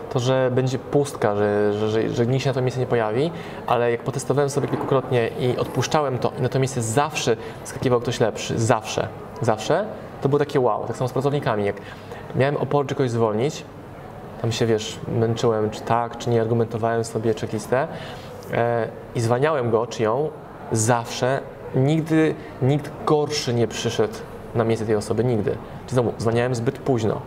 to 0.10 0.20
że 0.20 0.52
będzie 0.54 0.80
pustka, 0.80 1.36
że, 1.36 1.74
że, 1.74 1.90
że, 1.90 2.10
że 2.10 2.28
nikt 2.28 2.44
się 2.44 2.50
na 2.50 2.54
to 2.54 2.62
miejsce 2.62 2.80
nie 2.80 2.88
pojawi, 2.88 3.32
ale 3.68 3.92
jak 3.92 4.04
potestowałem 4.04 4.50
sobie 4.50 4.68
kilkukrotnie 4.68 5.30
i 5.40 5.58
odpuszczałem 5.58 6.18
to 6.18 6.32
i 6.40 6.42
na 6.42 6.50
to 6.50 6.60
miejsce 6.60 6.82
zawsze 6.82 7.38
skakiwał 7.64 8.00
ktoś 8.00 8.20
lepszy, 8.20 8.60
zawsze, 8.60 9.08
zawsze, 9.42 9.86
to 10.22 10.30
było 10.30 10.40
takie 10.40 10.60
wow. 10.60 10.88
Tak 10.88 10.98
samo 10.98 11.08
z 11.08 11.14
pracownikami, 11.14 11.66
jak 11.66 11.76
miałem 12.36 12.58
opór 12.58 12.88
czy 12.88 12.96
kogoś 12.96 13.12
zwolnić, 13.12 13.64
tam 14.42 14.52
się, 14.52 14.66
wiesz, 14.66 15.00
męczyłem, 15.20 15.70
czy 15.70 15.82
tak, 15.82 16.18
czy 16.18 16.30
nie, 16.30 16.42
argumentowałem 16.42 17.04
sobie 17.04 17.34
checklistę 17.34 17.88
e, 18.54 18.88
i 19.16 19.22
zwalniałem 19.22 19.72
go, 19.72 19.88
czy 19.88 20.04
ją, 20.04 20.30
zawsze, 20.72 21.40
nigdy 21.76 22.36
nikt 22.62 22.92
gorszy 23.06 23.54
nie 23.54 23.68
przyszedł 23.68 24.14
na 24.56 24.64
miejsce 24.64 24.86
tej 24.86 24.96
osoby, 24.96 25.24
nigdy. 25.24 25.58
Czy 25.88 25.94
znowu, 25.94 26.14
zwalniałem 26.18 26.56
zbyt 26.56 26.80
późno, 26.80 27.22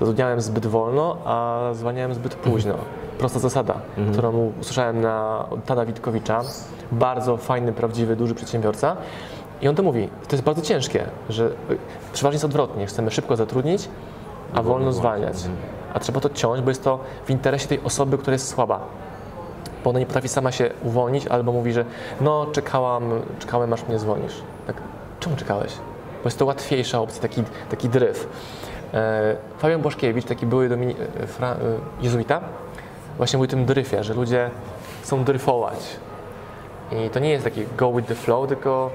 zatrudniałem 0.00 0.40
zbyt 0.40 0.66
wolno, 0.66 1.16
a 1.24 1.60
zwalniałem 1.72 2.14
zbyt 2.14 2.34
późno. 2.34 2.74
Prosta 3.18 3.38
zasada, 3.38 3.74
którą 4.12 4.52
usłyszałem 4.60 5.00
na 5.00 5.46
od 5.50 5.64
Tada 5.64 5.86
Witkowicza, 5.86 6.40
bardzo 6.92 7.36
fajny, 7.36 7.72
prawdziwy, 7.72 8.16
duży 8.16 8.34
przedsiębiorca. 8.34 8.96
I 9.60 9.68
on 9.68 9.74
to 9.74 9.82
mówi, 9.82 10.08
to 10.28 10.36
jest 10.36 10.44
bardzo 10.44 10.62
ciężkie, 10.62 11.04
że 11.28 11.46
y, 11.46 11.78
przeważnie 12.12 12.34
jest 12.34 12.44
odwrotnie, 12.44 12.86
chcemy 12.86 13.10
szybko 13.10 13.36
zatrudnić, 13.36 13.88
a 14.54 14.62
wolno 14.62 14.92
zwalniać. 14.92 15.36
A 15.96 16.00
trzeba 16.00 16.20
to 16.20 16.30
ciąć, 16.30 16.62
bo 16.62 16.70
jest 16.70 16.84
to 16.84 16.98
w 17.26 17.30
interesie 17.30 17.68
tej 17.68 17.80
osoby, 17.84 18.18
która 18.18 18.32
jest 18.32 18.48
słaba. 18.48 18.80
Bo 19.84 19.90
ona 19.90 19.98
nie 19.98 20.06
potrafi 20.06 20.28
sama 20.28 20.52
się 20.52 20.70
uwolnić, 20.82 21.26
albo 21.26 21.52
mówi, 21.52 21.72
że 21.72 21.84
no 22.20 22.46
czekałam, 22.52 23.10
czekałem 23.38 23.72
aż 23.72 23.88
mnie 23.88 23.98
zwolnisz. 23.98 24.32
Tak, 24.66 24.76
czemu 25.20 25.36
czekałeś? 25.36 25.72
Bo 26.22 26.28
jest 26.28 26.38
to 26.38 26.44
łatwiejsza 26.44 27.00
opcja, 27.00 27.22
taki, 27.22 27.42
taki 27.70 27.88
dryf. 27.88 28.28
E, 28.94 29.36
Fabian 29.58 29.82
Błaszkiewicz, 29.82 30.24
taki 30.24 30.46
były 30.46 30.68
domini- 30.68 30.94
e, 31.22 31.26
fra, 31.26 31.52
e, 31.52 31.56
jezuita, 32.00 32.40
właśnie 33.16 33.36
mówi 33.36 33.48
o 33.48 33.50
tym 33.50 33.64
dryfie, 33.64 34.04
że 34.04 34.14
ludzie 34.14 34.50
chcą 35.02 35.24
dryfować. 35.24 35.78
I 36.92 37.10
to 37.10 37.18
nie 37.18 37.30
jest 37.30 37.44
taki 37.44 37.64
go 37.76 37.92
with 37.92 38.08
the 38.08 38.14
flow, 38.14 38.48
tylko 38.48 38.90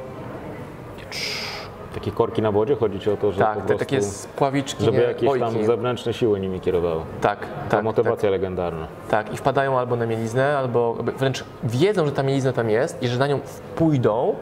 Takie 1.93 2.11
korki 2.11 2.41
na 2.41 2.51
wodzie, 2.51 2.75
chodzi 2.75 2.99
ci 2.99 3.09
o 3.11 3.17
to, 3.17 3.31
że 3.31 3.39
tak, 3.39 3.65
te 3.65 3.75
takie 3.75 4.01
spławiczki, 4.01 4.83
żeby 4.85 5.01
jakieś 5.01 5.29
tam 5.39 5.49
ojki. 5.49 5.65
zewnętrzne 5.65 6.13
siły 6.13 6.39
nimi 6.39 6.59
kierowały. 6.59 7.01
Tak, 7.21 7.39
Ta 7.39 7.47
tak, 7.69 7.83
motywacja 7.83 8.29
legendarna. 8.29 8.87
tak, 9.09 9.25
tak. 9.25 9.33
I 9.33 9.37
wpadają 9.37 9.79
albo 9.79 9.95
na 9.95 10.05
mieliznę, 10.05 10.57
albo 10.57 10.93
wręcz 11.17 11.43
wiedzą, 11.63 12.05
że 12.05 12.11
ta 12.11 12.23
mielizna 12.23 12.53
tam 12.53 12.69
jest 12.69 13.03
i 13.03 13.07
że 13.07 13.19
na 13.19 13.27
nią 13.27 13.39
pójdą, 13.75 14.35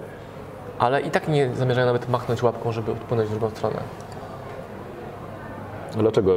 ale 0.79 1.01
i 1.01 1.11
tak 1.11 1.27
nie 1.27 1.49
zamierzają 1.55 1.87
nawet 1.87 2.09
machnąć 2.09 2.43
łapką, 2.43 2.71
żeby 2.71 2.91
odpłynąć 2.91 3.29
w 3.29 3.31
drugą 3.31 3.49
stronę. 3.49 3.79
Dlaczego 5.97 6.31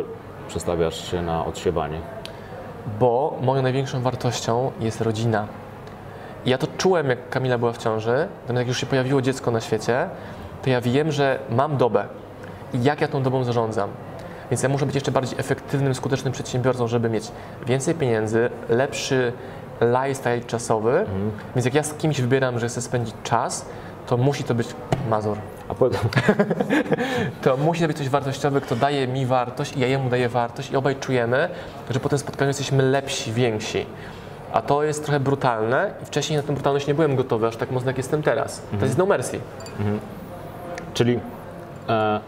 przestawiasz 0.49 1.11
się 1.11 1.23
na 1.23 1.45
odsiewanie? 1.47 2.01
Bo 3.01 3.39
moją 3.43 3.63
największą 3.63 4.01
wartością 4.03 4.73
jest 4.81 5.01
rodzina. 5.01 5.47
I 6.45 6.51
ja 6.51 6.59
to 6.59 6.67
czułem, 6.79 7.09
jak 7.09 7.29
Kamila 7.29 7.59
była 7.59 7.73
w 7.73 7.79
ciąży, 7.79 8.29
jak 8.55 8.69
już 8.69 8.79
się 8.81 8.87
pojawiło 8.87 9.23
dziecko 9.23 9.51
na 9.51 9.61
świecie, 9.61 10.09
to 10.63 10.71
ja 10.71 10.81
wiem, 10.81 11.13
że 11.13 11.39
mam 11.51 11.77
dobę 11.77 12.05
i 12.75 12.83
jak 12.83 13.01
ja 13.01 13.09
tą 13.09 13.23
dobą 13.23 13.45
zarządzam. 13.45 13.91
Więc 14.51 14.63
ja 14.63 14.69
muszę 14.69 14.87
być 14.87 14.95
jeszcze 14.95 15.13
bardziej 15.13 15.39
efektywnym, 15.39 15.95
skutecznym 15.95 16.33
przedsiębiorcą, 16.33 16.89
żeby 16.89 17.11
mieć 17.11 17.25
więcej 17.67 17.95
pieniędzy, 17.95 18.51
lepszy 18.69 19.33
lifestyle 19.81 20.41
czasowy. 20.41 21.07
Więc 21.57 21.65
jak 21.65 21.75
ja 21.75 21.83
z 21.83 21.95
kimś 21.95 22.21
wybieram, 22.21 22.59
że 22.59 22.69
chcę 22.69 22.83
spędzić 22.83 23.15
czas, 23.23 23.67
to 24.07 24.17
musi 24.17 24.45
to 24.45 24.55
być 24.55 24.69
Mazur. 25.11 25.37
A 25.69 25.75
po, 25.75 25.89
To 27.43 27.57
musi 27.57 27.81
to 27.81 27.89
być 27.89 27.97
coś 27.97 28.09
wartościowe, 28.09 28.61
kto 28.61 28.77
daje 28.77 29.09
mi 29.09 29.27
wartość 29.27 29.77
i 29.77 29.81
ja 29.81 29.87
jemu 29.87 30.11
daję 30.11 30.29
wartość 30.29 30.71
i 30.71 30.77
obaj 30.77 30.97
czujemy, 30.97 31.49
że 31.91 32.01
po 32.01 32.09
tym 32.09 32.19
spotkaniu 32.19 32.49
jesteśmy 32.49 32.83
lepsi, 32.83 33.33
więksi. 33.33 33.87
A 34.53 34.63
to 34.63 34.83
jest 34.83 35.05
trochę 35.05 35.21
brutalne 35.21 35.91
i 36.03 36.07
wcześniej 36.07 36.37
na 36.37 36.43
tę 36.43 36.53
brutalność 36.53 36.87
nie 36.87 36.95
byłem 36.95 37.17
gotowy, 37.17 37.47
aż 37.47 37.57
tak 37.57 37.71
mocno 37.71 37.91
jak 37.91 37.97
jestem 37.99 38.23
teraz. 38.23 38.63
To 38.79 38.85
jest 38.85 38.99
no 38.99 39.07
mercy. 39.07 39.41
Czyli 40.95 41.21
e, 41.89 42.21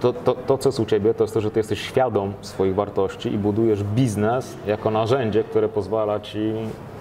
to, 0.00 0.12
to, 0.12 0.34
to, 0.34 0.58
co 0.58 0.68
jest 0.68 0.80
u 0.80 0.86
Ciebie, 0.86 1.14
to 1.14 1.24
jest 1.24 1.34
to, 1.34 1.40
że 1.40 1.50
Ty 1.50 1.58
jesteś 1.58 1.80
świadom 1.80 2.32
swoich 2.40 2.74
wartości 2.74 3.34
i 3.34 3.38
budujesz 3.38 3.82
biznes 3.84 4.56
jako 4.66 4.90
narzędzie, 4.90 5.44
które 5.44 5.68
pozwala 5.68 6.20
Ci 6.20 6.52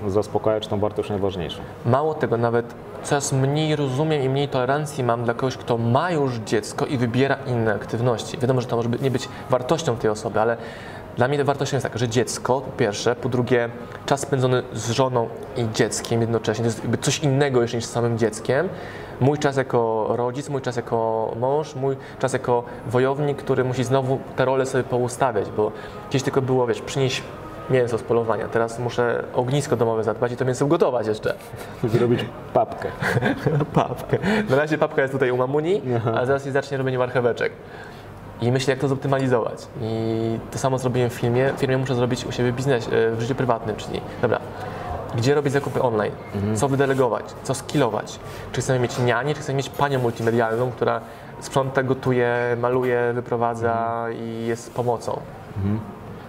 zaspokajać 0.08 0.68
tą 0.68 0.80
wartość 0.80 1.10
najważniejszą. 1.10 1.62
Mało 1.86 2.14
tego, 2.14 2.38
nawet 2.38 2.74
coraz 3.04 3.34
mniej 3.34 3.76
rozumiem 3.76 4.24
i 4.24 4.30
mniej 4.30 4.48
tolerancji 4.48 5.04
mam 5.04 5.24
dla 5.24 5.34
kogoś, 5.34 5.58
kto 5.58 5.78
ma 5.78 6.12
już 6.12 6.36
dziecko 6.36 6.86
i 6.86 6.98
wybiera 6.98 7.38
inne 7.48 7.74
aktywności. 7.74 8.38
Wiadomo, 8.38 8.62
że 8.62 8.68
to 8.68 8.76
może 8.76 8.90
nie 9.02 9.12
być 9.12 9.30
wartością 9.50 9.98
tej 9.98 10.10
osoby, 10.10 10.40
ale 10.40 10.58
dla 11.18 11.28
mnie 11.28 11.44
wartością 11.44 11.76
jest 11.76 11.88
tak, 11.88 11.98
że 11.98 12.10
dziecko, 12.10 12.62
po 12.62 12.72
pierwsze, 12.72 13.16
po 13.16 13.30
drugie, 13.30 13.70
czas 14.06 14.20
spędzony 14.22 14.64
z 14.74 14.92
żoną 14.92 15.30
i 15.58 15.74
dzieckiem 15.74 16.22
jednocześnie, 16.22 16.66
to 16.66 16.88
jest 16.92 17.02
coś 17.02 17.20
innego 17.20 17.62
jeszcze 17.62 17.78
niż 17.78 17.86
z 17.86 17.92
samym 17.92 18.18
dzieckiem. 18.18 18.70
Mój 19.22 19.38
czas 19.38 19.58
jako 19.58 20.08
rodzic, 20.10 20.50
mój 20.50 20.62
czas 20.62 20.76
jako 20.76 21.32
mąż, 21.40 21.76
mój 21.76 21.96
czas 22.20 22.34
jako 22.34 22.64
wojownik, 22.88 23.38
który 23.38 23.64
musi 23.64 23.84
znowu 23.84 24.20
te 24.36 24.46
role 24.46 24.66
sobie 24.66 24.84
poustawiać, 24.84 25.50
bo 25.58 25.72
gdzieś 26.10 26.24
tylko 26.24 26.42
było, 26.42 26.68
wiesz, 26.68 26.82
przynieść 26.82 27.24
mięso 27.70 27.98
z 27.98 28.04
polowania, 28.04 28.48
teraz 28.48 28.80
muszę 28.80 29.24
ognisko 29.34 29.76
domowe 29.76 30.04
zadbać 30.04 30.32
i 30.32 30.38
to 30.38 30.46
mięso 30.46 30.66
ugotować 30.66 31.08
jeszcze. 31.08 31.34
Zrobić 31.84 32.26
papkę. 32.54 32.90
Papkę. 33.74 34.18
Na 34.50 34.56
razie 34.56 34.78
papka 34.78 35.02
jest 35.02 35.14
tutaj 35.14 35.32
u 35.32 35.38
mamuni, 35.38 35.82
a 36.16 36.26
zaraz 36.26 36.46
się 36.46 36.52
zacznie 36.52 36.78
robienie 36.78 36.98
marcheweczek. 36.98 37.52
I 38.42 38.52
myślę, 38.52 38.72
jak 38.72 38.80
to 38.80 38.88
zoptymalizować. 38.88 39.68
I 39.82 40.40
to 40.52 40.58
samo 40.58 40.78
zrobiłem 40.78 41.10
w 41.10 41.14
filmie. 41.14 41.54
W 41.54 41.60
firmie 41.60 41.78
muszę 41.78 41.96
zrobić 41.96 42.26
u 42.26 42.32
siebie 42.32 42.54
biznes, 42.54 42.88
e, 42.88 43.12
w 43.12 43.22
życiu 43.22 43.36
prywatnym, 43.36 43.76
czyli 43.76 44.02
dobra, 44.22 44.40
gdzie 45.16 45.36
robić 45.36 45.54
zakupy 45.54 45.82
online, 45.82 46.12
co 46.56 46.68
wydelegować, 46.68 47.26
co 47.44 47.54
skillować. 47.54 48.20
Czy 48.52 48.62
chcemy 48.62 48.80
mieć 48.80 49.00
nianię, 49.00 49.36
czy 49.36 49.42
chcemy 49.42 49.58
mieć 49.58 49.70
panią 49.70 50.00
multimedialną, 50.00 50.72
która 50.72 51.02
sprząta, 51.40 51.84
gotuje, 51.84 52.58
maluje, 52.60 53.12
wyprowadza 53.14 54.06
i 54.12 54.46
jest 54.48 54.74
pomocą. 54.74 55.20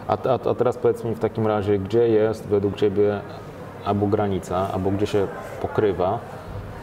A, 0.09 0.12
a, 0.12 0.51
a 0.51 0.55
teraz 0.55 0.77
powiedz 0.77 1.05
mi 1.05 1.14
w 1.14 1.18
takim 1.18 1.47
razie, 1.47 1.79
gdzie 1.79 2.09
jest 2.09 2.47
według 2.47 2.77
Ciebie 2.77 3.21
albo 3.85 4.07
granica, 4.07 4.68
albo 4.73 4.90
gdzie 4.90 5.07
się 5.07 5.27
pokrywa 5.62 6.18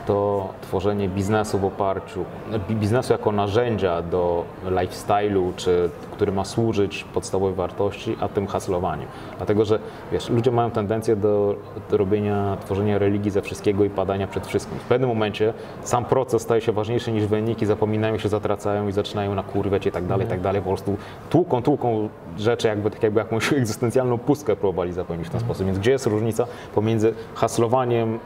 to 0.09 0.47
tworzenie 0.61 1.09
biznesu 1.09 1.59
w 1.59 1.65
oparciu, 1.65 2.25
bi- 2.69 2.75
biznesu 2.75 3.13
jako 3.13 3.31
narzędzia 3.31 4.01
do 4.01 4.43
lifestyle'u, 4.65 5.51
czy 5.55 5.89
który 6.11 6.31
ma 6.31 6.45
służyć 6.45 7.03
podstawowej 7.03 7.55
wartości, 7.55 8.15
a 8.21 8.27
tym 8.27 8.47
haslowaniem. 8.47 9.07
Dlatego, 9.37 9.65
że 9.65 9.79
wiesz, 10.11 10.29
ludzie 10.29 10.51
mają 10.51 10.71
tendencję 10.71 11.15
do, 11.15 11.55
do 11.91 11.97
robienia, 11.97 12.57
tworzenia 12.65 12.97
religii 12.97 13.31
ze 13.31 13.41
wszystkiego 13.41 13.83
i 13.83 13.89
padania 13.89 14.27
przed 14.27 14.47
wszystkim. 14.47 14.79
W 14.79 14.83
pewnym 14.83 15.09
momencie 15.09 15.53
sam 15.81 16.05
proces 16.05 16.41
staje 16.41 16.61
się 16.61 16.71
ważniejszy 16.71 17.11
niż 17.11 17.25
wyniki, 17.25 17.65
zapominają 17.65 18.17
się, 18.17 18.29
zatracają 18.29 18.87
i 18.87 18.91
zaczynają 18.91 19.35
nakurwiać 19.35 19.85
i 19.85 19.91
tak 19.91 20.05
dalej, 20.05 20.27
i 20.27 20.29
tak 20.29 20.41
dalej. 20.41 20.61
Po 20.61 20.67
prostu 20.67 20.97
tłuką, 21.29 21.61
tłuką 21.61 22.09
rzeczy, 22.37 22.67
jakby, 22.67 22.91
tak 22.91 23.03
jakby 23.03 23.19
jakąś 23.19 23.53
egzystencjalną 23.63 24.17
pustkę 24.17 24.55
próbowali 24.55 24.93
zapełnić 24.93 25.27
w 25.27 25.31
ten 25.31 25.39
sposób. 25.39 25.65
Więc 25.65 25.79
gdzie 25.79 25.91
jest 25.91 26.05
różnica 26.05 26.45
pomiędzy 26.75 27.13
haslowaniem 27.35 28.19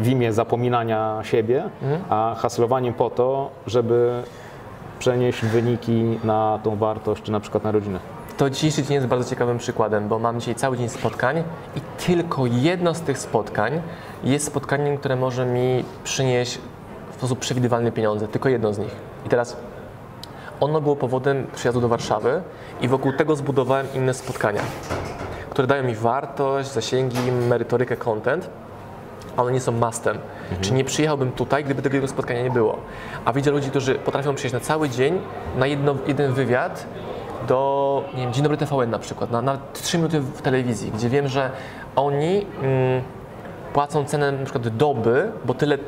w 0.00 0.08
imię 0.08 0.32
zapominania 0.32 1.20
siebie, 1.22 1.64
a 2.10 2.36
haslowaniem 2.38 2.94
po 2.94 3.10
to, 3.10 3.50
żeby 3.66 4.22
przenieść 4.98 5.44
wyniki 5.44 6.18
na 6.24 6.58
tą 6.62 6.76
wartość, 6.76 7.22
czy 7.22 7.32
na 7.32 7.40
przykład 7.40 7.64
na 7.64 7.72
rodzinę. 7.72 7.98
To 8.36 8.50
dzisiejszy 8.50 8.82
dzień 8.82 8.94
jest 8.94 9.06
bardzo 9.06 9.30
ciekawym 9.30 9.58
przykładem, 9.58 10.08
bo 10.08 10.18
mam 10.18 10.40
dzisiaj 10.40 10.54
cały 10.54 10.76
dzień 10.76 10.88
spotkań 10.88 11.42
i 11.76 11.80
tylko 12.06 12.46
jedno 12.46 12.94
z 12.94 13.00
tych 13.00 13.18
spotkań 13.18 13.82
jest 14.24 14.46
spotkaniem, 14.46 14.98
które 14.98 15.16
może 15.16 15.46
mi 15.46 15.84
przynieść 16.04 16.58
w 17.10 17.14
sposób 17.14 17.38
przewidywalny 17.38 17.92
pieniądze. 17.92 18.28
Tylko 18.28 18.48
jedno 18.48 18.74
z 18.74 18.78
nich. 18.78 18.96
I 19.26 19.28
teraz 19.28 19.56
ono 20.60 20.80
było 20.80 20.96
powodem 20.96 21.46
przyjazdu 21.54 21.80
do 21.80 21.88
Warszawy 21.88 22.42
i 22.80 22.88
wokół 22.88 23.12
tego 23.12 23.36
zbudowałem 23.36 23.86
inne 23.94 24.14
spotkania, 24.14 24.60
które 25.50 25.68
dają 25.68 25.84
mi 25.84 25.94
wartość, 25.94 26.72
zasięgi, 26.72 27.32
merytorykę, 27.48 27.96
content, 27.96 28.50
one 29.36 29.52
nie 29.52 29.60
są 29.60 29.72
mastem. 29.72 30.18
Czyli 30.60 30.74
nie 30.76 30.84
przyjechałbym 30.84 31.32
tutaj, 31.32 31.64
gdyby 31.64 31.82
tego 31.82 32.08
spotkania 32.08 32.42
nie 32.42 32.50
było. 32.50 32.76
A 33.24 33.32
widzę 33.32 33.50
ludzi, 33.50 33.70
którzy 33.70 33.94
potrafią 33.94 34.34
przyjść 34.34 34.54
na 34.54 34.60
cały 34.60 34.88
dzień 34.88 35.20
na 35.56 35.66
jedno, 35.66 35.94
jeden 36.06 36.32
wywiad 36.32 36.86
do, 37.48 38.04
nie 38.14 38.22
wiem, 38.22 38.32
Dzień 38.32 38.42
Dobry 38.42 38.58
TVN 38.58 38.90
na 38.90 38.98
przykład, 38.98 39.30
na, 39.30 39.42
na 39.42 39.58
3 39.72 39.96
minuty 39.98 40.20
w 40.20 40.42
telewizji, 40.42 40.90
gdzie 40.90 41.08
wiem, 41.08 41.28
że 41.28 41.50
oni 41.96 42.46
mm, 42.62 43.02
płacą 43.72 44.04
cenę 44.04 44.32
na 44.32 44.44
przykład 44.44 44.68
doby, 44.68 45.32
bo 45.44 45.54
tyle 45.54 45.78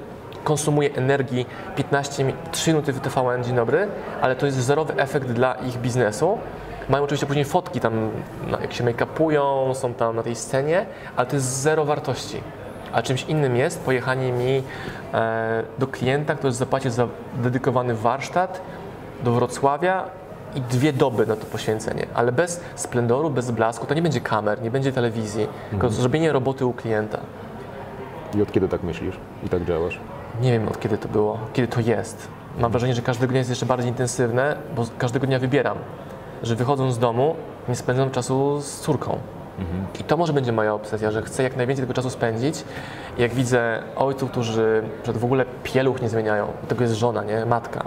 konsumuje 0.44 0.94
energii 0.94 1.46
15, 1.76 2.24
mi- 2.24 2.34
3 2.52 2.70
minuty 2.70 2.92
w 2.92 3.00
TVN, 3.00 3.44
dzień 3.44 3.56
dobry, 3.56 3.88
ale 4.20 4.36
to 4.36 4.46
jest 4.46 4.58
zerowy 4.58 4.94
efekt 4.96 5.28
dla 5.28 5.54
ich 5.54 5.76
biznesu. 5.78 6.38
Mają 6.88 7.04
oczywiście 7.04 7.26
później 7.26 7.44
fotki 7.44 7.80
tam, 7.80 8.10
no, 8.50 8.60
jak 8.60 8.72
się 8.72 8.84
make-upują, 8.84 9.74
są 9.74 9.94
tam 9.94 10.16
na 10.16 10.22
tej 10.22 10.36
scenie, 10.36 10.86
ale 11.16 11.26
to 11.26 11.36
jest 11.36 11.46
zero 11.46 11.84
wartości. 11.84 12.40
A 12.94 13.02
czymś 13.02 13.24
innym 13.24 13.56
jest 13.56 13.80
pojechanie 13.80 14.32
mi 14.32 14.62
e, 15.14 15.62
do 15.78 15.86
klienta, 15.86 16.34
który 16.34 16.52
zapłacił 16.52 16.90
za 16.90 17.08
dedykowany 17.34 17.94
warsztat 17.94 18.60
do 19.24 19.32
Wrocławia 19.32 20.04
i 20.54 20.60
dwie 20.60 20.92
doby 20.92 21.26
na 21.26 21.36
to 21.36 21.46
poświęcenie, 21.46 22.06
ale 22.14 22.32
bez 22.32 22.60
splendoru, 22.74 23.30
bez 23.30 23.50
blasku, 23.50 23.86
to 23.86 23.94
nie 23.94 24.02
będzie 24.02 24.20
kamer, 24.20 24.62
nie 24.62 24.70
będzie 24.70 24.92
telewizji, 24.92 25.46
tylko 25.70 25.88
zrobienie 25.88 26.32
roboty 26.32 26.66
u 26.66 26.72
klienta. 26.72 27.18
I 28.34 28.42
od 28.42 28.52
kiedy 28.52 28.68
tak 28.68 28.82
myślisz 28.82 29.14
i 29.46 29.48
tak 29.48 29.64
działasz? 29.64 30.00
Nie 30.40 30.52
wiem 30.52 30.68
od 30.68 30.80
kiedy 30.80 30.98
to 30.98 31.08
było, 31.08 31.38
kiedy 31.52 31.68
to 31.68 31.80
jest. 31.80 32.28
Mam 32.58 32.70
wrażenie, 32.72 32.94
że 32.94 33.02
każdego 33.02 33.30
dnia 33.30 33.38
jest 33.38 33.50
jeszcze 33.50 33.66
bardziej 33.66 33.88
intensywne, 33.88 34.56
bo 34.76 34.84
każdego 34.98 35.26
dnia 35.26 35.38
wybieram, 35.38 35.78
że 36.42 36.56
wychodząc 36.56 36.94
z 36.94 36.98
domu 36.98 37.36
nie 37.68 37.76
spędzam 37.76 38.10
czasu 38.10 38.60
z 38.60 38.80
córką. 38.80 39.18
I 40.00 40.04
to 40.04 40.16
może 40.16 40.32
będzie 40.32 40.52
moja 40.52 40.74
obsesja, 40.74 41.10
że 41.10 41.22
chcę 41.22 41.42
jak 41.42 41.56
najwięcej 41.56 41.82
tego 41.82 41.94
czasu 41.94 42.10
spędzić. 42.10 42.64
Jak 43.18 43.34
widzę 43.34 43.82
ojców, 43.96 44.30
którzy 44.30 44.82
że 45.04 45.12
w 45.12 45.24
ogóle 45.24 45.44
pieluch 45.62 46.02
nie 46.02 46.08
zmieniają, 46.08 46.46
do 46.62 46.68
tego 46.68 46.82
jest 46.82 46.94
żona, 46.94 47.24
nie, 47.24 47.46
matka, 47.46 47.84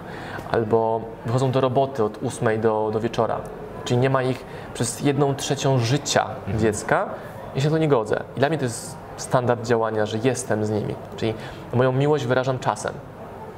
albo 0.51 1.01
wychodzą 1.25 1.51
do 1.51 1.61
roboty 1.61 2.03
od 2.03 2.19
8 2.23 2.61
do, 2.61 2.89
do 2.93 2.99
wieczora, 2.99 3.39
czyli 3.85 3.99
nie 3.99 4.09
ma 4.09 4.23
ich 4.23 4.45
przez 4.73 5.01
jedną 5.01 5.35
trzecią 5.35 5.79
życia 5.79 6.27
dziecka, 6.57 7.09
ja 7.55 7.61
się 7.61 7.67
na 7.67 7.75
to 7.75 7.77
nie 7.77 7.87
godzę. 7.87 8.23
I 8.35 8.39
dla 8.39 8.49
mnie 8.49 8.57
to 8.57 8.63
jest 8.63 8.97
standard 9.17 9.67
działania, 9.67 10.05
że 10.05 10.17
jestem 10.17 10.65
z 10.65 10.69
nimi, 10.69 10.95
czyli 11.17 11.33
moją 11.73 11.91
miłość 11.91 12.25
wyrażam 12.25 12.59
czasem. 12.59 12.93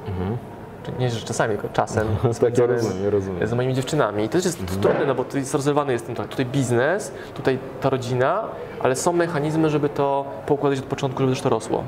Czyli 0.06 0.49
nie, 0.98 1.10
że 1.10 1.26
czasami, 1.26 1.54
tylko 1.56 1.68
czasem. 1.68 2.08
Tak, 2.16 2.24
ja 2.24 2.32
spędzonym 2.32 2.70
rozumiem, 2.76 3.04
ja 3.04 3.10
rozumiem. 3.10 3.46
z 3.46 3.52
moimi 3.52 3.74
dziewczynami. 3.74 4.24
I 4.24 4.28
to 4.28 4.32
też 4.32 4.44
jest 4.44 4.66
trudne, 4.66 5.06
no 5.06 5.14
bo 5.14 5.24
to 5.24 5.38
jest 5.38 5.54
rozerwany 5.54 5.92
jest 5.92 6.06
ten 6.06 6.14
tak. 6.14 6.28
Tutaj 6.28 6.46
biznes, 6.46 7.12
tutaj 7.34 7.58
ta 7.80 7.90
rodzina, 7.90 8.42
ale 8.82 8.96
są 8.96 9.12
mechanizmy, 9.12 9.70
żeby 9.70 9.88
to 9.88 10.24
poukładać 10.46 10.78
od 10.78 10.84
początku, 10.84 11.20
żeby 11.20 11.32
też 11.32 11.42
to 11.42 11.48
rosło. 11.48 11.84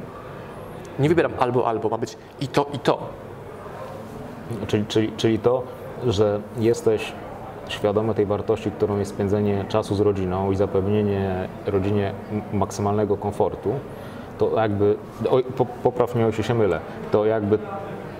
Nie 0.98 1.08
wybieram 1.08 1.32
albo, 1.38 1.66
albo, 1.66 1.88
ma 1.88 1.98
być 1.98 2.16
i 2.40 2.48
to, 2.48 2.66
i 2.72 2.78
to. 2.78 2.98
Czyli, 4.66 4.86
czyli, 4.86 5.12
czyli 5.16 5.38
to, 5.38 5.62
że 6.06 6.40
jesteś 6.58 7.12
świadomy 7.68 8.14
tej 8.14 8.26
wartości, 8.26 8.70
którą 8.70 8.98
jest 8.98 9.10
spędzenie 9.10 9.64
czasu 9.68 9.94
z 9.94 10.00
rodziną 10.00 10.50
i 10.50 10.56
zapewnienie 10.56 11.48
rodzinie 11.66 12.12
maksymalnego 12.52 13.16
komfortu, 13.16 13.72
to 14.38 14.60
jakby, 14.60 14.96
oj, 15.30 15.44
popraw 15.82 16.14
mnie, 16.14 16.24
jeśli 16.24 16.44
się 16.44 16.54
mylę, 16.54 16.80
to 17.10 17.24
jakby 17.24 17.58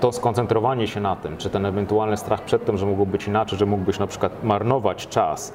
to 0.03 0.13
skoncentrowanie 0.13 0.89
się 0.89 1.01
na 1.01 1.17
tym, 1.17 1.37
czy 1.37 1.51
ten 1.51 1.67
ewentualny 1.67 2.17
strach 2.17 2.43
przed 2.43 2.65
tym, 2.65 2.79
że 2.79 2.87
mogło 2.87 3.07
być 3.07 3.27
inaczej, 3.27 3.59
że 3.59 3.67
mógłbyś 3.67 3.99
na 3.99 4.07
przykład 4.07 4.45
marnować 4.45 5.09
czas 5.09 5.53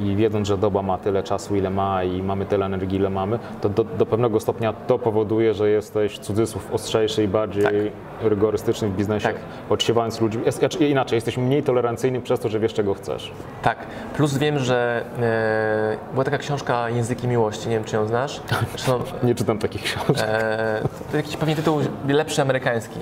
i 0.00 0.16
wiedząc, 0.16 0.48
że 0.48 0.58
doba 0.58 0.82
ma 0.82 0.98
tyle 0.98 1.22
czasu, 1.22 1.56
ile 1.56 1.70
ma 1.70 2.04
i 2.04 2.22
mamy 2.22 2.46
tyle 2.46 2.66
energii, 2.66 2.98
ile 2.98 3.10
mamy, 3.10 3.38
to 3.60 3.68
do, 3.68 3.84
do 3.84 4.06
pewnego 4.06 4.40
stopnia 4.40 4.72
to 4.72 4.98
powoduje, 4.98 5.54
że 5.54 5.70
jesteś 5.70 6.18
cudzysłów 6.18 6.72
ostrzejszy 6.72 7.24
i 7.24 7.28
bardziej 7.28 7.92
rygorystyczny 8.22 8.88
w 8.88 8.96
biznesie, 8.96 9.28
Tak. 9.28 9.36
odsiewając 9.70 10.20
ludzi. 10.20 10.38
Jest, 10.46 10.58
znaczy 10.58 10.88
inaczej, 10.88 11.16
jesteś 11.16 11.36
mniej 11.36 11.62
tolerancyjny 11.62 12.20
przez 12.20 12.40
to, 12.40 12.48
że 12.48 12.60
wiesz, 12.60 12.74
czego 12.74 12.94
chcesz. 12.94 13.32
Tak. 13.62 13.78
Plus 14.16 14.38
wiem, 14.38 14.58
że 14.58 15.04
e, 15.20 16.12
była 16.12 16.24
taka 16.24 16.38
książka 16.38 16.90
Języki 16.90 17.28
Miłości, 17.28 17.68
nie 17.68 17.74
wiem 17.74 17.84
czy 17.84 17.96
ją 17.96 18.06
znasz. 18.06 18.40
Zresztą, 18.70 19.00
Nie 19.22 19.34
czytam 19.34 19.58
takich 19.58 19.82
książek. 19.82 20.26
E, 20.28 20.82
to 21.10 21.16
jakiś 21.16 21.36
pewnie 21.36 21.56
tytuł 21.56 21.80
lepszy 22.08 22.42
amerykański, 22.42 23.00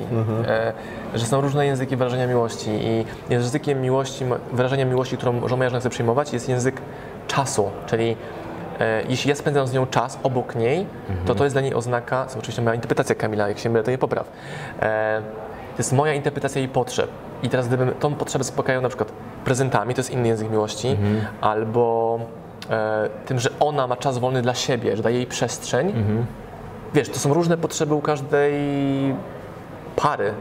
e, 0.49 0.73
że 1.15 1.27
są 1.27 1.41
różne 1.41 1.67
języki 1.67 1.97
wyrażenia 1.97 2.27
miłości 2.27 2.71
i 2.71 3.05
językiem 3.31 3.81
miłości, 3.81 4.25
wyrażenia 4.53 4.85
miłości, 4.85 5.17
którą 5.17 5.49
żona 5.49 5.81
chce 5.81 5.91
przyjmować 5.91 6.33
jest 6.33 6.49
język 6.49 6.78
czasu, 7.27 7.71
czyli 7.87 8.17
e, 8.81 9.03
jeśli 9.09 9.29
ja 9.29 9.35
spędzam 9.35 9.67
z 9.67 9.73
nią 9.73 9.87
czas 9.87 10.19
obok 10.23 10.55
niej, 10.55 10.87
to 11.27 11.35
to 11.35 11.45
jest 11.45 11.55
dla 11.55 11.63
niej 11.63 11.75
oznaka, 11.75 12.27
to 12.27 12.39
oczywiście 12.39 12.63
moja 12.63 12.75
interpretacja 12.75 13.15
Kamila, 13.15 13.49
jak 13.49 13.59
się 13.59 13.71
mylę, 13.71 13.85
to 13.85 13.91
je 13.91 13.99
popraw. 13.99 14.33
E, 14.81 15.23
to 15.77 15.79
jest 15.79 15.93
moja 15.93 16.15
interpretacja 16.15 16.59
jej 16.59 16.69
potrzeb. 16.69 17.11
I 17.43 17.49
teraz 17.49 17.69
gdybym 17.69 17.95
tą 17.95 18.15
potrzebę 18.15 18.45
zaspokajał 18.45 18.83
na 18.83 18.89
przykład 18.89 19.13
prezentami, 19.45 19.95
to 19.95 20.01
jest 20.01 20.11
inny 20.11 20.29
język 20.29 20.51
miłości, 20.51 20.97
albo 21.41 22.19
e, 22.71 23.09
tym, 23.27 23.39
że 23.39 23.51
ona 23.61 23.87
ma 23.87 23.97
czas 23.97 24.19
wolny 24.19 24.43
dla 24.43 24.55
siebie, 24.55 24.97
że 24.97 25.03
daje 25.03 25.17
jej 25.17 25.27
przestrzeń, 25.27 25.93
Wiesz, 26.95 27.09
to 27.09 27.19
są 27.19 27.35
różne 27.35 27.57
potrzeby 27.57 27.95
u 27.95 28.01
każdej 28.01 28.55
pary. 29.97 30.35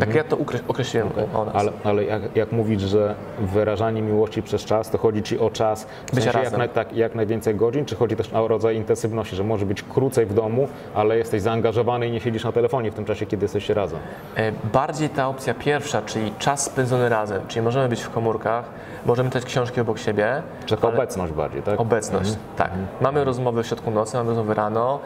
Tak 0.00 0.14
ja 0.14 0.24
to 0.24 0.36
określiłem 0.68 1.08
o 1.34 1.44
nas. 1.44 1.54
Ale, 1.56 1.72
ale 1.84 2.04
jak, 2.04 2.36
jak 2.36 2.52
mówić, 2.52 2.80
że 2.80 3.14
wyrażanie 3.40 4.02
miłości 4.02 4.42
przez 4.42 4.64
czas, 4.64 4.90
to 4.90 4.98
chodzi 4.98 5.22
ci 5.22 5.38
o 5.38 5.50
czas 5.50 5.86
w 6.12 6.14
sensie 6.14 6.38
jak, 6.38 6.56
naj, 6.58 6.68
tak, 6.68 6.92
jak 6.92 7.14
najwięcej 7.14 7.54
godzin, 7.54 7.84
czy 7.84 7.96
chodzi 7.96 8.16
też 8.16 8.32
o 8.32 8.48
rodzaj 8.48 8.76
intensywności, 8.76 9.36
że 9.36 9.44
może 9.44 9.66
być 9.66 9.82
krócej 9.82 10.26
w 10.26 10.34
domu, 10.34 10.68
ale 10.94 11.18
jesteś 11.18 11.42
zaangażowany 11.42 12.06
i 12.08 12.10
nie 12.10 12.20
siedzisz 12.20 12.44
na 12.44 12.52
telefonie 12.52 12.90
w 12.90 12.94
tym 12.94 13.04
czasie, 13.04 13.26
kiedy 13.26 13.44
jesteście 13.44 13.74
razem. 13.74 13.98
E, 14.36 14.52
Bardziej 14.72 15.08
ta 15.08 15.28
opcja 15.28 15.54
pierwsza, 15.54 16.02
czyli 16.02 16.32
czas 16.38 16.64
spędzony 16.64 17.08
razem, 17.08 17.42
czyli 17.48 17.62
możemy 17.62 17.88
być 17.88 18.02
w 18.02 18.10
komórkach, 18.10 18.64
możemy 19.06 19.30
czytać 19.30 19.44
książki 19.44 19.80
obok 19.80 19.98
siebie. 19.98 20.42
Czy 20.66 20.76
taka 20.76 20.88
obecność 20.88 21.32
bardziej, 21.32 21.62
tak? 21.62 21.80
Obecność, 21.80 22.36
tak. 22.56 22.70
Mamy 23.00 23.24
rozmowy 23.24 23.62
w 23.62 23.66
środku 23.66 23.90
nocy, 23.90 24.16
mamy 24.16 24.28
rozmowy 24.28 24.54
rano. 24.54 24.98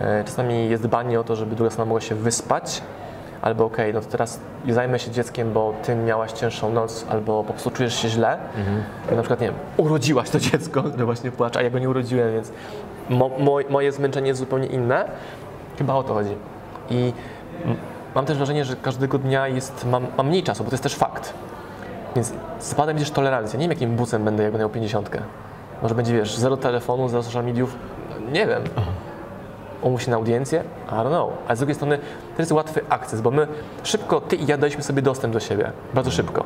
E, 0.00 0.24
Czasami 0.24 0.68
jest 0.68 0.82
dbanie 0.82 1.20
o 1.20 1.24
to, 1.24 1.36
żeby 1.36 1.56
druga 1.56 1.70
strona 1.70 1.88
mogła 1.88 2.00
się 2.00 2.14
wyspać. 2.14 2.82
Albo 3.42 3.64
okej, 3.64 3.94
no 3.94 4.00
to 4.00 4.06
teraz 4.06 4.40
zajmę 4.68 4.98
się 4.98 5.10
dzieckiem, 5.10 5.52
bo 5.52 5.72
ty 5.82 5.94
miałaś 5.96 6.32
cięższą 6.32 6.72
noc, 6.72 7.06
albo 7.10 7.44
po 7.44 7.52
prostu 7.52 7.70
czujesz 7.70 7.94
się 7.94 8.08
źle. 8.08 8.38
I 9.12 9.14
na 9.14 9.22
przykład, 9.22 9.40
nie 9.40 9.46
wiem, 9.46 9.56
urodziłaś 9.76 10.30
to 10.30 10.40
dziecko, 10.40 10.82
że 10.98 11.04
właśnie 11.10 11.30
płacze, 11.30 11.58
a 11.60 11.62
ja 11.62 11.70
go 11.70 11.78
nie 11.78 11.88
urodziłem, 11.90 12.32
więc 12.32 12.52
mo, 13.08 13.28
moj- 13.28 13.70
moje 13.70 13.92
zmęczenie 13.92 14.28
jest 14.28 14.40
zupełnie 14.40 14.66
inne. 14.66 15.04
Chyba 15.78 15.94
o 15.94 16.02
to 16.02 16.14
chodzi. 16.14 16.36
I 16.90 17.12
mam 18.14 18.26
też 18.26 18.36
wrażenie, 18.36 18.64
że 18.64 18.76
każdego 18.76 19.18
dnia 19.18 19.48
jest, 19.48 19.86
mam, 19.86 20.06
mam 20.16 20.28
mniej 20.28 20.42
czasu, 20.42 20.64
bo 20.64 20.70
to 20.70 20.74
jest 20.74 20.82
też 20.82 20.94
fakt. 20.94 21.34
Więc 22.16 22.32
spada 22.58 22.92
mi 22.92 22.98
też 22.98 23.10
tolerancja. 23.10 23.58
Nie 23.58 23.62
wiem, 23.64 23.70
jakim 23.70 23.96
bucem 23.96 24.24
będę, 24.24 24.42
jak 24.42 24.52
będę 24.52 24.62
miał 24.62 24.70
50. 24.70 25.10
Może 25.82 25.94
będzie, 25.94 26.12
wiesz, 26.14 26.36
zero 26.36 26.56
telefonu, 26.56 27.08
zero 27.08 27.22
social 27.22 27.44
mediów, 27.44 27.76
nie 28.32 28.46
wiem. 28.46 28.62
Umów 29.82 30.02
się 30.02 30.10
na 30.10 30.16
audiencję? 30.16 30.64
I 30.88 30.90
don't 30.90 31.08
know. 31.08 31.32
A 31.48 31.54
z 31.54 31.58
drugiej 31.58 31.74
strony 31.74 31.98
to 32.36 32.42
jest 32.42 32.52
łatwy 32.52 32.80
akces, 32.88 33.20
bo 33.20 33.30
my 33.30 33.46
szybko, 33.82 34.20
ty 34.20 34.36
i 34.36 34.46
ja 34.46 34.58
daliśmy 34.58 34.82
sobie 34.82 35.02
dostęp 35.02 35.34
do 35.34 35.40
siebie. 35.40 35.72
Bardzo 35.94 36.10
szybko. 36.10 36.44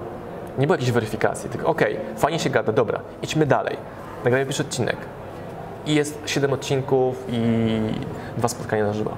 Nie 0.59 0.67
było 0.67 0.75
jakiejś 0.75 0.93
weryfikacji, 0.93 1.51
tylko 1.51 1.67
okej, 1.67 1.97
fajnie 2.17 2.39
się 2.39 2.51
gada, 2.51 2.73
dobra, 2.73 3.01
idźmy 3.23 3.47
dalej. 3.47 3.77
Nagrajmy 4.25 4.47
pierwszy 4.47 4.63
odcinek. 4.63 4.97
I 5.87 5.95
jest 5.95 6.23
7 6.27 6.53
odcinków 6.53 7.25
i 7.29 7.81
dwa 8.37 8.49
spotkania 8.49 8.87
na 8.87 8.93
żywo. 8.93 9.17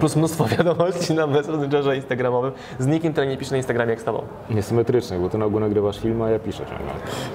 Plus 0.00 0.16
mnóstwo 0.16 0.44
wiadomości 0.44 1.14
na 1.14 1.26
Messengerze 1.26 1.96
Instagramowym 1.96 2.52
z 2.78 2.86
nikim, 2.86 3.12
który 3.12 3.26
nie 3.26 3.36
pisze 3.36 3.50
na 3.50 3.56
Instagramie 3.56 3.90
jak 3.90 4.00
z 4.00 4.04
tobą. 4.04 4.22
Niesymetrycznie, 4.50 5.18
bo 5.18 5.28
ty 5.28 5.38
na 5.38 5.44
ogół 5.44 5.60
nagrywasz 5.60 5.98
film, 5.98 6.22
a 6.22 6.30
ja 6.30 6.38
piszę 6.38 6.58
ciągle. 6.58 6.92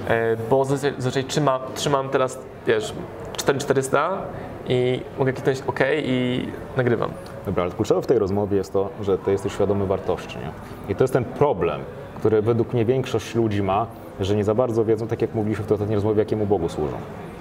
E, 0.08 0.38
bo 0.50 0.66
zazwyczaj 0.66 1.24
trzyma, 1.24 1.60
trzymam 1.76 2.10
teraz, 2.10 2.40
wiesz, 2.68 2.94
4400 3.38 4.22
i 4.70 5.02
mogę 5.20 5.34
kliknąć 5.34 5.62
OK 5.68 5.80
i 6.04 6.48
nagrywam. 6.78 7.12
Dobra, 7.46 7.64
ale 7.64 7.72
kluczowe 7.72 8.02
w 8.02 8.08
tej 8.08 8.20
rozmowie 8.20 8.58
jest 8.58 8.74
to, 8.74 8.90
że 9.02 9.18
ty 9.18 9.32
jesteś 9.32 9.54
świadomy 9.54 9.86
wartości. 9.86 10.38
Nie? 10.38 10.52
I 10.92 10.96
to 10.96 11.04
jest 11.04 11.14
ten 11.14 11.26
problem, 11.26 11.82
który 12.18 12.42
według 12.42 12.74
mnie 12.74 12.86
większość 12.86 13.36
ludzi 13.36 13.64
ma, 13.64 13.88
że 14.20 14.36
nie 14.36 14.44
za 14.44 14.56
bardzo 14.56 14.86
wiedzą, 14.86 15.08
tak 15.08 15.22
jak 15.22 15.36
mówiliśmy 15.36 15.64
w 15.64 15.68
tej 15.68 15.76
ostatniej 15.76 15.96
rozmowie, 15.96 16.20
jakiemu 16.20 16.46
Bogu 16.46 16.70
służą. 16.70 16.98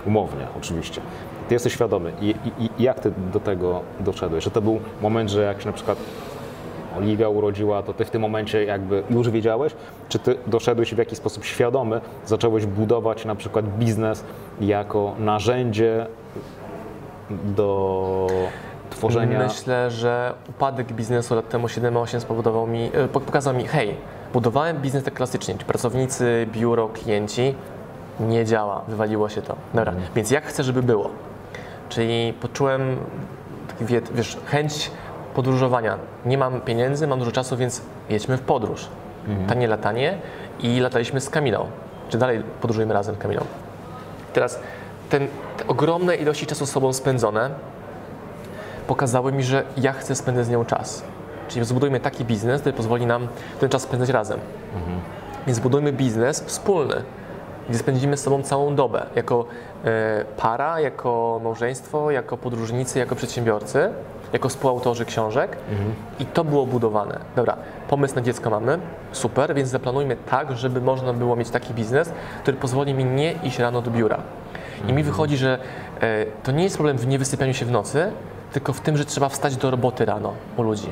Umownie, 0.06 0.46
oczywiście. 0.56 1.00
Ty 1.48 1.54
jesteś 1.54 1.72
świadomy. 1.72 2.12
I, 2.20 2.28
i, 2.28 2.64
I 2.78 2.82
jak 2.82 3.00
ty 3.00 3.12
do 3.32 3.40
tego 3.40 3.80
doszedłeś? 4.00 4.44
Że 4.44 4.50
to 4.50 4.62
był 4.62 4.80
moment, 5.02 5.30
że 5.30 5.42
jak 5.42 5.60
się 5.60 5.66
na 5.66 5.72
przykład 5.72 5.98
Oliwia 6.98 7.28
urodziła, 7.28 7.82
to 7.82 7.94
ty 7.94 8.04
w 8.04 8.10
tym 8.10 8.22
momencie 8.22 8.64
jakby 8.64 9.02
już 9.10 9.30
wiedziałeś? 9.30 9.72
Czy 10.08 10.18
ty 10.18 10.36
doszedłeś 10.46 10.94
w 10.94 10.98
jakiś 10.98 11.18
sposób 11.18 11.44
świadomy, 11.44 12.00
zacząłeś 12.26 12.66
budować 12.66 13.24
na 13.24 13.34
przykład 13.34 13.78
biznes 13.78 14.24
jako 14.60 15.14
narzędzie 15.18 16.06
do 17.30 18.26
tworzenia... 18.90 19.38
Myślę, 19.38 19.90
że 19.90 20.34
upadek 20.48 20.92
biznesu 20.92 21.34
lat 21.34 21.48
temu 21.48 21.66
7-8 21.66 22.20
spowodował 22.20 22.66
mi, 22.66 22.84
e, 22.84 23.08
pok- 23.08 23.20
pokazał 23.20 23.54
mi, 23.54 23.66
hej, 23.66 23.94
budowałem 24.32 24.76
biznes 24.76 25.04
tak 25.04 25.14
klasycznie, 25.14 25.54
czy 25.58 25.64
pracownicy, 25.64 26.46
biuro, 26.52 26.88
klienci, 26.88 27.54
nie 28.20 28.44
działa, 28.44 28.82
wywaliło 28.88 29.28
się 29.28 29.42
to. 29.42 29.56
Dobra, 29.74 29.92
więc 30.14 30.30
jak 30.30 30.44
chcę, 30.44 30.62
żeby 30.64 30.82
było? 30.82 31.10
Czyli 31.88 32.32
poczułem 32.40 32.96
taki, 33.68 33.84
wie- 33.84 34.00
wiesz, 34.14 34.36
chęć 34.46 34.90
podróżowania. 35.34 35.98
Nie 36.26 36.38
mam 36.38 36.60
pieniędzy, 36.60 37.06
mam 37.06 37.18
dużo 37.18 37.32
czasu, 37.32 37.56
więc 37.56 37.82
jedźmy 38.10 38.36
w 38.36 38.40
podróż. 38.40 38.88
Tanie 39.48 39.68
latanie 39.68 40.18
i 40.60 40.80
lataliśmy 40.80 41.20
z 41.20 41.30
Kamilą. 41.30 41.66
Czy 42.08 42.18
dalej 42.18 42.42
podróżujemy 42.60 42.94
razem 42.94 43.14
z 43.14 43.18
Kamilą? 43.18 43.40
Teraz 44.32 44.60
ten, 45.10 45.26
te 45.26 45.28
ogromne 45.68 46.16
ilości 46.16 46.46
czasu 46.46 46.66
z 46.66 46.70
sobą 46.70 46.92
spędzone 46.92 47.50
pokazały 48.86 49.32
mi, 49.32 49.42
że 49.42 49.64
ja 49.76 49.92
chcę 49.92 50.14
spędzać 50.14 50.46
z 50.46 50.48
nią 50.48 50.64
czas. 50.64 51.02
Czyli 51.48 51.64
zbudujmy 51.64 52.00
taki 52.00 52.24
biznes, 52.24 52.60
który 52.60 52.72
pozwoli 52.72 53.06
nam 53.06 53.28
ten 53.60 53.68
czas 53.68 53.82
spędzać 53.82 54.08
razem. 54.08 54.40
Więc 55.46 55.58
budujmy 55.58 55.92
biznes 55.92 56.40
wspólny, 56.40 57.02
gdzie 57.68 57.78
spędzimy 57.78 58.16
z 58.16 58.22
sobą 58.22 58.42
całą 58.42 58.74
dobę, 58.74 59.06
jako 59.16 59.44
e, 59.84 60.24
para, 60.36 60.80
jako 60.80 61.40
małżeństwo, 61.44 62.10
jako 62.10 62.36
podróżnicy, 62.36 62.98
jako 62.98 63.14
przedsiębiorcy, 63.16 63.90
jako 64.32 64.48
współautorzy 64.48 65.04
książek. 65.04 65.56
I 66.18 66.26
to 66.26 66.44
było 66.44 66.66
budowane. 66.66 67.18
Dobra, 67.36 67.56
pomysł 67.88 68.14
na 68.14 68.22
dziecko 68.22 68.50
mamy, 68.50 68.78
super, 69.12 69.54
więc 69.54 69.68
zaplanujmy 69.68 70.16
tak, 70.30 70.56
żeby 70.56 70.80
można 70.80 71.12
było 71.12 71.36
mieć 71.36 71.50
taki 71.50 71.74
biznes, 71.74 72.12
który 72.42 72.56
pozwoli 72.56 72.94
mi 72.94 73.04
nie 73.04 73.32
iść 73.32 73.58
rano 73.58 73.82
do 73.82 73.90
biura. 73.90 74.18
I 74.88 74.92
mi 74.92 75.02
wychodzi, 75.02 75.36
że 75.36 75.58
e, 76.00 76.26
to 76.42 76.52
nie 76.52 76.64
jest 76.64 76.76
problem 76.76 76.98
w 76.98 77.06
niewysypianiu 77.06 77.54
się 77.54 77.64
w 77.64 77.70
nocy, 77.70 78.12
tylko 78.52 78.72
w 78.72 78.80
tym, 78.80 78.96
że 78.96 79.04
trzeba 79.04 79.28
wstać 79.28 79.56
do 79.56 79.70
roboty 79.70 80.04
rano 80.04 80.34
u 80.56 80.62
ludzi. 80.62 80.88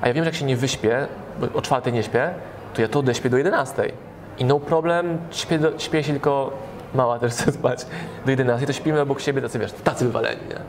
A 0.00 0.08
ja 0.08 0.14
wiem, 0.14 0.24
że 0.24 0.28
jak 0.28 0.34
się 0.34 0.44
nie 0.44 0.56
wyśpię, 0.56 1.06
bo 1.40 1.58
o 1.58 1.62
czwartej 1.62 1.92
nie 1.92 2.02
śpię, 2.02 2.30
to 2.74 2.82
ja 2.82 2.88
to 2.88 2.98
odeśpię 2.98 3.30
do 3.30 3.36
11. 3.36 3.92
I 4.38 4.44
no 4.44 4.60
problem, 4.60 5.18
śpię, 5.30 5.58
do, 5.58 5.78
śpię 5.78 6.04
się 6.04 6.12
tylko, 6.12 6.52
mała 6.94 7.18
też 7.18 7.32
chce 7.32 7.52
spać, 7.52 7.86
do 8.24 8.30
11, 8.30 8.66
to 8.66 8.72
śpimy 8.72 9.00
obok 9.00 9.20
siebie 9.20 9.42
tacy, 9.42 9.58
wiesz, 9.58 9.72
tacy 9.72 10.04
wywaleni, 10.04 10.40
nie? 10.48 10.60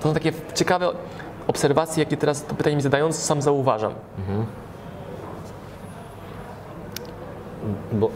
To 0.00 0.08
są 0.08 0.14
takie 0.14 0.32
ciekawe 0.54 0.88
obserwacje, 1.46 2.04
jakie 2.04 2.16
teraz 2.16 2.44
to 2.44 2.54
pytanie 2.54 2.76
mi 2.76 2.82
zadając, 2.82 3.16
sam 3.16 3.42
zauważam. 3.42 3.94
Bo 7.92 8.10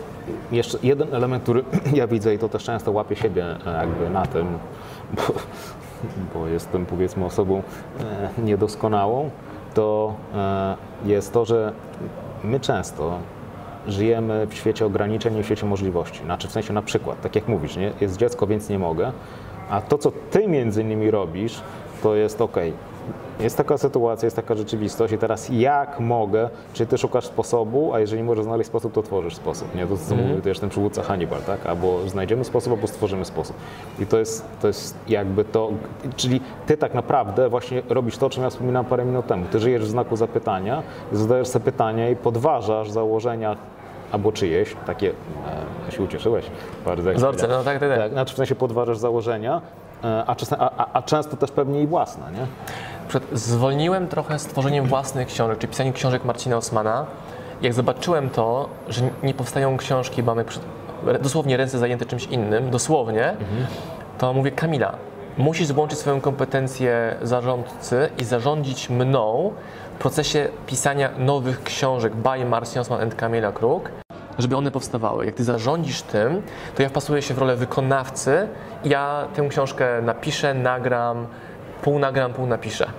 jeszcze 0.52 0.78
jeden 0.82 1.14
element, 1.14 1.42
który 1.42 1.64
ja 1.94 2.06
widzę 2.06 2.34
i 2.34 2.38
to 2.38 2.48
też 2.48 2.64
często 2.64 2.92
łapię 2.92 3.16
siebie 3.16 3.46
e, 3.66 3.72
jakby 3.72 4.10
na 4.10 4.26
tym, 4.26 4.58
bo, 5.12 5.22
bo 6.34 6.46
jestem 6.46 6.86
powiedzmy 6.86 7.24
osobą 7.24 7.62
e, 8.38 8.42
niedoskonałą, 8.42 9.30
to 9.74 10.14
e, 10.34 10.76
jest 11.04 11.32
to, 11.32 11.44
że 11.44 11.72
my 12.44 12.60
często 12.60 13.18
żyjemy 13.86 14.46
w 14.46 14.54
świecie 14.54 14.86
ograniczeń 14.86 15.36
i 15.36 15.42
w 15.42 15.46
świecie 15.46 15.66
możliwości. 15.66 16.24
Znaczy 16.24 16.48
w 16.48 16.52
sensie 16.52 16.72
na 16.72 16.82
przykład, 16.82 17.20
tak 17.20 17.34
jak 17.34 17.48
mówisz, 17.48 17.76
nie? 17.76 17.92
jest 18.00 18.16
dziecko, 18.16 18.46
więc 18.46 18.68
nie 18.68 18.78
mogę, 18.78 19.12
a 19.70 19.80
to, 19.80 19.98
co 19.98 20.12
ty 20.30 20.48
między 20.48 20.82
innymi 20.82 21.10
robisz, 21.10 21.60
to 22.02 22.14
jest 22.14 22.40
ok. 22.40 22.56
Jest 23.40 23.56
taka 23.56 23.78
sytuacja, 23.78 24.26
jest 24.26 24.36
taka 24.36 24.54
rzeczywistość 24.54 25.12
i 25.12 25.18
teraz 25.18 25.48
jak 25.48 26.00
mogę, 26.00 26.50
czy 26.72 26.86
ty 26.86 26.98
szukasz 26.98 27.26
sposobu, 27.26 27.94
a 27.94 28.00
jeżeli 28.00 28.22
możesz 28.22 28.44
znaleźć 28.44 28.68
sposób, 28.68 28.92
to 28.92 29.02
tworzysz 29.02 29.36
sposób. 29.36 29.74
Nie? 29.74 29.86
To 29.86 29.96
co 29.96 30.14
mówił 30.14 30.40
też 30.40 30.58
ten 30.58 30.68
przywódca 30.70 31.02
Hannibal, 31.02 31.42
tak? 31.42 31.66
Albo 31.66 32.08
znajdziemy 32.08 32.44
sposób, 32.44 32.72
albo 32.72 32.86
stworzymy 32.86 33.24
sposób. 33.24 33.56
I 33.98 34.06
to 34.06 34.18
jest, 34.18 34.44
to 34.60 34.66
jest 34.66 34.96
jakby 35.08 35.44
to, 35.44 35.70
czyli 36.16 36.40
ty 36.66 36.76
tak 36.76 36.94
naprawdę 36.94 37.48
właśnie 37.48 37.82
robisz 37.88 38.18
to, 38.18 38.26
o 38.26 38.30
czym 38.30 38.42
ja 38.42 38.50
wspominałem 38.50 38.86
parę 38.86 39.04
minut 39.04 39.26
temu. 39.26 39.46
Ty 39.50 39.60
żyjesz 39.60 39.82
w 39.82 39.88
znaku 39.88 40.16
zapytania, 40.16 40.82
zadajesz 41.12 41.48
sobie 41.48 41.64
pytania 41.64 42.10
i 42.10 42.16
podważasz 42.16 42.90
założenia 42.90 43.56
albo 44.12 44.32
czyjeś, 44.32 44.76
takie, 44.86 45.12
e, 45.88 45.92
się 45.92 46.02
ucieszyłeś 46.02 46.44
bardzo. 46.84 47.12
Wzorce, 47.12 47.48
no 47.48 47.64
tak, 47.64 47.78
tak, 47.78 47.88
tak. 47.88 47.98
Tak, 47.98 48.12
znaczy 48.12 48.34
w 48.34 48.36
sensie 48.36 48.54
podważasz 48.54 48.98
założenia, 48.98 49.60
e, 50.04 50.24
a, 50.26 50.36
a, 50.58 50.86
a 50.92 51.02
często 51.02 51.36
też 51.36 51.50
pewnie 51.50 51.82
i 51.82 51.86
własne, 51.86 52.24
nie? 52.32 52.46
Zwolniłem 53.32 54.08
trochę 54.08 54.38
z 54.38 54.46
tworzeniem 54.46 54.86
własnych 54.86 55.28
książek, 55.28 55.58
czy 55.58 55.68
pisaniem 55.68 55.92
książek 55.92 56.24
Marcina 56.24 56.56
Osmana. 56.56 57.06
Jak 57.62 57.74
zobaczyłem 57.74 58.30
to, 58.30 58.68
że 58.88 59.02
nie 59.22 59.34
powstają 59.34 59.76
książki, 59.76 60.22
mamy 60.22 60.44
dosłownie 61.22 61.56
ręce 61.56 61.78
zajęte 61.78 62.06
czymś 62.06 62.24
innym, 62.24 62.70
dosłownie, 62.70 63.34
to 64.18 64.32
mówię 64.32 64.50
Kamila, 64.50 64.94
musisz 65.38 65.66
złączyć 65.66 65.98
swoją 65.98 66.20
kompetencję 66.20 67.16
zarządcy 67.22 68.08
i 68.18 68.24
zarządzić 68.24 68.90
mną 68.90 69.52
w 69.94 69.98
procesie 69.98 70.48
pisania 70.66 71.10
nowych 71.18 71.62
książek 71.62 72.16
by 72.16 72.44
Marcin 72.44 72.80
Osman 72.80 73.00
and 73.00 73.14
Kamila 73.14 73.52
Kruk, 73.52 73.90
żeby 74.38 74.56
one 74.56 74.70
powstawały. 74.70 75.26
Jak 75.26 75.34
ty 75.34 75.44
zarządzisz 75.44 76.02
tym, 76.02 76.42
to 76.74 76.82
ja 76.82 76.88
wpasuję 76.88 77.22
się 77.22 77.34
w 77.34 77.38
rolę 77.38 77.56
wykonawcy 77.56 78.48
ja 78.84 79.28
tę 79.34 79.48
książkę 79.48 80.02
napiszę, 80.02 80.54
nagram, 80.54 81.26
pół 81.82 81.98
nagram, 81.98 82.32
pół 82.32 82.46
napiszę. 82.46 82.90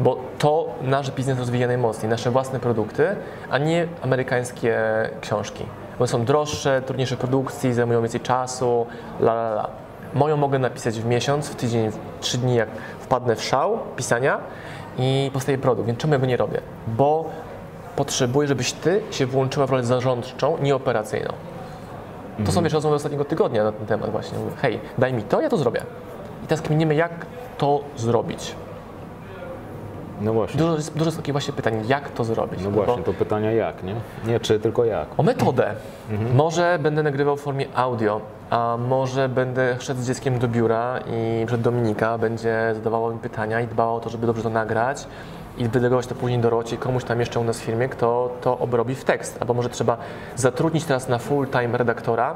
Bo 0.00 0.16
to 0.38 0.66
nasz 0.82 1.10
biznes 1.10 1.38
rozwija 1.38 1.66
najmocniej, 1.66 2.10
nasze 2.10 2.30
własne 2.30 2.60
produkty, 2.60 3.06
a 3.50 3.58
nie 3.58 3.88
amerykańskie 4.02 4.78
książki. 5.20 5.64
One 5.98 6.08
są 6.08 6.24
droższe, 6.24 6.82
trudniejsze 6.82 7.16
w 7.16 7.18
produkcji, 7.18 7.72
zajmują 7.72 8.00
więcej 8.02 8.20
czasu, 8.20 8.86
la 9.20 9.32
la 9.32 9.50
la. 9.50 9.68
Moją 10.14 10.36
mogę 10.36 10.58
napisać 10.58 11.00
w 11.00 11.06
miesiąc, 11.06 11.48
w 11.48 11.54
tydzień, 11.54 11.90
w 11.90 11.98
trzy 12.20 12.38
dni, 12.38 12.54
jak 12.54 12.68
wpadnę 13.00 13.36
w 13.36 13.42
szał 13.42 13.78
pisania 13.96 14.38
i 14.98 15.30
powstaje 15.32 15.58
produkt. 15.58 15.86
Więc 15.86 15.98
czemu 15.98 16.12
ja 16.12 16.18
go 16.18 16.26
nie 16.26 16.36
robię? 16.36 16.60
Bo 16.86 17.24
potrzebuję, 17.96 18.48
żebyś 18.48 18.72
ty 18.72 19.00
się 19.10 19.26
włączyła 19.26 19.66
w 19.66 19.70
rolę 19.70 19.84
zarządczą, 19.84 20.58
nie 20.58 20.76
operacyjną. 20.76 21.32
To 22.46 22.52
są 22.52 22.62
wiesz, 22.62 22.72
rozmowy 22.72 22.96
ostatniego 22.96 23.24
tygodnia 23.24 23.64
na 23.64 23.72
ten 23.72 23.86
temat 23.86 24.10
właśnie. 24.10 24.38
Mówię, 24.38 24.50
hej, 24.62 24.80
daj 24.98 25.12
mi 25.12 25.22
to, 25.22 25.40
ja 25.40 25.48
to 25.48 25.56
zrobię. 25.56 25.82
I 26.44 26.46
teraz 26.46 26.62
kminimy, 26.62 26.94
jak 26.94 27.26
to 27.58 27.80
zrobić. 27.96 28.54
No 30.20 30.32
właśnie. 30.32 30.58
Dużo, 30.58 30.76
jest- 30.76 30.92
dużo 30.92 31.04
jest 31.04 31.16
takich 31.16 31.34
właśnie 31.34 31.52
pytań, 31.52 31.82
jak 31.88 32.10
to 32.10 32.24
zrobić. 32.24 32.60
No 32.62 32.70
właśnie, 32.70 33.02
to 33.02 33.12
pytania 33.12 33.52
jak, 33.52 33.82
nie? 33.82 33.94
Nie 34.26 34.40
czy, 34.40 34.60
tylko 34.60 34.84
jak. 34.84 35.08
O 35.16 35.22
metodę. 35.22 35.74
Może 36.34 36.78
będę 36.82 37.02
nagrywał 37.02 37.36
w 37.36 37.40
formie 37.40 37.66
audio, 37.74 38.20
a 38.50 38.76
może 38.88 39.28
będę 39.28 39.76
szedł 39.80 40.00
z 40.00 40.06
dzieckiem 40.06 40.38
do 40.38 40.48
biura 40.48 40.98
i 41.06 41.46
przed 41.46 41.60
Dominika 41.60 42.18
będzie 42.18 42.70
zadawała 42.74 43.12
mi 43.12 43.18
pytania 43.18 43.60
i 43.60 43.66
dbała 43.66 43.92
o 43.92 44.00
to, 44.00 44.10
żeby 44.10 44.26
dobrze 44.26 44.42
to 44.42 44.50
nagrać 44.50 45.06
i 45.58 45.64
wydelegować 45.64 46.06
to 46.06 46.14
później 46.14 46.40
Dorocie, 46.40 46.76
komuś 46.76 47.04
tam 47.04 47.20
jeszcze 47.20 47.40
u 47.40 47.44
nas 47.44 47.60
w 47.60 47.64
firmie, 47.64 47.88
kto 47.88 48.30
to 48.40 48.58
obrobi 48.58 48.94
w 48.94 49.04
tekst. 49.04 49.36
Albo 49.40 49.54
może 49.54 49.68
trzeba 49.68 49.96
zatrudnić 50.36 50.84
teraz 50.84 51.08
na 51.08 51.18
full-time 51.18 51.76
redaktora, 51.78 52.34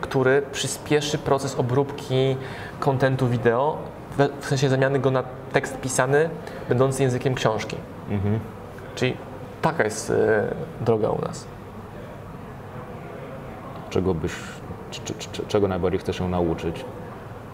który 0.00 0.42
przyspieszy 0.52 1.18
proces 1.18 1.58
obróbki 1.58 2.36
kontentu 2.80 3.26
wideo, 3.28 3.76
w 4.40 4.46
sensie 4.46 4.68
zamiany 4.68 4.98
go 4.98 5.10
na 5.10 5.22
tekst 5.52 5.80
pisany, 5.80 6.30
będący 6.68 7.02
językiem 7.02 7.34
książki. 7.34 7.76
Czyli 8.94 9.16
taka 9.62 9.84
jest 9.84 10.10
e, 10.10 10.14
droga 10.80 11.08
u 11.10 11.20
nas. 11.22 11.46
Czego 13.90 14.14
byś, 14.14 14.32
czy, 14.90 15.00
czy, 15.14 15.42
czego 15.48 15.68
najbardziej 15.68 16.00
chcesz 16.00 16.18
się 16.18 16.28
nauczyć? 16.28 16.84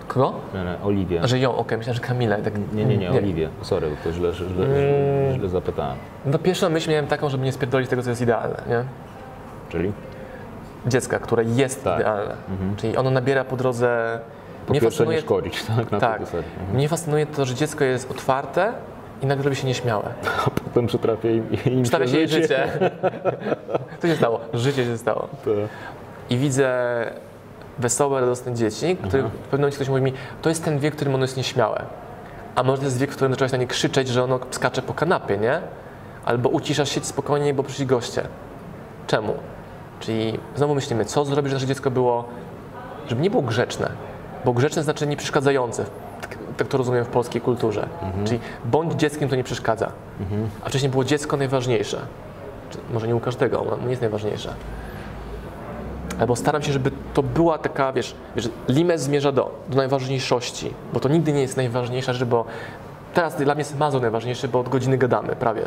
Kogo? 0.09 0.33
Nie, 0.55 0.64
nie, 0.64 0.77
Oliwię. 0.85 1.20
A, 1.22 1.27
Że 1.27 1.38
ją, 1.38 1.57
okej, 1.57 1.79
myślałem, 1.79 1.94
że 2.03 2.09
Kamila. 2.09 2.38
i 2.38 2.42
Tak, 2.42 2.55
Nie, 2.72 2.85
nie, 2.85 2.96
nie, 2.96 3.11
Oliwię. 3.11 3.48
Sorry, 3.62 3.90
bo 3.90 3.96
to 4.05 4.12
źle, 4.12 4.33
źle, 4.33 4.46
źle, 4.48 4.64
Mm. 4.66 5.38
źle 5.38 5.48
zapytałem. 5.48 5.96
No 6.27 6.38
pierwszą 6.38 6.70
myśl 6.70 6.90
miałem 6.90 7.07
taką, 7.07 7.29
żeby 7.29 7.44
nie 7.44 7.53
spierdolić 7.53 7.90
tego, 7.90 8.03
co 8.03 8.11
jest 8.11 8.22
idealne, 8.22 8.57
nie? 8.68 8.85
Czyli? 9.68 9.92
Dziecka, 10.87 11.18
które 11.18 11.44
jest 11.44 11.85
Tak. 11.85 12.00
idealne. 12.00 12.35
Czyli 12.77 12.96
ono 12.96 13.11
nabiera 13.11 13.44
po 13.44 13.57
drodze... 13.57 14.18
Po 14.66 14.70
mnie 14.70 14.81
pierwsze 14.81 14.98
fascynuje, 14.98 15.16
nie 15.16 15.22
szkodzić, 15.22 15.62
tak? 15.62 15.90
Na 15.90 16.00
tak. 16.00 16.20
Mhm. 16.20 16.44
mnie 16.74 16.88
fascynuje 16.88 17.27
to, 17.27 17.44
że 17.44 17.55
dziecko 17.55 17.85
jest 17.85 18.11
otwarte 18.11 18.72
i 19.22 19.27
nagle 19.27 19.44
robi 19.44 19.57
się 19.57 19.66
nieśmiałe. 19.66 20.05
A 20.46 20.50
potem 20.50 20.87
przytrafia 20.87 21.31
im, 21.31 21.46
im 21.66 21.83
Przystawia 21.83 22.07
się 22.07 22.16
jej 22.16 22.29
życie. 22.29 22.68
Co 24.00 24.07
się 24.09 24.16
stało? 24.16 24.40
Życie 24.55 24.85
się 24.85 24.98
stało. 24.98 25.29
To, 25.44 25.50
I 26.31 26.37
widzę 26.37 26.70
wesołe, 27.79 28.20
radosne 28.20 28.55
dzieci, 28.55 28.96
które 28.96 29.22
w 29.22 29.31
pewnym 29.31 29.61
momencie 29.61 29.77
ktoś 29.77 29.88
mówi 29.88 30.03
mi, 30.03 30.12
to 30.42 30.48
jest 30.48 30.64
ten 30.64 30.79
wiek, 30.79 30.92
w 30.92 30.96
którym 30.96 31.14
ono 31.14 31.24
jest 31.24 31.37
nieśmiałe. 31.37 31.85
A 32.55 32.62
może 32.62 32.79
to 32.79 32.85
jest 32.85 32.98
wiek, 32.98 33.11
w 33.11 33.14
którym 33.14 33.33
zacząłeś 33.33 33.53
na 33.53 33.59
nie 33.59 33.66
krzyczeć, 33.66 34.09
że 34.09 34.24
ono 34.24 34.40
skacze 34.50 34.83
po 34.83 34.94
kanapie, 34.94 35.37
nie? 35.37 35.61
Albo 36.24 36.48
uciszasz 36.48 36.88
się 36.90 37.00
spokojnie, 37.00 37.55
bo 37.55 37.62
przyszli 37.62 37.87
goście. 37.87 38.22
Czemu? 39.07 39.35
Czyli 40.00 40.38
znowu 40.57 40.74
myślimy, 40.74 41.05
co 41.05 41.24
zrobić, 41.24 41.50
żeby 41.50 41.55
nasze 41.55 41.66
dziecko 41.66 41.90
było, 41.90 42.24
żeby 43.09 43.22
nie 43.22 43.31
było 43.31 43.42
grzeczne. 43.42 43.90
Bo 44.45 44.53
grzeczne 44.53 44.83
znaczy 44.83 45.07
nieprzeszkadzające. 45.07 45.85
Tak, 46.21 46.39
tak 46.57 46.69
to 46.69 46.79
rozumiem 46.79 47.05
w 47.05 47.09
polskiej 47.09 47.41
kulturze. 47.41 47.89
Czyli 48.25 48.41
bądź 48.65 48.93
dzieckiem, 48.93 49.29
to 49.29 49.37
nie 49.37 49.45
przeszkadza. 49.45 49.93
A 50.65 50.69
wcześniej 50.69 50.91
było 50.91 51.05
dziecko 51.05 51.37
najważniejsze. 51.37 52.01
Czy 52.71 52.79
może 52.93 53.07
nie 53.07 53.17
u 53.17 53.21
każdego, 53.21 53.61
ono 53.61 53.77
nie 53.77 53.91
jest 53.91 54.03
najważniejsze. 54.03 54.55
Albo 56.21 56.37
staram 56.37 56.63
się, 56.63 56.73
żeby 56.73 56.91
to 57.15 57.23
była 57.23 57.59
taka, 57.59 57.93
wiesz, 57.93 58.15
wiesz 58.37 58.49
limes 58.69 59.03
zmierza 59.03 59.33
do, 59.33 59.51
do 59.69 59.77
najważniejszości, 59.77 60.75
bo 60.93 61.01
to 61.01 61.09
nigdy 61.09 61.33
nie 61.33 61.41
jest 61.41 61.57
najważniejsza 61.57 62.13
rzecz, 62.13 62.29
bo 62.29 62.45
teraz 63.15 63.37
dla 63.37 63.55
mnie 63.55 63.61
jest 63.61 63.79
Mazur 63.79 64.03
najważniejszy, 64.03 64.49
bo 64.49 64.61
od 64.61 64.69
godziny 64.69 64.99
gadamy, 64.99 65.37
prawie, 65.37 65.63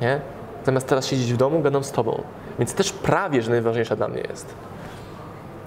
nie? 0.00 0.20
Zamiast 0.66 0.88
teraz 0.88 1.06
siedzieć 1.06 1.32
w 1.32 1.36
domu, 1.36 1.60
gadam 1.60 1.84
z 1.84 1.92
tobą, 1.92 2.22
więc 2.58 2.74
też 2.74 2.92
prawie, 2.92 3.42
że 3.42 3.50
najważniejsza 3.50 3.96
dla 3.96 4.08
mnie 4.08 4.20
jest. 4.20 4.54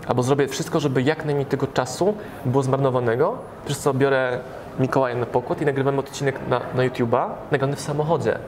Albo 0.07 0.23
zrobię 0.23 0.47
wszystko, 0.47 0.79
żeby 0.79 1.01
jak 1.01 1.25
najmniej 1.25 1.45
tego 1.45 1.67
czasu 1.67 2.13
było 2.45 2.63
zmarnowanego, 2.63 3.37
przez 3.65 3.79
co 3.79 3.93
biorę 3.93 4.39
Mikołaja 4.79 5.15
na 5.15 5.25
pokład 5.25 5.61
i 5.61 5.65
nagrywamy 5.65 5.99
odcinek 5.99 6.39
na, 6.47 6.61
na 6.75 6.83
YouTube'a, 6.89 7.29
nagrany 7.51 7.75
w 7.75 7.81
samochodzie. 7.81 8.39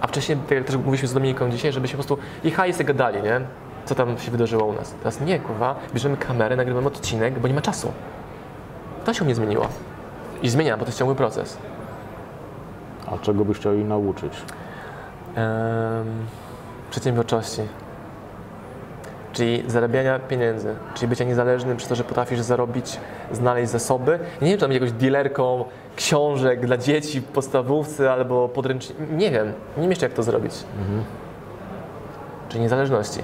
A 0.00 0.06
wcześniej, 0.06 0.38
tak 0.38 0.50
jak 0.50 0.64
też 0.64 0.76
mówiliśmy 0.76 1.08
z 1.08 1.14
Dominiką 1.14 1.50
dzisiaj, 1.50 1.72
żebyśmy 1.72 1.98
po 1.98 2.04
prostu 2.04 2.26
jechali 2.44 2.70
i 2.70 2.74
sobie 2.74 2.84
gadali, 2.84 3.22
nie? 3.22 3.40
Co 3.84 3.94
tam 3.94 4.18
się 4.18 4.30
wydarzyło 4.30 4.64
u 4.64 4.72
nas. 4.72 4.94
Teraz 4.98 5.20
nie, 5.20 5.38
kurwa, 5.38 5.74
bierzemy 5.94 6.16
kamerę, 6.16 6.56
nagrywamy 6.56 6.86
odcinek, 6.86 7.38
bo 7.38 7.48
nie 7.48 7.54
ma 7.54 7.60
czasu. 7.60 7.92
To 9.04 9.14
się 9.14 9.24
nie 9.24 9.34
zmieniło. 9.34 9.68
I 10.42 10.48
zmienia, 10.48 10.76
bo 10.76 10.84
to 10.84 10.88
jest 10.88 10.98
ciągły 10.98 11.14
proces. 11.14 11.58
a 13.06 13.18
czego 13.18 13.44
byś 13.44 13.58
chciał 13.58 13.74
jej 13.74 13.84
nauczyć? 13.84 14.32
Em, 15.34 16.26
przedsiębiorczości. 16.90 17.62
Czyli 19.32 19.64
zarabiania 19.66 20.18
pieniędzy, 20.18 20.74
czyli 20.94 21.08
bycia 21.08 21.24
niezależnym 21.24 21.76
przez 21.76 21.88
to, 21.88 21.94
że 21.94 22.04
potrafisz 22.04 22.40
zarobić, 22.40 23.00
znaleźć 23.32 23.70
zasoby. 23.72 24.18
Nie 24.42 24.48
wiem, 24.48 24.56
czy 24.56 24.60
tam 24.60 24.68
być 24.68 24.74
jakąś 24.80 24.92
dealerką 24.92 25.64
książek 25.96 26.66
dla 26.66 26.76
dzieci 26.76 27.20
w 27.20 27.24
podstawówce 27.24 28.12
albo 28.12 28.48
podręcznik. 28.48 28.98
Nie 29.12 29.30
wiem, 29.30 29.46
nie 29.76 29.82
wiem 29.82 29.90
jeszcze 29.90 30.06
jak 30.06 30.12
to 30.12 30.22
zrobić. 30.22 30.52
Czyli 32.48 32.60
niezależności. 32.62 33.20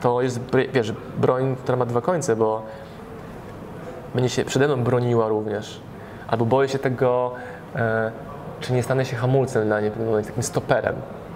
To 0.00 0.22
jest, 0.22 0.40
wiesz, 0.72 0.92
broń, 1.16 1.56
która 1.56 1.78
ma 1.78 1.86
dwa 1.86 2.00
końce, 2.00 2.36
bo 2.36 2.62
będzie 4.14 4.28
się 4.28 4.44
przede 4.44 4.66
mną 4.66 4.84
broniła 4.84 5.28
również. 5.28 5.80
Albo 6.28 6.44
boję 6.44 6.68
się 6.68 6.78
tego, 6.78 7.32
e, 7.76 8.10
czy 8.60 8.72
nie 8.72 8.82
stanę 8.82 9.04
się 9.04 9.16
hamulcem 9.16 9.66
dla 9.66 9.80
niej, 9.80 9.90
takim 10.26 10.42
stoperem. 10.42 10.94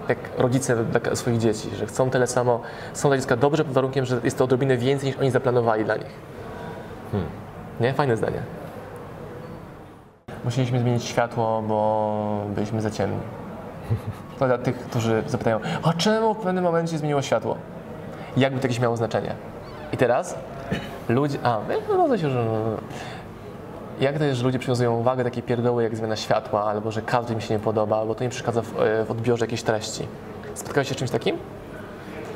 Jak 0.08 0.18
rodzice 0.38 0.84
dla 0.84 1.16
swoich 1.16 1.38
dzieci, 1.38 1.70
że 1.76 1.86
chcą 1.86 2.10
tyle 2.10 2.26
samo, 2.26 2.60
są 2.92 3.08
dla 3.08 3.16
dziecka 3.16 3.36
dobrze 3.36 3.64
pod 3.64 3.72
warunkiem, 3.72 4.04
że 4.04 4.20
jest 4.24 4.38
to 4.38 4.44
odrobinę 4.44 4.76
więcej 4.76 5.08
niż 5.08 5.18
oni 5.18 5.30
zaplanowali 5.30 5.84
dla 5.84 5.96
nich. 5.96 6.20
Nie? 7.80 7.94
Fajne 7.94 8.16
zdanie. 8.16 8.42
Musieliśmy 10.44 10.78
zmienić 10.78 11.04
światło, 11.04 11.62
bo 11.68 12.44
byliśmy 12.54 12.80
za 12.82 12.90
ciemni. 12.90 13.18
To 14.38 14.46
dla 14.46 14.58
tych, 14.58 14.78
którzy 14.78 15.22
zapytają, 15.26 15.60
a 15.82 15.92
czemu 15.92 16.34
w 16.34 16.38
pewnym 16.38 16.64
momencie 16.64 16.98
zmieniło 16.98 17.22
światło? 17.22 17.56
Jakby 18.36 18.60
to 18.60 18.66
jakieś 18.66 18.80
miało 18.80 18.96
znaczenie? 18.96 19.34
I 19.92 19.96
teraz 19.96 20.38
ludzie, 21.08 21.38
a, 21.42 21.58
no 21.88 22.08
to 22.08 22.18
się, 22.18 22.30
że... 22.30 22.46
Jak 24.00 24.18
to 24.18 24.24
jest, 24.24 24.38
że 24.38 24.44
ludzie 24.44 24.58
przywiązują 24.58 24.98
uwagę 24.98 25.24
takie 25.24 25.42
pierdoły 25.42 25.82
jak 25.82 25.96
zmiana 25.96 26.16
światła, 26.16 26.64
albo 26.64 26.90
że 26.90 27.02
kadr 27.02 27.32
im 27.32 27.40
się 27.40 27.54
nie 27.54 27.60
podoba, 27.60 27.98
albo 27.98 28.14
to 28.14 28.24
im 28.24 28.30
przeszkadza 28.30 28.62
w, 28.62 28.80
e, 28.80 29.04
w 29.04 29.10
odbiorze 29.10 29.44
jakiejś 29.44 29.62
treści? 29.62 30.06
Spotkałeś 30.54 30.88
się 30.88 30.94
z 30.94 30.96
czymś 30.96 31.10
takim? 31.10 31.38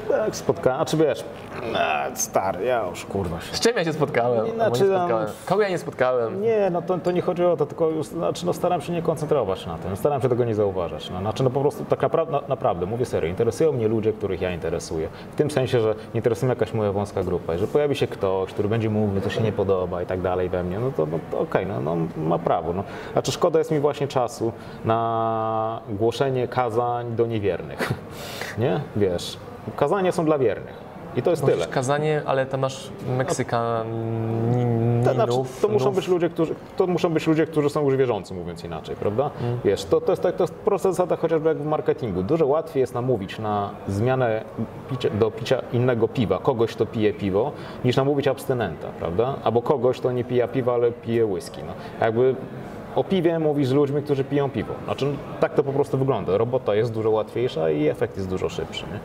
Tak, 0.09 0.37
spotkałem, 0.37 0.81
a 0.81 0.85
czy 0.85 0.97
wiesz, 0.97 1.25
no, 1.73 1.79
stary, 2.15 2.65
ja 2.65 2.87
już 2.91 3.05
kurwa 3.05 3.41
się 3.41 3.57
Z 3.57 3.61
czym 3.61 3.77
ja 3.77 3.85
się 3.85 3.93
spotkałem? 3.93 4.51
Znaczy, 4.55 4.83
nie 4.83 4.89
spotkałem. 4.89 5.29
Kogo 5.47 5.63
ja 5.63 5.69
nie 5.69 5.79
spotkałem? 5.79 6.43
Nie, 6.43 6.71
no 6.71 6.83
to, 6.83 6.99
to 6.99 7.11
nie 7.13 7.23
chodzi 7.23 7.45
o 7.45 7.57
to, 7.57 7.67
tylko 7.67 7.91
już, 7.91 8.07
znaczy, 8.07 8.47
no, 8.47 8.53
staram 8.53 8.81
się 8.81 8.93
nie 8.93 9.03
koncentrować 9.03 9.67
na 9.67 9.79
tym, 9.79 9.97
staram 9.97 10.23
się 10.23 10.29
tego 10.29 10.45
nie 10.45 10.55
zauważać. 10.55 11.11
No, 11.11 11.21
znaczy, 11.21 11.43
no 11.43 11.51
po 11.51 11.61
prostu 11.61 11.85
tak 11.85 12.03
naprawdę, 12.03 12.33
na, 12.33 12.41
naprawdę, 12.49 12.87
mówię 12.87 13.05
serio, 13.05 13.31
interesują 13.31 13.73
mnie 13.73 13.89
ludzie, 13.89 14.13
których 14.13 14.41
ja 14.41 14.53
interesuję. 14.53 15.09
W 15.33 15.37
tym 15.37 15.51
sensie, 15.51 15.81
że 15.81 15.89
nie 15.89 16.19
interesuje 16.19 16.47
mnie 16.49 16.57
jakaś 16.57 16.75
moja 16.75 16.93
wąska 16.93 17.23
grupa. 17.23 17.53
Jeżeli 17.53 17.73
pojawi 17.73 17.97
się 17.97 18.07
ktoś, 18.07 18.53
który 18.53 18.69
będzie 18.69 18.91
mówił, 18.91 19.21
co 19.21 19.31
się 19.31 19.41
nie 19.41 19.53
podoba 19.53 20.03
i 20.03 20.07
tak 20.07 20.21
dalej 20.21 20.49
we 20.49 20.65
mnie, 20.65 20.79
no 20.79 20.91
to, 20.97 21.07
no, 21.07 21.19
to 21.31 21.39
okej, 21.39 21.67
no, 21.67 21.81
no, 21.81 21.97
ma 22.17 22.39
prawo. 22.39 22.73
No. 22.73 22.85
Znaczy, 23.13 23.33
szkoda 23.33 23.59
jest 23.59 23.71
mi 23.71 23.81
właśnie 23.81 24.09
czasu 24.09 24.53
na 24.85 25.81
głoszenie 25.89 26.49
kazań 26.49 27.17
do 27.17 27.27
niewiernych. 27.27 27.93
Nie? 28.59 28.81
Wiesz, 28.97 29.39
kazania 29.77 30.13
są 30.13 30.25
dla 30.25 30.39
wiernych. 30.39 30.97
I 31.17 31.23
to 31.23 31.31
jest 31.31 31.45
tyle. 31.45 31.57
Możesz 31.57 31.71
kazanie, 31.71 32.23
ale 32.27 32.47
tam 32.47 32.61
masz 32.61 32.91
Meksykaninów. 33.17 35.05
To, 35.05 35.15
znaczy, 35.15 35.33
to, 35.63 35.69
muszą 35.69 35.91
być 35.91 36.09
ludzie, 36.09 36.29
którzy, 36.29 36.55
to 36.77 36.87
muszą 36.87 37.11
być 37.11 37.27
ludzie, 37.27 37.47
którzy 37.47 37.71
są 37.71 37.85
już 37.85 37.97
wierzący, 37.97 38.35
mówiąc 38.35 38.65
inaczej, 38.65 38.97
prawda? 38.97 39.31
Wiesz, 39.65 39.85
to, 39.85 40.01
to, 40.01 40.13
jest, 40.13 40.23
to 40.23 40.45
jest 40.45 40.55
prosta 40.55 40.91
zasada 40.93 41.17
chociażby 41.17 41.49
jak 41.49 41.59
w 41.59 41.67
marketingu. 41.67 42.23
Dużo 42.23 42.47
łatwiej 42.47 42.81
jest 42.81 42.95
namówić 42.95 43.39
na 43.39 43.71
zmianę 43.89 44.45
picia, 44.91 45.11
do 45.11 45.31
picia 45.31 45.63
innego 45.73 46.09
piwa, 46.09 46.39
kogoś, 46.39 46.73
kto 46.73 46.87
pije 46.87 47.13
piwo, 47.13 47.53
niż 47.85 47.97
namówić 47.97 48.29
abstynenta, 48.29 48.89
prawda? 48.99 49.35
Albo 49.45 49.63
kogoś, 49.63 49.99
kto 49.99 50.13
nie 50.13 50.25
pije 50.25 50.49
piwa, 50.49 50.75
ale 50.75 50.93
pije 50.93 51.27
whisky. 51.27 51.61
No. 51.67 51.73
Jakby 52.01 52.35
o 52.97 53.05
piwie 53.05 53.39
mówisz 53.39 53.69
z 53.69 53.73
ludźmi, 53.73 54.03
którzy 54.03 54.25
piją 54.25 54.51
piwo. 54.51 54.75
Znaczy, 54.85 55.07
tak 55.41 55.55
to 55.55 55.63
po 55.63 55.73
prostu 55.73 55.99
wygląda. 55.99 56.39
Robota 56.39 56.75
jest 56.75 56.93
dużo 56.93 57.11
łatwiejsza 57.11 57.71
i 57.71 57.89
efekt 57.89 58.17
jest 58.17 58.29
dużo 58.29 58.49
szybszy. 58.49 58.87
Nie? 58.87 59.01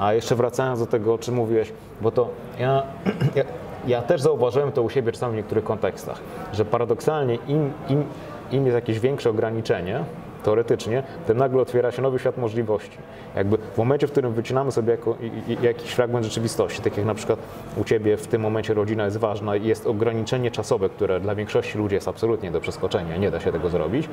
A 0.00 0.12
jeszcze 0.12 0.36
wracając 0.36 0.80
do 0.80 0.86
tego, 0.86 1.14
o 1.14 1.18
czym 1.18 1.34
mówiłeś, 1.34 1.72
bo 2.00 2.10
to 2.10 2.28
ja, 2.58 2.82
ja, 3.36 3.44
ja 3.86 4.02
też 4.02 4.20
zauważyłem 4.20 4.72
to 4.72 4.82
u 4.82 4.90
siebie 4.90 5.12
czasami 5.12 5.32
w 5.32 5.36
niektórych 5.36 5.64
kontekstach, 5.64 6.20
że 6.52 6.64
paradoksalnie 6.64 7.34
im, 7.48 7.72
im, 7.88 8.04
im 8.52 8.66
jest 8.66 8.74
jakieś 8.74 9.00
większe 9.00 9.30
ograniczenie, 9.30 10.04
teoretycznie, 10.42 11.02
tym 11.26 11.38
nagle 11.38 11.62
otwiera 11.62 11.90
się 11.90 12.02
nowy 12.02 12.18
świat 12.18 12.38
możliwości. 12.38 12.98
Jakby 13.36 13.58
w 13.58 13.78
momencie, 13.78 14.06
w 14.06 14.10
którym 14.10 14.32
wycinamy 14.32 14.72
sobie 14.72 14.90
jako, 14.90 15.16
jakiś 15.62 15.90
fragment 15.90 16.24
rzeczywistości, 16.24 16.82
tak 16.82 16.96
jak 16.96 17.06
na 17.06 17.14
przykład 17.14 17.38
u 17.76 17.84
Ciebie 17.84 18.16
w 18.16 18.26
tym 18.26 18.42
momencie 18.42 18.74
rodzina 18.74 19.04
jest 19.04 19.16
ważna 19.16 19.56
i 19.56 19.66
jest 19.66 19.86
ograniczenie 19.86 20.50
czasowe, 20.50 20.88
które 20.88 21.20
dla 21.20 21.34
większości 21.34 21.78
ludzi 21.78 21.94
jest 21.94 22.08
absolutnie 22.08 22.50
do 22.50 22.60
przeskoczenia, 22.60 23.16
nie 23.16 23.30
da 23.30 23.40
się 23.40 23.52
tego 23.52 23.68
zrobić, 23.68 24.08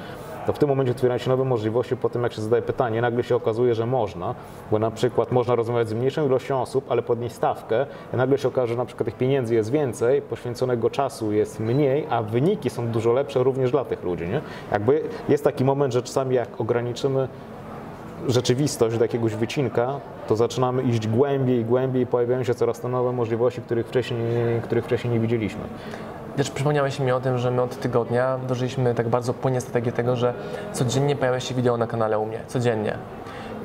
to 0.45 0.53
w 0.53 0.59
tym 0.59 0.69
momencie 0.69 0.91
otwierają 0.91 1.17
się 1.17 1.29
nowe 1.29 1.43
możliwości 1.43 1.97
po 1.97 2.09
tym, 2.09 2.23
jak 2.23 2.33
się 2.33 2.41
zadaje 2.41 2.61
pytanie, 2.61 3.01
nagle 3.01 3.23
się 3.23 3.35
okazuje, 3.35 3.75
że 3.75 3.85
można, 3.85 4.35
bo 4.71 4.79
na 4.79 4.91
przykład 4.91 5.31
można 5.31 5.55
rozmawiać 5.55 5.89
z 5.89 5.93
mniejszą 5.93 6.25
ilością 6.25 6.61
osób, 6.61 6.91
ale 6.91 7.01
podnieść 7.01 7.35
stawkę, 7.35 7.85
i 8.13 8.17
nagle 8.17 8.37
się 8.37 8.47
okaże, 8.47 8.73
że 8.73 8.77
na 8.77 8.85
przykład 8.85 9.05
tych 9.05 9.15
pieniędzy 9.15 9.55
jest 9.55 9.71
więcej, 9.71 10.21
poświęconego 10.21 10.89
czasu 10.89 11.31
jest 11.31 11.59
mniej, 11.59 12.07
a 12.09 12.23
wyniki 12.23 12.69
są 12.69 12.87
dużo 12.87 13.13
lepsze 13.13 13.43
również 13.43 13.71
dla 13.71 13.85
tych 13.85 14.03
ludzi, 14.03 14.27
nie? 14.27 14.41
Jakby 14.71 15.01
jest 15.29 15.43
taki 15.43 15.65
moment, 15.65 15.93
że 15.93 16.01
czasami 16.17 16.35
jak 16.35 16.61
ograniczymy 16.61 17.27
rzeczywistość 18.27 18.97
do 18.97 19.03
jakiegoś 19.03 19.35
wycinka, 19.35 19.99
to 20.27 20.35
zaczynamy 20.35 20.83
iść 20.83 21.07
głębiej 21.07 21.59
i 21.59 21.65
głębiej 21.65 22.03
i 22.03 22.05
pojawiają 22.05 22.43
się 22.43 22.53
coraz 22.53 22.79
to 22.79 22.87
nowe 22.87 23.11
możliwości, 23.11 23.61
których 23.61 23.87
wcześniej, 23.87 24.61
których 24.61 24.85
wcześniej 24.85 25.13
nie 25.13 25.19
widzieliśmy. 25.19 25.61
Też 26.35 26.51
przypomniałeś 26.51 26.99
mi 26.99 27.11
o 27.11 27.19
tym, 27.19 27.37
że 27.37 27.51
my 27.51 27.61
od 27.61 27.79
tygodnia 27.79 28.37
wdrożyliśmy 28.37 28.95
tak 28.95 29.09
bardzo 29.09 29.33
płynnie 29.33 29.61
strategię 29.61 29.91
tego, 29.91 30.15
że 30.15 30.33
codziennie 30.73 31.15
pojawia 31.15 31.39
się 31.39 31.55
wideo 31.55 31.77
na 31.77 31.87
kanale 31.87 32.19
u 32.19 32.25
mnie. 32.25 32.39
Codziennie. 32.47 32.97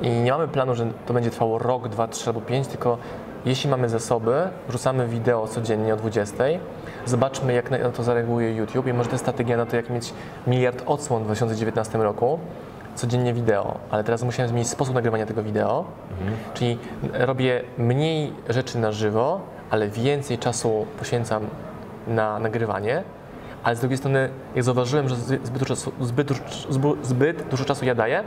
I 0.01 0.09
nie 0.09 0.31
mamy 0.31 0.47
planu, 0.47 0.75
że 0.75 0.87
to 1.05 1.13
będzie 1.13 1.29
trwało 1.29 1.59
rok, 1.59 1.87
dwa, 1.87 2.07
trzy 2.07 2.29
albo 2.29 2.41
pięć, 2.41 2.67
tylko 2.67 2.97
jeśli 3.45 3.69
mamy 3.69 3.89
zasoby, 3.89 4.49
wrzucamy 4.67 5.07
wideo 5.07 5.47
codziennie 5.47 5.93
o 5.93 5.97
20. 5.97 6.43
Zobaczmy, 7.05 7.53
jak 7.53 7.71
na 7.71 7.89
to 7.89 8.03
zareaguje 8.03 8.55
YouTube 8.55 8.87
i 8.87 8.93
może 8.93 9.09
to 9.09 9.13
jest 9.13 9.23
strategia 9.23 9.57
na 9.57 9.65
to, 9.65 9.75
jak 9.75 9.89
mieć 9.89 10.13
miliard 10.47 10.83
odsłon 10.85 11.21
w 11.21 11.25
2019 11.25 11.97
roku. 11.97 12.39
Codziennie 12.95 13.33
wideo, 13.33 13.77
ale 13.91 14.03
teraz 14.03 14.23
musiałem 14.23 14.49
zmienić 14.49 14.69
sposób 14.69 14.95
nagrywania 14.95 15.25
tego 15.25 15.43
wideo, 15.43 15.85
czyli 16.53 16.77
robię 17.13 17.63
mniej 17.77 18.33
rzeczy 18.49 18.77
na 18.79 18.91
żywo, 18.91 19.41
ale 19.69 19.87
więcej 19.87 20.37
czasu 20.37 20.85
poświęcam 20.99 21.47
na 22.07 22.39
nagrywanie, 22.39 23.03
ale 23.63 23.75
z 23.75 23.79
drugiej 23.79 23.97
strony, 23.97 24.29
jak 24.55 24.63
zauważyłem, 24.63 25.09
że 25.09 25.15
zbyt 25.15 25.53
dużo 25.53 25.65
czasu, 25.65 25.91
zbyt, 26.01 26.31
zbyt 27.03 27.47
dużo 27.49 27.65
czasu 27.65 27.85
ja 27.85 27.95
daję, 27.95 28.23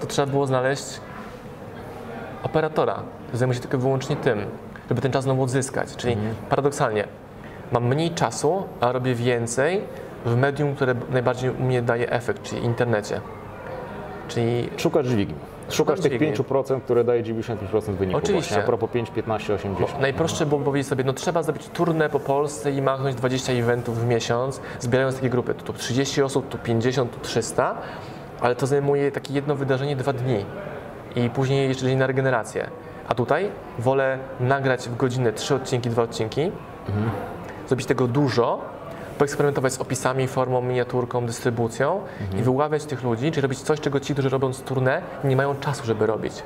to 0.00 0.06
trzeba 0.06 0.26
było 0.26 0.46
znaleźć 0.46 1.00
operatora, 2.42 3.02
który 3.36 3.38
zajmuje 3.38 3.54
się 3.54 3.62
tylko 3.62 3.78
wyłącznie 3.78 4.16
tym, 4.16 4.38
żeby 4.88 5.00
ten 5.00 5.12
czas 5.12 5.24
znowu 5.24 5.42
odzyskać. 5.42 5.96
Czyli 5.96 6.16
paradoksalnie, 6.50 7.04
mam 7.72 7.84
mniej 7.84 8.10
czasu, 8.10 8.62
a 8.80 8.92
robię 8.92 9.14
więcej 9.14 9.80
w 10.24 10.36
medium, 10.36 10.74
które 10.74 10.94
najbardziej 11.10 11.50
u 11.50 11.62
mnie 11.62 11.82
daje 11.82 12.10
efekt, 12.10 12.42
czyli 12.42 12.64
internecie. 12.64 13.20
Czyli 14.28 14.68
Szukasz 14.76 15.06
dźwigni. 15.06 15.34
Szukasz 15.70 16.00
tych 16.00 16.12
dźwigni. 16.12 16.36
5%, 16.36 16.80
które 16.80 17.04
daje 17.04 17.22
95% 17.22 17.94
wyniku. 17.94 18.18
Oczywiście. 18.18 18.32
Właśnie, 18.32 18.62
a 18.62 18.66
propos 18.66 18.90
5, 18.90 19.10
15, 19.10 19.54
80. 19.54 20.00
Najprostsze 20.00 20.46
byłoby 20.46 20.64
powiedzieć 20.64 20.88
sobie, 20.88 21.04
no 21.04 21.12
trzeba 21.12 21.42
zrobić 21.42 21.68
turnę 21.68 22.08
po 22.08 22.20
Polsce 22.20 22.72
i 22.72 22.82
machnąć 22.82 23.16
20 23.16 23.52
eventów 23.52 24.00
w 24.00 24.06
miesiąc, 24.06 24.60
zbierając 24.80 25.16
takie 25.16 25.30
grupy. 25.30 25.54
Tu 25.54 25.72
30 25.72 26.22
osób, 26.22 26.48
tu 26.48 26.58
50, 26.58 27.10
tu 27.12 27.20
300, 27.20 27.74
ale 28.40 28.56
to 28.56 28.66
zajmuje 28.66 29.12
takie 29.12 29.34
jedno 29.34 29.54
wydarzenie 29.56 29.96
dwa 29.96 30.12
dni 30.12 30.44
i 31.16 31.30
później 31.30 31.68
jeszcze 31.68 31.86
dzień 31.86 31.98
na 31.98 32.06
regenerację. 32.06 32.70
A 33.08 33.14
tutaj 33.14 33.50
wolę 33.78 34.18
nagrać 34.40 34.88
w 34.88 34.96
godzinę 34.96 35.32
trzy 35.32 35.54
odcinki, 35.54 35.90
dwa 35.90 36.02
odcinki, 36.02 36.52
zrobić 37.68 37.86
tego 37.86 38.06
dużo, 38.08 38.60
poeksperymentować 39.18 39.72
z 39.72 39.80
opisami, 39.80 40.28
formą, 40.28 40.62
miniaturką, 40.62 41.26
dystrybucją 41.26 42.00
i 42.38 42.42
wyławiać 42.42 42.84
tych 42.84 43.02
ludzi, 43.02 43.32
czy 43.32 43.40
robić 43.40 43.60
coś, 43.60 43.80
czego 43.80 44.00
ci, 44.00 44.12
którzy 44.12 44.28
robią 44.28 44.52
turnę, 44.52 45.02
nie 45.24 45.36
mają 45.36 45.54
czasu, 45.54 45.84
żeby 45.84 46.06
robić. 46.06 46.42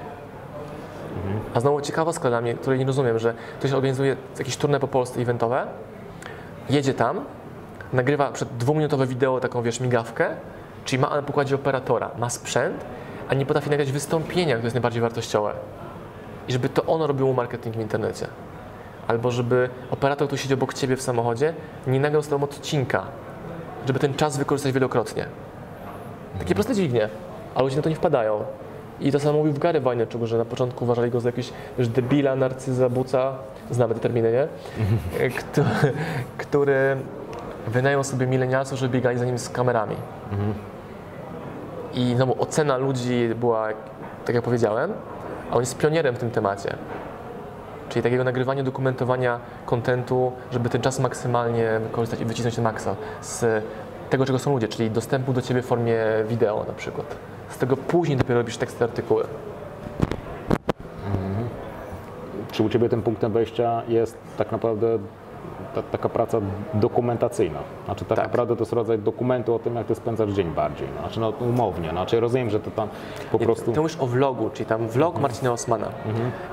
A 1.54 1.60
znowu 1.60 1.80
ciekawostka 1.80 2.28
dla 2.28 2.40
mnie, 2.40 2.54
której 2.54 2.78
nie 2.78 2.86
rozumiem, 2.86 3.18
że 3.18 3.34
ktoś 3.58 3.72
organizuje 3.72 4.16
jakieś 4.38 4.56
turne 4.56 4.80
po 4.80 4.88
Polsce 4.88 5.20
eventowe, 5.20 5.66
jedzie 6.70 6.94
tam, 6.94 7.20
nagrywa 7.92 8.32
przed 8.32 8.48
dwuminutowe 8.56 9.06
wideo, 9.06 9.40
taką 9.40 9.62
wiesz, 9.62 9.80
migawkę, 9.80 10.28
czyli 10.84 11.02
ma 11.02 11.10
na 11.10 11.22
pokładzie 11.22 11.54
operatora, 11.54 12.10
ma 12.18 12.30
sprzęt, 12.30 12.84
a 13.28 13.34
nie 13.34 13.46
potrafi 13.46 13.70
nagrać 13.70 13.92
wystąpienia, 13.92 14.54
które 14.54 14.66
jest 14.66 14.74
najbardziej 14.74 15.02
wartościowe. 15.02 15.52
I 16.50 16.52
żeby 16.52 16.68
to 16.68 16.84
ono 16.84 17.06
robiło 17.06 17.32
marketing 17.32 17.76
w 17.76 17.80
internecie. 17.80 18.26
Albo 19.08 19.30
żeby 19.30 19.68
operator, 19.90 20.26
który 20.26 20.42
siedzi 20.42 20.54
obok 20.54 20.74
ciebie 20.74 20.96
w 20.96 21.02
samochodzie, 21.02 21.54
nie 21.86 22.00
nagrał 22.00 22.22
z 22.22 22.28
tobą 22.28 22.44
odcinka, 22.44 23.02
żeby 23.86 23.98
ten 23.98 24.14
czas 24.14 24.38
wykorzystać 24.38 24.72
wielokrotnie. 24.72 25.26
Takie 26.38 26.54
proste 26.54 26.74
dźwignie, 26.74 27.08
a 27.54 27.62
ludzie 27.62 27.76
na 27.76 27.82
to 27.82 27.88
nie 27.88 27.94
wpadają. 27.94 28.44
I 29.00 29.12
to 29.12 29.20
samo 29.20 29.38
mówił 29.38 29.52
w 29.52 29.58
Gary 29.58 29.80
Vaynerchuk, 29.80 30.24
że 30.24 30.38
na 30.38 30.44
początku 30.44 30.84
uważali 30.84 31.10
go 31.10 31.20
za 31.20 31.28
jakiegoś 31.28 31.52
wiesz, 31.78 31.88
debila, 31.88 32.36
narcyza, 32.36 32.88
buca, 32.88 33.32
znamy 33.70 33.94
te 33.94 34.00
terminy, 34.00 34.32
nie? 34.32 34.48
Kto, 35.30 35.62
który 36.38 36.96
wynajął 37.66 38.04
sobie 38.04 38.26
milenialsów, 38.26 38.78
żeby 38.78 38.94
biegali 38.94 39.18
za 39.18 39.24
nim 39.24 39.38
z 39.38 39.48
kamerami. 39.48 39.96
I 41.94 42.14
znowu 42.16 42.42
ocena 42.42 42.76
ludzi 42.76 43.28
była, 43.34 43.68
tak 44.24 44.34
jak 44.34 44.44
powiedziałem, 44.44 44.92
on 45.52 45.60
jest 45.60 45.78
pionierem 45.78 46.14
w 46.14 46.18
tym 46.18 46.30
temacie. 46.30 46.76
Czyli 47.88 48.02
takiego 48.02 48.24
nagrywania, 48.24 48.62
dokumentowania 48.62 49.40
kontentu, 49.66 50.32
żeby 50.52 50.68
ten 50.68 50.80
czas 50.80 51.00
maksymalnie 51.00 51.80
wykorzystać 51.82 52.20
i 52.20 52.24
wycisnąć 52.24 52.54
ten 52.54 52.64
maksa 52.64 52.96
z 53.20 53.64
tego, 54.10 54.26
czego 54.26 54.38
są 54.38 54.52
ludzie, 54.52 54.68
czyli 54.68 54.90
dostępu 54.90 55.32
do 55.32 55.42
Ciebie 55.42 55.62
w 55.62 55.66
formie 55.66 55.96
wideo 56.28 56.64
na 56.68 56.72
przykład. 56.72 57.16
Z 57.48 57.58
tego 57.58 57.76
później 57.76 58.18
dopiero 58.18 58.40
robisz 58.40 58.56
teksty, 58.56 58.84
artykuły. 58.84 59.24
Czy 62.52 62.62
u 62.62 62.68
Ciebie 62.68 62.88
tym 62.88 63.02
punktem 63.02 63.32
wejścia 63.32 63.82
jest 63.88 64.18
tak 64.38 64.52
naprawdę 64.52 64.98
ta, 65.74 65.82
taka 65.82 66.08
praca 66.08 66.38
dokumentacyjna? 66.74 67.58
Znaczy 67.84 68.04
tak, 68.04 68.16
Tak. 68.16 68.26
naprawdę 68.26 68.56
to 68.56 68.62
jest 68.62 68.72
rodzaj 68.72 68.98
dokumentu 68.98 69.54
o 69.54 69.58
tym, 69.58 69.76
jak 69.76 69.86
Ty 69.86 69.94
spędzasz 69.94 70.30
dzień 70.30 70.50
bardziej. 70.50 70.88
No, 70.94 71.00
Znaczy 71.00 71.20
no, 71.20 71.28
umownie. 71.40 71.90
Znaczy 71.90 72.20
rozumiem, 72.20 72.50
że 72.50 72.60
to 72.60 72.70
tam 72.70 72.88
po 73.32 73.38
prostu... 73.38 73.72
Ty 73.72 73.80
mówisz 73.80 73.96
o 74.00 74.06
vlogu, 74.06 74.50
czyli 74.50 74.66
tam 74.66 74.88
vlog 74.88 75.18
Marcina 75.20 75.52
Osmana. 75.52 75.88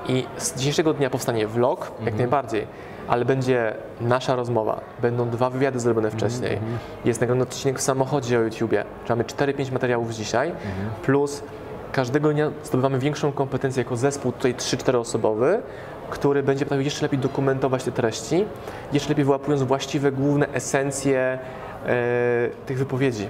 I 0.08 0.26
z 0.38 0.56
dzisiejszego 0.56 0.94
dnia 0.94 1.10
powstanie 1.10 1.48
vlog, 1.48 1.92
jak 2.06 2.18
najbardziej, 2.18 2.68
ale 3.08 3.26
będzie 3.26 3.76
nasza 4.02 4.36
rozmowa, 4.36 4.82
będą 5.02 5.30
dwa 5.30 5.50
wywiady 5.50 5.80
zrobione 5.80 6.12
wcześniej, 6.12 6.60
jest 7.06 7.22
nagrany 7.22 7.44
odcinek 7.44 7.80
w 7.80 7.82
samochodzie 7.82 8.40
o 8.40 8.42
YouTubie, 8.42 8.84
czyli 9.04 9.10
mamy 9.10 9.24
4-5 9.24 9.72
materiałów 9.72 10.14
dzisiaj, 10.14 10.52
plus 11.04 11.44
każdego 11.92 12.34
dnia 12.34 12.52
zdobywamy 12.64 13.00
większą 13.00 13.32
kompetencję 13.32 13.84
jako 13.84 13.98
zespół, 13.98 14.32
tutaj 14.32 14.56
3-4 14.56 14.98
osobowy, 14.98 15.62
który 16.10 16.44
będzie 16.44 16.66
potrafił 16.66 16.86
jeszcze 16.86 17.06
lepiej 17.06 17.20
dokumentować 17.20 17.84
te 17.84 17.92
treści, 17.92 18.46
jeszcze 18.94 19.10
lepiej 19.10 19.26
wyłapując 19.26 19.64
właściwe, 19.64 20.12
główne 20.12 20.48
esencje 20.54 21.40
e, 21.86 22.50
tych 22.66 22.78
wypowiedzi. 22.78 23.30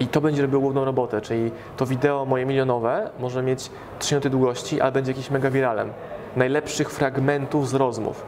I 0.00 0.06
to 0.06 0.20
będzie 0.20 0.42
robiło 0.42 0.60
główną 0.60 0.84
robotę, 0.84 1.20
czyli 1.20 1.50
to 1.76 1.86
wideo 1.86 2.24
moje 2.24 2.46
milionowe 2.46 3.10
może 3.18 3.42
mieć 3.42 3.70
3 3.98 4.14
minuty 4.14 4.30
długości, 4.30 4.80
ale 4.80 4.92
będzie 4.92 5.10
jakimś 5.10 5.30
mega 5.30 5.50
wiralem. 5.50 5.92
Najlepszych 6.36 6.90
fragmentów 6.90 7.68
z 7.68 7.74
rozmów. 7.74 8.26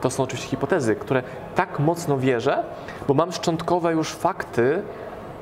To 0.00 0.10
są 0.10 0.22
oczywiście 0.22 0.50
hipotezy, 0.50 0.96
które 0.96 1.22
tak 1.54 1.78
mocno 1.78 2.18
wierzę, 2.18 2.64
bo 3.08 3.14
mam 3.14 3.32
szczątkowe 3.32 3.92
już 3.92 4.12
fakty 4.12 4.82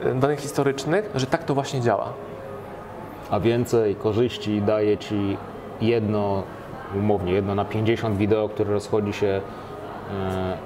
y, 0.06 0.14
danych 0.14 0.40
historycznych, 0.40 1.10
że 1.14 1.26
tak 1.26 1.44
to 1.44 1.54
właśnie 1.54 1.80
działa. 1.80 2.12
A 3.30 3.40
więcej 3.40 3.94
korzyści 3.94 4.62
daje 4.62 4.98
Ci 4.98 5.36
jedno, 5.80 6.42
umownie, 6.94 7.32
jedno 7.32 7.54
na 7.54 7.64
50 7.64 8.16
wideo, 8.18 8.48
które 8.48 8.70
rozchodzi 8.72 9.12
się 9.12 9.26
e, 9.26 9.40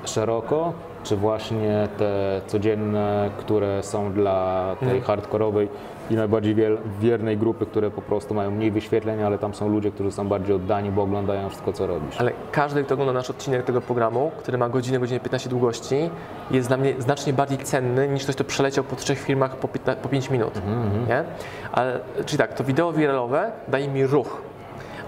szeroko, 0.09 0.73
czy 1.05 1.17
właśnie 1.17 1.89
te 1.99 2.41
codzienne, 2.47 3.31
które 3.39 3.83
są 3.83 4.13
dla 4.13 4.67
tej 4.81 4.89
Mhm. 4.89 5.05
hardkorowej 5.05 5.69
i 6.11 6.15
najbardziej 6.15 6.57
wiernej 7.01 7.37
grupy, 7.39 7.67
które 7.67 7.91
po 7.91 8.03
prostu 8.03 8.35
mają 8.35 8.51
mniej 8.51 8.71
wyświetleń, 8.71 9.23
ale 9.23 9.39
tam 9.39 9.55
są 9.55 9.69
ludzie, 9.69 9.91
którzy 9.91 10.13
są 10.13 10.29
bardziej 10.29 10.57
oddani, 10.57 10.91
bo 10.91 11.03
oglądają 11.03 11.49
wszystko, 11.49 11.73
co 11.73 11.87
robisz. 11.87 12.21
Ale 12.21 12.33
każdy, 12.53 12.85
kto 12.85 12.95
ogląda 12.95 13.13
nasz 13.13 13.31
odcinek 13.31 13.65
tego 13.65 13.81
programu, 13.81 14.31
który 14.39 14.59
ma 14.59 14.69
godzinę, 14.69 14.99
godzinę 14.99 15.21
15 15.21 15.51
długości, 15.51 16.11
jest 16.51 16.69
dla 16.69 16.77
mnie 16.77 16.95
znacznie 16.99 17.33
bardziej 17.33 17.59
cenny 17.59 18.09
niż 18.09 18.23
ktoś, 18.23 18.35
kto 18.35 18.45
przeleciał 18.45 18.85
po 18.85 18.97
trzech 18.97 19.19
filmach 19.19 19.57
po, 19.57 19.69
15, 19.69 20.03
po 20.03 20.09
5 20.09 20.31
minut. 20.31 20.63
Nie? 21.09 21.25
Ale, 21.73 22.01
czyli 22.27 22.39
tak, 22.39 22.55
to 22.55 22.65
wideo 22.65 22.93
wiralowe 22.93 23.53
daje 23.69 23.89
mi 23.89 24.07
ruch, 24.07 24.43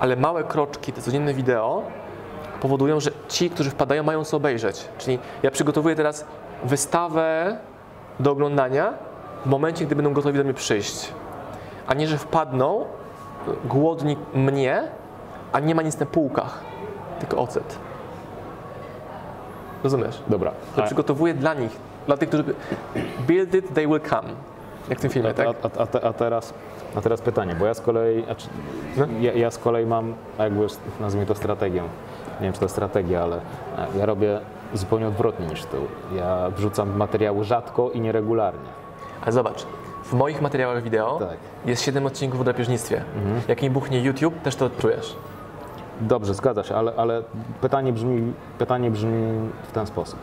ale 0.03 0.17
małe 0.17 0.45
kroczki, 0.45 0.93
te 0.93 1.03
codzienne 1.03 1.35
wideo 1.35 1.83
powodują, 2.61 3.01
że 3.01 3.11
ci, 3.29 3.51
którzy 3.51 3.71
wpadają, 3.71 4.03
mają 4.03 4.25
co 4.25 4.37
obejrzeć. 4.37 4.89
Czyli 4.99 5.19
ja 5.43 5.51
przygotowuję 5.51 5.97
teraz 5.97 6.25
wystawę 6.65 7.57
do 8.21 8.31
oglądania 8.31 8.93
w 9.47 9.47
momencie, 9.47 9.87
gdy 9.87 9.97
będą 9.97 10.13
gotowi 10.13 10.39
do 10.39 10.45
mnie 10.45 10.55
przyjść. 10.55 11.13
A 11.87 11.95
nie, 11.95 12.09
że 12.09 12.19
wpadną 12.19 12.85
głodni 13.65 14.17
mnie, 14.35 14.83
a 15.53 15.61
nie 15.61 15.75
ma 15.75 15.83
nic 15.83 15.99
na 15.99 16.07
półkach, 16.07 16.61
tylko 17.19 17.39
ocet. 17.39 17.79
Rozumiesz? 19.85 20.23
Dobra. 20.29 20.53
A- 20.77 20.83
przygotowuję 20.83 21.35
dla 21.35 21.55
nich, 21.55 21.77
dla 22.07 22.17
tych, 22.17 22.29
którzy 22.29 22.45
build 23.27 23.55
it, 23.55 23.75
they 23.75 23.87
will 23.87 24.01
come. 24.01 24.29
Jak 24.89 24.99
w 24.99 25.03
tym 25.03 25.11
filmie, 25.11 25.35
tak? 25.35 25.47
A, 25.47 25.51
a, 25.51 25.83
a, 25.83 25.87
te- 25.87 26.05
a, 26.05 26.13
teraz, 26.13 26.55
a 26.97 27.01
teraz 27.01 27.21
pytanie, 27.21 27.55
bo 27.55 27.67
ja 27.67 27.75
z 27.75 27.81
kolei, 27.81 28.25
znaczy, 28.25 28.49
No. 28.97 29.07
ja, 29.21 29.33
ja 29.33 29.51
z 29.51 29.59
kolei 29.59 29.87
mam, 29.87 30.15
jakby 30.39 30.67
nazwijmy 31.01 31.27
to 31.27 31.35
strategią. 31.35 31.83
Nie 32.41 32.45
wiem, 32.47 32.53
czy 32.53 32.61
to 32.61 32.69
strategia, 32.69 33.23
ale 33.23 33.37
e, 33.37 33.41
ja 33.99 34.07
robię 34.07 34.41
zupełnie 34.75 35.09
odwrotnie 35.09 35.47
niż 35.47 35.65
ty. 35.65 35.77
Ja 36.17 36.51
wrzucam 36.57 36.97
materiały 36.97 37.45
rzadko 37.45 37.91
i 37.91 38.01
nieregularnie. 38.01 38.69
Ale 39.23 39.33
zobacz, 39.33 39.67
w 40.05 40.13
moich 40.13 40.43
materiałach 40.43 40.83
wideo 40.83 41.19
Tak. 41.19 41.37
jest 41.67 41.83
7 41.83 42.07
odcinków 42.07 42.41
o 42.41 42.45
drapieżnictwie. 42.45 43.05
Jak 43.49 43.63
mi 43.63 43.71
buchnie 43.71 44.01
YouTube, 44.03 44.43
też 44.43 44.57
to 44.57 44.65
odczujesz. 44.67 45.17
Dobrze, 46.01 46.35
zgadza 46.35 46.63
się, 46.65 46.75
ale, 46.77 46.93
ale 46.97 47.23
pytanie, 47.61 47.93
brzmi, 47.93 48.33
pytanie 48.59 48.91
brzmi 48.91 49.51
w 49.69 49.73
ten 49.73 49.87
sposób. 49.87 50.19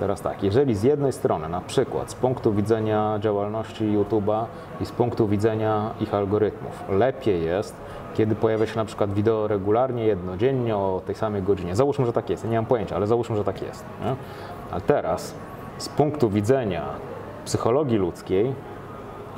Teraz 0.00 0.20
tak, 0.20 0.42
jeżeli 0.42 0.74
z 0.74 0.82
jednej 0.82 1.12
strony, 1.12 1.48
na 1.48 1.60
przykład 1.60 2.10
z 2.10 2.14
punktu 2.14 2.52
widzenia 2.52 3.18
działalności 3.20 3.84
YouTube'a 3.84 4.44
i 4.80 4.86
z 4.86 4.92
punktu 4.92 5.28
widzenia 5.28 5.90
ich 6.00 6.14
algorytmów, 6.14 6.84
lepiej 6.88 7.44
jest, 7.44 7.76
kiedy 8.14 8.34
pojawia 8.34 8.66
się 8.66 8.76
na 8.76 8.84
przykład 8.84 9.12
wideo 9.12 9.48
regularnie, 9.48 10.04
jednodziennie 10.04 10.76
o 10.76 11.02
tej 11.06 11.14
samej 11.14 11.42
godzinie. 11.42 11.76
Załóżmy, 11.76 12.06
że 12.06 12.12
tak 12.12 12.30
jest, 12.30 12.44
nie 12.44 12.56
mam 12.56 12.66
pojęcia, 12.66 12.96
ale 12.96 13.06
załóżmy, 13.06 13.36
że 13.36 13.44
tak 13.44 13.62
jest. 13.62 13.84
Nie? 14.04 14.14
A 14.70 14.80
teraz 14.80 15.34
z 15.78 15.88
punktu 15.88 16.30
widzenia 16.30 16.84
psychologii 17.44 17.98
ludzkiej, 17.98 18.54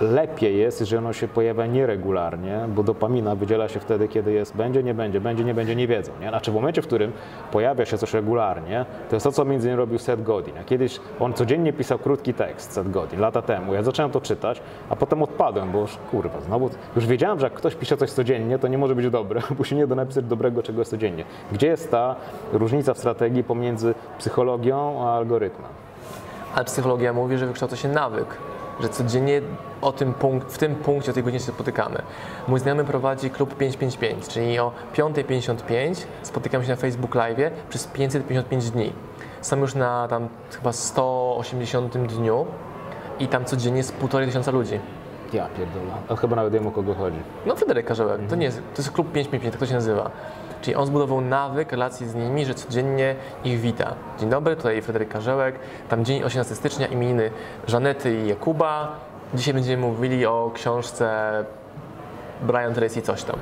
lepiej 0.00 0.58
jest, 0.58 0.80
jeżeli 0.80 0.98
ono 0.98 1.12
się 1.12 1.28
pojawia 1.28 1.66
nieregularnie, 1.66 2.60
bo 2.68 2.82
dopamina 2.82 3.34
wydziela 3.34 3.68
się 3.68 3.80
wtedy, 3.80 4.08
kiedy 4.08 4.32
jest 4.32 4.56
będzie, 4.56 4.82
nie 4.82 4.94
będzie, 4.94 5.20
będzie, 5.20 5.44
nie 5.44 5.54
będzie, 5.54 5.76
nie 5.76 5.86
wiedzą. 5.86 6.12
Nie? 6.20 6.28
Znaczy 6.28 6.50
w 6.50 6.54
momencie, 6.54 6.82
w 6.82 6.86
którym 6.86 7.12
pojawia 7.52 7.84
się 7.84 7.98
coś 7.98 8.14
regularnie, 8.14 8.86
to 9.08 9.16
jest 9.16 9.24
to, 9.24 9.32
co 9.32 9.44
między 9.44 9.66
innymi 9.68 9.78
robił 9.78 9.98
Seth 9.98 10.22
Godin. 10.22 10.58
A 10.60 10.64
kiedyś 10.64 11.00
on 11.20 11.32
codziennie 11.32 11.72
pisał 11.72 11.98
krótki 11.98 12.34
tekst, 12.34 12.72
Seth 12.72 12.90
Godin, 12.90 13.20
lata 13.20 13.42
temu. 13.42 13.74
Ja 13.74 13.82
zacząłem 13.82 14.12
to 14.12 14.20
czytać, 14.20 14.62
a 14.90 14.96
potem 14.96 15.22
odpadłem, 15.22 15.72
bo 15.72 15.80
już 15.80 15.98
kurwa, 16.10 16.40
znowu 16.40 16.70
już 16.96 17.06
wiedziałem, 17.06 17.40
że 17.40 17.46
jak 17.46 17.54
ktoś 17.54 17.74
pisze 17.74 17.96
coś 17.96 18.10
codziennie, 18.10 18.58
to 18.58 18.68
nie 18.68 18.78
może 18.78 18.94
być 18.94 19.10
dobre, 19.10 19.40
bo 19.58 19.64
się 19.64 19.76
nie 19.76 19.86
da 19.86 19.94
napisać 19.94 20.24
dobrego 20.24 20.62
czegoś 20.62 20.88
codziennie. 20.88 21.24
Gdzie 21.52 21.66
jest 21.66 21.90
ta 21.90 22.16
różnica 22.52 22.94
w 22.94 22.98
strategii 22.98 23.44
pomiędzy 23.44 23.94
psychologią 24.18 25.06
a 25.06 25.16
algorytmem? 25.16 25.70
Ale 26.54 26.64
psychologia 26.64 27.12
mówi, 27.12 27.38
że 27.38 27.46
wykształca 27.46 27.76
się 27.76 27.88
nawyk, 27.88 28.26
że 28.80 28.88
codziennie 28.88 29.40
o 29.80 29.92
tym 29.92 30.14
punkt, 30.14 30.52
w 30.52 30.58
tym 30.58 30.74
punkcie, 30.74 31.10
o 31.10 31.14
tej 31.14 31.22
godzinie 31.22 31.40
się 31.40 31.52
spotykamy. 31.52 32.02
Mój 32.48 32.60
znajomy 32.60 32.84
prowadzi 32.84 33.30
klub 33.30 33.56
555, 33.56 34.28
czyli 34.28 34.58
o 34.58 34.72
5.55 34.94 36.04
spotykamy 36.22 36.64
się 36.64 36.70
na 36.70 36.76
Facebook 36.76 37.14
Live 37.14 37.38
przez 37.68 37.86
555 37.86 38.70
dni. 38.70 38.92
Są 39.40 39.56
już 39.56 39.74
na 39.74 40.08
tam 40.08 40.28
chyba 40.56 40.72
180 40.72 41.98
dniu 41.98 42.46
i 43.18 43.28
tam 43.28 43.44
codziennie 43.44 43.78
jest 43.78 43.92
półtorej 43.92 44.26
tysiąca 44.26 44.50
ludzi. 44.50 44.80
Ja 45.32 45.46
pierdolę. 45.46 45.92
A 46.08 46.16
chyba 46.16 46.36
nawet 46.36 46.52
wiem, 46.52 46.66
o 46.66 46.70
kogo 46.70 46.94
chodzi. 46.94 47.16
No 47.46 47.56
Fryderyk 47.56 47.86
Karzełek, 47.86 48.20
to 48.28 48.36
nie 48.36 48.44
jest, 48.44 48.58
to 48.58 48.82
jest 48.82 48.90
klub 48.90 49.12
555, 49.12 49.52
tak 49.52 49.60
to 49.60 49.66
się 49.66 49.74
nazywa. 49.74 50.10
Czyli 50.62 50.74
on 50.74 50.86
zbudował 50.86 51.20
nawyk 51.20 51.72
relacji 51.72 52.08
z 52.08 52.14
nimi, 52.14 52.44
że 52.44 52.54
codziennie 52.54 53.14
ich 53.44 53.60
wita. 53.60 53.94
Dzień 54.18 54.30
dobry, 54.30 54.56
tutaj 54.56 54.82
Fryderyk 54.82 55.08
Karzełek, 55.08 55.54
tam 55.88 56.04
dzień 56.04 56.22
18 56.22 56.54
stycznia, 56.54 56.86
imieniny 56.86 57.30
Żanety 57.66 58.14
i 58.14 58.28
Jakuba. 58.28 58.96
Dzisiaj 59.34 59.54
będziemy 59.54 59.86
mówili 59.86 60.26
o 60.26 60.50
książce 60.54 61.32
Brian 62.42 62.74
Tracy 62.74 63.02
coś 63.02 63.22
tam. 63.22 63.36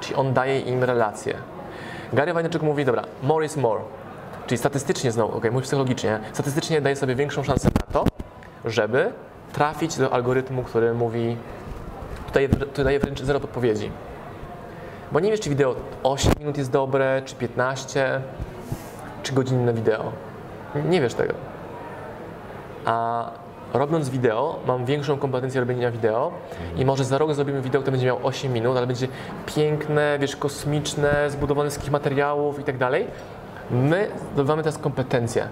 Czyli 0.00 0.16
on 0.16 0.32
daje 0.32 0.60
im 0.60 0.84
relacje. 0.84 1.34
Gary 2.12 2.32
Vaynerchuk 2.32 2.62
mówi, 2.62 2.84
dobra, 2.84 3.02
more 3.22 3.46
is 3.46 3.56
more. 3.56 3.80
Czyli 4.46 4.58
statystycznie 4.58 5.12
znowu, 5.12 5.36
ok, 5.36 5.44
mówi 5.52 5.64
psychologicznie, 5.64 6.20
statystycznie 6.32 6.80
daje 6.80 6.96
sobie 6.96 7.14
większą 7.14 7.42
szansę 7.42 7.68
na 7.68 7.92
to, 7.92 8.04
żeby 8.64 9.12
trafić 9.52 9.96
do 9.96 10.12
algorytmu, 10.12 10.62
który 10.62 10.94
mówi, 10.94 11.36
tutaj, 12.26 12.48
tutaj 12.48 12.84
daje 12.84 12.98
wręcz 12.98 13.22
zero 13.22 13.40
podpowiedzi. 13.40 13.90
Bo 15.12 15.20
nie 15.20 15.30
wiesz, 15.30 15.40
czy 15.40 15.50
wideo 15.50 15.74
8 16.02 16.32
minut 16.38 16.58
jest 16.58 16.70
dobre, 16.70 17.22
czy 17.24 17.34
15, 17.34 18.20
czy 19.22 19.32
godzinne 19.32 19.72
wideo. 19.72 20.12
Nie 20.88 21.00
wiesz 21.00 21.14
tego. 21.14 21.34
A 22.84 23.24
robiąc 23.72 24.08
wideo, 24.08 24.58
mam 24.66 24.84
większą 24.84 25.18
kompetencję 25.18 25.60
robienia 25.60 25.90
wideo 25.90 26.32
i 26.76 26.84
może 26.84 27.04
za 27.04 27.18
rok 27.18 27.34
zrobimy 27.34 27.60
wideo, 27.60 27.80
które 27.80 27.92
będzie 27.92 28.06
miało 28.06 28.20
8 28.22 28.52
minut, 28.52 28.76
ale 28.76 28.86
będzie 28.86 29.08
piękne, 29.46 30.18
wiesz, 30.18 30.36
kosmiczne, 30.36 31.30
zbudowane 31.30 31.70
z 31.70 31.76
takich 31.76 31.90
materiałów 31.90 32.60
i 32.60 32.64
tak 32.64 32.78
dalej. 32.78 33.06
My 33.70 34.08
zdobywamy 34.32 34.62
teraz 34.62 34.78
kompetencje. 34.78 35.48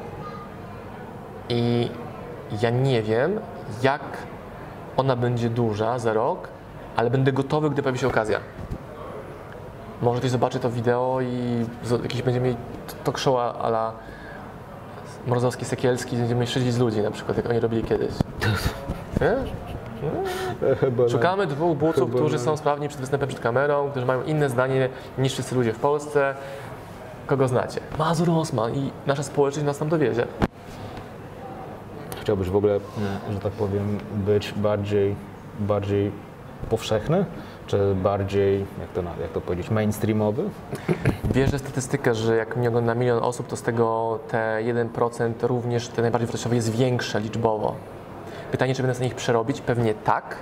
I 1.49 1.91
ja 2.63 2.71
nie 2.71 3.03
wiem, 3.03 3.41
jak 3.83 4.03
ona 4.97 5.17
będzie 5.17 5.51
duża 5.51 5.99
za 5.99 6.13
rok, 6.13 6.49
ale 6.97 7.11
będę 7.11 7.33
gotowy, 7.33 7.71
gdy 7.71 7.83
pojawi 7.83 7.99
się 7.99 8.07
okazja. 8.07 8.41
Może 10.03 10.19
ktoś 10.19 10.31
zobaczy 10.31 10.59
to 10.59 10.71
wideo 10.71 11.21
i 11.21 11.67
jakiś 12.03 12.23
będziemy 12.23 12.47
mieli 12.47 12.59
talk 13.05 13.19
show 13.19 13.37
a 13.37 13.69
la 13.69 13.93
Mrozowski, 15.27 15.65
Sekielski, 15.65 16.17
będziemy 16.17 16.47
śledzić 16.47 16.73
z 16.73 16.79
ludzi 16.79 17.01
na 17.01 17.11
przykład, 17.11 17.37
jak 17.37 17.51
oni 17.51 17.61
robili 17.61 17.85
kiedyś. 17.85 18.11
Nie? 19.21 19.35
Szukamy 21.09 21.47
dwóch 21.47 21.77
buców, 21.77 22.11
którzy 22.15 22.39
są 22.39 22.57
sprawni 22.57 22.89
przed 22.89 23.01
występem 23.01 23.29
przed 23.29 23.41
kamerą, 23.41 23.91
którzy 23.91 24.07
mają 24.07 24.23
inne 24.23 24.51
zdanie 24.51 24.89
niż 25.19 25.33
wszyscy 25.33 25.55
ludzie 25.55 25.73
w 25.73 25.79
Polsce. 25.79 26.35
Kogo 27.27 27.49
znacie? 27.49 27.81
Mazur 27.99 28.31
Osman 28.31 28.75
i 28.75 28.91
nasza 29.07 29.23
społeczność 29.23 29.67
nas 29.67 29.79
tam 29.79 29.89
dowiezie. 29.89 30.27
Chciałbyś 32.21 32.51
w 32.51 32.57
ogóle, 32.57 32.81
że 33.33 33.39
tak 33.39 33.53
powiem, 33.53 33.99
być 34.13 34.53
bardziej, 34.53 35.15
bardziej 35.61 36.13
powszechny? 36.71 37.25
Czy 37.69 37.95
bardziej, 37.95 38.67
jak 38.81 38.91
to, 38.95 39.03
jak 39.21 39.33
to 39.33 39.41
powiedzieć, 39.41 39.71
mainstreamowy? 39.71 40.43
Wierzę 41.25 41.59
w 41.59 41.61
statystykę, 41.61 42.15
że 42.15 42.37
jak 42.37 42.57
mnie 42.57 42.69
ogląda 42.69 42.95
milion 42.95 43.23
osób, 43.23 43.47
to 43.47 43.57
z 43.57 43.63
tego 43.63 44.19
te 44.29 44.59
1% 44.65 45.33
również 45.43 45.89
te 45.89 46.03
najbardziej 46.03 46.27
wartościowe 46.27 46.57
jest 46.57 46.77
większe 46.77 47.21
liczbowo. 47.21 47.75
Pytanie, 48.51 48.75
czy 48.75 48.83
będę 48.83 48.95
w 48.95 48.97
stanie 48.97 49.11
ich 49.11 49.17
przerobić? 49.17 49.61
Pewnie 49.61 49.95
tak, 49.95 50.37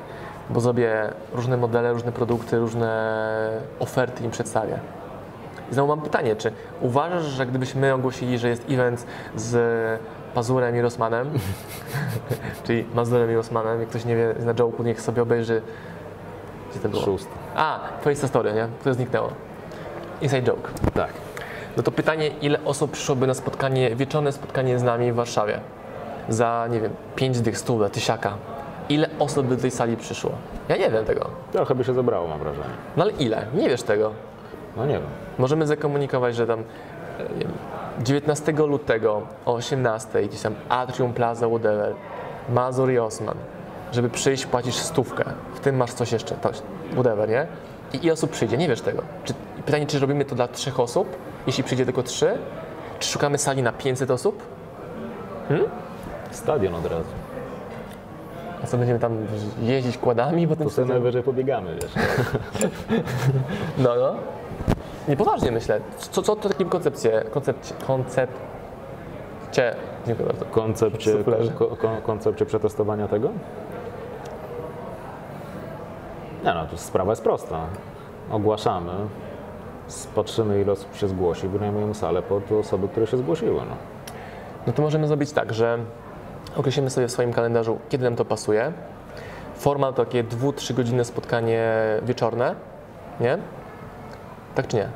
bo 0.51 0.61
zrobię 0.61 1.12
różne 1.33 1.57
modele, 1.57 1.93
różne 1.93 2.12
produkty, 2.12 2.59
różne 2.59 3.61
oferty 3.79 4.24
im 4.24 4.31
przedstawię. 4.31 4.79
I 5.70 5.74
znowu 5.74 5.89
mam 5.89 6.01
pytanie, 6.01 6.37
czy 6.37 6.53
uważasz, 6.81 7.24
że 7.24 7.47
gdybyśmy 7.47 7.95
ogłosili, 7.95 8.39
że 8.39 8.49
jest 8.49 8.70
event 8.70 9.07
z 9.37 10.01
Pazurem 10.35 10.77
i 10.77 10.81
Rosmanem, 10.81 11.31
czyli 12.64 12.85
Mazurem 12.95 13.31
i 13.31 13.35
Rosmanem, 13.35 13.81
jak 13.81 13.89
ktoś 13.89 14.05
nie 14.05 14.16
wie 14.16 14.35
na 14.45 14.55
joke'u, 14.55 14.85
niech 14.85 15.01
sobie 15.01 15.22
obejrzy, 15.22 15.62
gdzie 16.79 16.89
to 16.89 16.89
było? 16.89 17.16
A, 17.57 17.81
to 18.05 18.11
jest 18.11 18.22
ta 18.22 18.29
story, 18.29 18.53
nie? 18.53 18.68
Które 18.81 18.95
zniknęło. 18.95 19.31
Inside 20.20 20.43
joke. 20.43 20.70
Tak. 20.95 21.11
No 21.77 21.83
to 21.83 21.93
pytanie, 21.93 22.29
ile 22.29 22.64
osób 22.64 22.91
przyszłoby 22.91 23.27
na 23.27 23.35
spotkanie, 23.35 23.97
wieczorne 23.97 24.33
spotkanie 24.33 24.79
z 24.79 24.83
nami 24.83 25.12
w 25.12 25.14
Warszawie? 25.14 25.61
Za, 26.29 26.66
nie 26.70 26.81
wiem, 26.81 26.93
5 27.16 27.41
dych, 27.41 27.59
stówę, 27.59 27.91
tysiaka. 27.91 28.35
Ile 28.89 29.09
osób 29.18 29.47
by 29.47 29.57
do 29.57 29.62
tej 29.62 29.70
sali 29.70 29.97
przyszło? 29.97 30.31
Ja 30.68 30.77
nie 30.77 30.91
wiem 30.91 31.05
tego. 31.05 31.31
Trochę 31.53 31.74
by 31.74 31.85
się 31.85 31.95
zebrało, 31.95 32.29
mam 32.29 32.39
wrażenie. 32.39 32.66
No 32.97 33.03
ale 33.03 33.12
ile? 33.12 33.47
Nie 33.55 33.68
wiesz 33.68 33.83
tego. 33.83 34.12
No 34.77 34.87
nie 34.87 34.93
wiem. 34.93 35.07
Możemy 35.39 35.66
zakomunikować, 35.66 36.37
że 36.37 36.47
tam 36.47 36.61
e, 36.61 36.64
wiem, 37.39 37.53
19 38.03 38.53
lutego 38.53 39.22
o 39.47 39.55
18 39.55 40.22
gdzieś 40.22 40.43
tam 40.43 40.55
Atrium 40.68 41.12
Plaza, 41.12 41.49
whatever, 41.49 41.95
Mazur 42.49 42.91
i 42.91 42.99
Osman, 42.99 43.37
żeby 43.93 44.11
przyjść, 44.11 44.47
płacisz 44.47 44.74
stówkę, 44.74 45.24
w 45.55 45.61
tym 45.61 45.76
masz 45.76 45.93
coś 45.93 46.12
jeszcze, 46.12 46.37
coś, 46.43 46.57
whatever, 46.93 47.28
nie? 47.28 47.47
I 47.93 48.05
ile 48.05 48.12
osób 48.12 48.30
przyjdzie? 48.30 48.57
Nie 48.57 48.68
wiesz 48.68 48.80
tego. 48.80 49.03
Czy, 49.24 49.34
pytanie, 49.66 49.87
czy 49.87 49.99
robimy 49.99 50.24
to 50.24 50.34
dla 50.34 50.49
trzech 50.49 50.80
osób, 50.80 51.16
jeśli 51.47 51.64
przyjdzie 51.64 51.84
tylko 51.84 52.03
trzy? 52.03 52.39
Czy 52.99 53.09
szukamy 53.09 53.39
sali 53.39 53.62
na 53.62 53.72
500 53.72 54.11
osób? 54.11 54.43
Stadion 56.30 56.74
od 56.74 56.84
razu. 56.84 57.11
A 58.64 58.66
co, 58.66 58.78
będziemy 58.78 58.99
tam 58.99 59.18
jeździć 59.62 59.99
kładami? 59.99 60.47
Bo 60.47 60.57
To 60.57 60.70
sobie 60.70 60.89
najwyżej 60.89 61.22
pobiegamy, 61.22 61.74
wiesz. 61.74 61.93
No, 63.78 63.95
no. 63.97 64.14
Nie, 65.09 65.16
poważnie 65.16 65.51
myślę. 65.51 65.80
Co, 65.99 66.22
co 66.22 66.37
to 66.37 66.49
takim 66.49 66.68
koncepcie, 66.68 67.24
koncepcie, 67.30 67.74
koncepcie, 67.87 69.74
dziękuję 70.07 70.26
bardzo. 70.28 70.45
Koncepcie, 70.45 71.24
ko, 71.59 71.76
koncepcie 72.07 72.47
przetestowania 72.47 73.09
tego? 73.09 73.30
Nie 76.47 76.55
no, 76.55 76.67
to 76.67 76.79
sprawa 76.79 77.13
jest 77.13 77.23
prosta. 77.23 77.61
Ogłaszamy, 78.31 78.93
patrzymy 80.15 80.61
ile 80.61 80.73
osób 80.73 80.97
się 80.97 81.09
zgłosi, 81.09 81.49
wynajmujemy 81.49 81.95
salę 81.95 82.23
pod 82.23 82.53
osoby, 82.53 82.89
które 82.89 83.07
się 83.07 83.17
zgłosiły. 83.17 83.55
No. 83.55 83.77
No 84.67 84.73
to 84.73 84.83
możemy 84.83 85.07
zrobić 85.09 85.33
tak, 85.33 85.53
że 85.53 85.79
określimy 86.57 86.91
sobie 86.91 87.09
w 87.09 87.13
swoim 87.13 87.33
kalendarzu, 87.33 87.79
kiedy 87.89 88.05
nam 88.05 88.17
to 88.17 88.25
pasuje. 88.25 88.73
Forma 89.55 89.93
to 89.93 90.05
takie 90.05 90.25
2-3 90.25 90.75
godzinne 90.75 91.05
spotkanie 91.05 91.73
wieczorne, 92.03 92.55
nie? 93.21 93.39
Tak 94.55 94.67
czy 94.67 94.77
nie? 94.77 94.89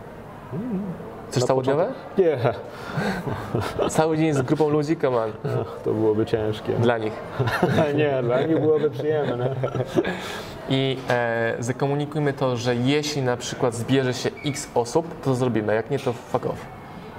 Chcesz 1.31 1.43
Na 1.43 1.47
całodniowe? 1.47 1.87
Nie, 2.19 2.39
Cały 3.91 4.17
dzień 4.19 4.33
z 4.33 4.43
grupą 4.43 4.69
ludzi, 4.69 4.97
come 4.97 5.17
on. 5.19 5.33
to 5.85 5.93
byłoby 5.93 6.27
ciężkie. 6.27 6.73
Dla 6.73 6.99
nich. 6.99 7.13
Nie, 7.97 8.23
dla 8.23 8.43
nich 8.43 8.61
byłoby 8.61 8.91
przyjemne. 8.91 9.55
I 10.69 10.97
e, 11.11 11.55
zakomunikujmy 11.59 12.33
to, 12.33 12.57
że 12.57 12.77
jeśli 12.77 13.23
na 13.23 13.37
przykład 13.37 13.75
zbierze 13.75 14.15
się 14.15 14.31
x 14.45 14.69
osób, 14.75 15.07
to 15.25 15.35
zrobimy, 15.35 15.75
jak 15.75 15.91
nie, 15.91 15.99
to 15.99 16.13
fuck 16.13 16.47
off. 16.47 16.67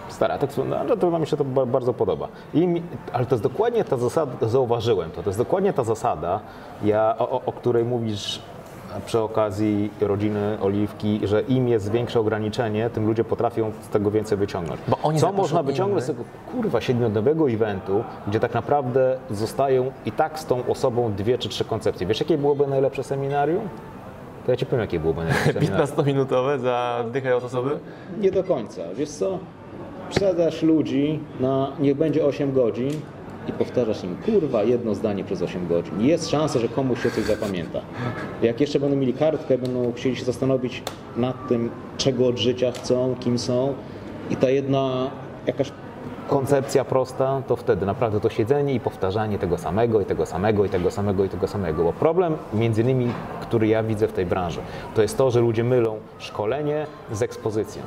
Stara, 0.09 0.37
tak, 0.37 0.49
no, 0.87 0.97
to 0.97 1.19
mi 1.19 1.27
się 1.27 1.37
to 1.37 1.43
ba- 1.43 1.65
bardzo 1.65 1.93
podoba. 1.93 2.27
I 2.53 2.81
ale 3.13 3.25
to 3.25 3.35
jest 3.35 3.43
dokładnie 3.43 3.83
ta 3.83 3.97
zasada, 3.97 4.47
zauważyłem 4.47 5.11
to, 5.11 5.23
to 5.23 5.29
jest 5.29 5.39
dokładnie 5.39 5.73
ta 5.73 5.83
zasada, 5.83 6.39
ja, 6.83 7.15
o- 7.19 7.41
o 7.45 7.51
której 7.51 7.83
mówisz 7.83 8.41
przy 9.05 9.19
okazji 9.19 9.89
rodziny 10.01 10.57
Oliwki, 10.61 11.19
że 11.23 11.41
im 11.41 11.67
jest 11.67 11.91
większe 11.91 12.19
ograniczenie, 12.19 12.89
tym 12.89 13.05
ludzie 13.05 13.23
potrafią 13.23 13.71
z 13.81 13.87
tego 13.89 14.11
więcej 14.11 14.37
wyciągnąć. 14.37 14.81
Bo 14.87 14.97
oni 15.03 15.19
Co 15.19 15.31
można 15.31 15.63
wyciągnąć 15.63 16.03
z 16.03 16.07
tego 16.07 16.23
kurwa 16.51 16.81
siedmiodnowego 16.81 17.49
eventu, 17.49 18.03
gdzie 18.27 18.39
tak 18.39 18.53
naprawdę 18.53 19.17
zostają 19.29 19.91
i 20.05 20.11
tak 20.11 20.39
z 20.39 20.45
tą 20.45 20.67
osobą 20.67 21.13
dwie 21.13 21.37
czy 21.37 21.49
trzy 21.49 21.65
koncepcje. 21.65 22.07
Wiesz, 22.07 22.19
jakie 22.19 22.37
byłoby 22.37 22.67
najlepsze 22.67 23.03
seminarium? 23.03 23.69
To 24.45 24.51
ja 24.51 24.57
ci 24.57 24.65
powiem, 24.65 24.81
jakie 24.81 24.99
byłoby 24.99 25.21
najlepsze 25.23 25.53
seminarium. 25.53 25.87
15-minutowe 25.87 26.59
za 26.59 27.03
dychę 27.11 27.35
od 27.35 27.43
osoby? 27.43 27.69
Nie 28.19 28.31
do 28.31 28.43
końca. 28.43 28.81
Wiesz 28.95 29.09
co? 29.09 29.39
Wsadzasz 30.09 30.61
ludzi 30.63 31.19
na 31.39 31.71
niech 31.79 31.95
będzie 31.97 32.25
8 32.25 32.53
godzin 32.53 32.91
i 33.47 33.51
powtarzasz 33.51 34.03
im, 34.03 34.15
kurwa, 34.25 34.63
jedno 34.63 34.95
zdanie 34.95 35.23
przez 35.23 35.41
8 35.41 35.67
godzin. 35.67 36.01
Jest 36.01 36.29
szansa, 36.29 36.59
że 36.59 36.67
komuś 36.67 37.03
się 37.03 37.11
coś 37.11 37.23
zapamięta. 37.23 37.81
Jak 38.41 38.61
jeszcze 38.61 38.79
będą 38.79 38.95
mieli 38.95 39.13
kartkę, 39.13 39.57
będą 39.57 39.93
chcieli 39.93 40.15
się 40.15 40.25
zastanowić 40.25 40.83
nad 41.17 41.47
tym, 41.47 41.69
czego 41.97 42.27
od 42.27 42.37
życia 42.37 42.71
chcą, 42.71 43.15
kim 43.19 43.39
są 43.39 43.73
i 44.29 44.35
ta 44.35 44.49
jedna 44.49 45.11
jakaś 45.47 45.71
koncepcja 46.27 46.85
prosta, 46.85 47.41
to 47.47 47.55
wtedy 47.55 47.85
naprawdę 47.85 48.19
to 48.19 48.29
siedzenie 48.29 48.73
i 48.73 48.79
powtarzanie 48.79 49.39
tego 49.39 49.57
samego 49.57 50.01
i 50.01 50.05
tego 50.05 50.25
samego 50.25 50.65
i 50.65 50.69
tego 50.69 50.91
samego 50.91 51.25
i 51.25 51.29
tego 51.29 51.47
samego. 51.47 51.83
Bo 51.83 51.93
problem 51.93 52.37
między 52.53 52.81
innymi, 52.81 53.07
który 53.41 53.67
ja 53.67 53.83
widzę 53.83 54.07
w 54.07 54.13
tej 54.13 54.25
branży, 54.25 54.59
to 54.95 55.01
jest 55.01 55.17
to, 55.17 55.31
że 55.31 55.41
ludzie 55.41 55.63
mylą 55.63 55.97
szkolenie 56.19 56.87
z 57.11 57.21
ekspozycją. 57.21 57.83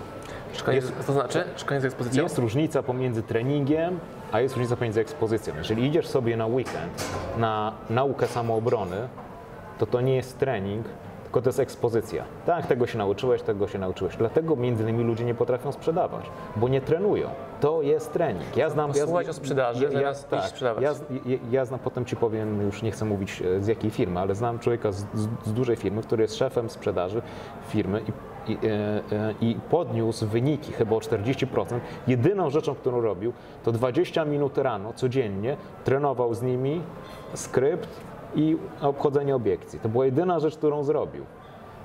Szkolenie, 0.55 0.83
to 1.07 1.13
znaczy? 1.13 1.45
Szkolenie 1.57 1.81
z 1.81 1.85
ekspozycją? 1.85 2.23
Jest 2.23 2.39
różnica 2.39 2.83
pomiędzy 2.83 3.23
treningiem, 3.23 3.99
a 4.33 4.41
jest 4.41 4.55
różnica 4.55 4.77
pomiędzy 4.77 5.01
ekspozycją. 5.01 5.55
Jeżeli 5.59 5.87
idziesz 5.87 6.07
sobie 6.07 6.37
na 6.37 6.47
weekend 6.47 7.09
na 7.39 7.73
naukę 7.91 8.27
samoobrony, 8.27 9.09
to 9.79 9.87
to 9.87 10.01
nie 10.01 10.17
jest 10.17 10.39
trening, 10.39 10.87
tylko 11.23 11.43
to 11.43 11.49
jest 11.49 11.61
ekspozycja. 11.61 12.25
Tak, 12.47 12.67
tego 12.67 12.87
się 12.87 12.99
nauczyłeś, 12.99 13.43
tego 13.43 13.69
się 13.69 13.79
nauczyłeś. 13.79 14.17
Dlatego 14.17 14.57
między 14.57 14.83
innymi 14.83 15.05
ludzie 15.05 15.25
nie 15.25 15.35
potrafią 15.35 15.73
sprzedawać, 15.73 16.25
bo 16.57 16.69
nie 16.69 16.81
trenują. 16.81 17.31
To 17.61 17.83
jest 17.83 18.13
trening. 18.13 18.57
Ja 18.57 18.71
znam... 18.71 18.93
Posłuchać 18.93 19.29
o 19.29 19.33
sprzedaży, 19.33 19.91
zamiast 19.93 20.33
iść 20.33 20.47
sprzedawać. 20.47 20.83
Ja, 20.83 20.93
ja, 21.27 21.39
ja 21.51 21.65
znam, 21.65 21.81
potem 21.81 22.05
Ci 22.05 22.17
powiem, 22.17 22.63
już 22.63 22.83
nie 22.83 22.91
chcę 22.91 23.05
mówić 23.05 23.43
e, 23.43 23.61
z 23.61 23.67
jakiej 23.67 23.91
firmy, 23.91 24.21
ale 24.21 24.35
znam 24.35 24.59
człowieka 24.59 24.93
z, 24.93 24.97
z, 25.15 25.29
z 25.45 25.53
dużej 25.53 25.77
firmy, 25.77 26.03
który 26.03 26.23
jest 26.23 26.37
szefem 26.37 26.71
sprzedaży 26.71 27.23
firmy 27.69 28.01
i, 28.01 28.13
i, 28.49 28.53
e, 28.53 28.59
e, 29.17 29.35
i 29.41 29.57
podniósł 29.71 30.27
wyniki 30.27 30.73
chyba 30.73 30.97
o 30.97 31.01
40%. 31.01 31.81
Jedyną 32.07 32.51
rzeczą, 32.51 32.75
którą 32.75 33.01
robił, 33.01 33.33
to 33.65 33.73
20 33.73 34.25
minut 34.25 34.59
rano 34.59 34.93
codziennie 34.93 35.57
trenował 35.85 36.35
z 36.35 36.43
nimi 36.43 36.83
skrypt, 37.35 37.89
i 38.37 38.57
obchodzenie 38.81 39.37
obiekcji. 39.37 39.81
To 39.81 39.89
była 39.89 40.05
jedyna 40.05 40.41
rzecz, 40.41 40.57
którą 40.57 40.85
zrobił. 40.85 41.25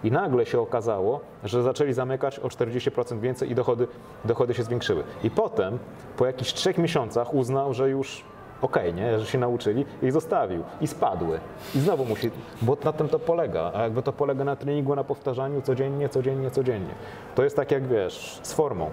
I 0.03 0.11
nagle 0.11 0.45
się 0.45 0.59
okazało, 0.59 1.19
że 1.43 1.63
zaczęli 1.63 1.93
zamykać 1.93 2.39
o 2.39 2.47
40% 2.47 3.19
więcej 3.19 3.51
i 3.51 3.55
dochody, 3.55 3.87
dochody 4.25 4.53
się 4.53 4.63
zwiększyły. 4.63 5.03
I 5.23 5.29
potem, 5.29 5.79
po 6.17 6.25
jakichś 6.25 6.53
trzech 6.53 6.77
miesiącach, 6.77 7.33
uznał, 7.33 7.73
że 7.73 7.89
już 7.89 8.23
okej, 8.61 8.91
okay, 8.91 9.19
że 9.19 9.25
się 9.25 9.37
nauczyli 9.37 9.85
i 10.01 10.11
zostawił. 10.11 10.63
I 10.81 10.87
spadły. 10.87 11.39
I 11.75 11.79
znowu 11.79 12.05
musi, 12.05 12.31
bo 12.61 12.77
na 12.83 12.93
tym 12.93 13.09
to 13.09 13.19
polega. 13.19 13.71
A 13.75 13.83
jakby 13.83 14.01
to 14.01 14.13
polega 14.13 14.43
na 14.43 14.55
treningu, 14.55 14.95
na 14.95 15.03
powtarzaniu 15.03 15.61
codziennie, 15.61 16.09
codziennie, 16.09 16.51
codziennie. 16.51 16.93
To 17.35 17.43
jest 17.43 17.55
tak 17.55 17.71
jak 17.71 17.87
wiesz, 17.87 18.39
z 18.43 18.53
formą. 18.53 18.89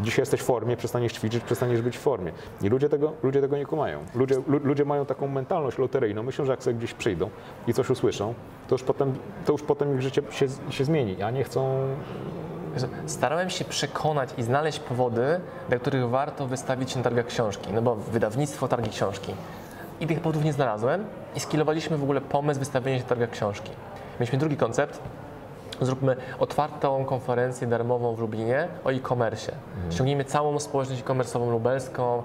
Dzisiaj 0.00 0.22
jesteś 0.22 0.40
w 0.40 0.44
formie, 0.44 0.76
przestaniesz 0.76 1.12
ćwiczyć, 1.12 1.44
przestaniesz 1.44 1.82
być 1.82 1.98
w 1.98 2.00
formie. 2.00 2.32
I 2.62 2.68
ludzie 2.68 2.88
tego, 2.88 3.12
ludzie 3.22 3.40
tego 3.40 3.56
nie 3.56 3.66
kumają. 3.66 3.98
Ludzie, 4.14 4.36
ludzie 4.46 4.84
mają 4.84 5.06
taką 5.06 5.28
mentalność 5.28 5.78
loteryjną. 5.78 6.22
Myślą, 6.22 6.44
że 6.44 6.50
jak 6.52 6.62
sobie 6.62 6.76
gdzieś 6.76 6.94
przyjdą 6.94 7.30
i 7.66 7.74
coś 7.74 7.90
usłyszą, 7.90 8.34
to 8.68 8.74
już 8.74 8.82
potem, 8.82 9.12
to 9.44 9.52
już 9.52 9.62
potem 9.62 9.94
ich 9.94 10.02
życie 10.02 10.22
się, 10.30 10.46
się 10.70 10.84
zmieni, 10.84 11.22
a 11.22 11.30
nie 11.30 11.44
chcą 11.44 11.86
Starałem 13.06 13.50
się 13.50 13.64
przekonać 13.64 14.28
i 14.38 14.42
znaleźć 14.42 14.78
powody, 14.78 15.40
dla 15.68 15.78
których 15.78 16.08
warto 16.08 16.46
wystawić 16.46 16.90
się 16.90 16.98
na 16.98 17.04
targach 17.04 17.26
książki, 17.26 17.72
no 17.72 17.82
bo 17.82 17.96
wydawnictwo 17.96 18.68
targi 18.68 18.90
książki. 18.90 19.34
I 20.00 20.06
tych 20.06 20.20
powodów 20.20 20.44
nie 20.44 20.52
znalazłem 20.52 21.04
i 21.36 21.40
skilowaliśmy 21.40 21.96
w 21.96 22.02
ogóle 22.02 22.20
pomysł 22.20 22.60
wystawienia 22.60 22.98
się 22.98 23.04
na 23.04 23.08
targach 23.08 23.30
książki. 23.30 23.70
Mieliśmy 24.20 24.38
drugi 24.38 24.56
koncept, 24.56 25.00
zróbmy 25.80 26.16
otwartą 26.38 27.04
konferencję 27.04 27.66
darmową 27.66 28.14
w 28.14 28.20
Lublinie 28.20 28.68
o 28.84 28.90
e-commerce. 28.90 29.52
Mhm. 29.74 29.92
Ściągnijmy 29.92 30.24
całą 30.24 30.58
społeczność 30.58 31.02
e-commerce'ową 31.02 31.50
lubelską, 31.50 32.22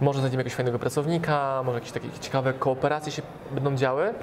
może 0.00 0.18
znajdziemy 0.18 0.40
jakiegoś 0.40 0.56
fajnego 0.56 0.78
pracownika, 0.78 1.62
może 1.64 1.78
jakieś 1.78 1.92
takie 1.92 2.08
ciekawe 2.20 2.52
kooperacje 2.52 3.12
się 3.12 3.22
będą 3.50 3.76
działy. 3.76 4.14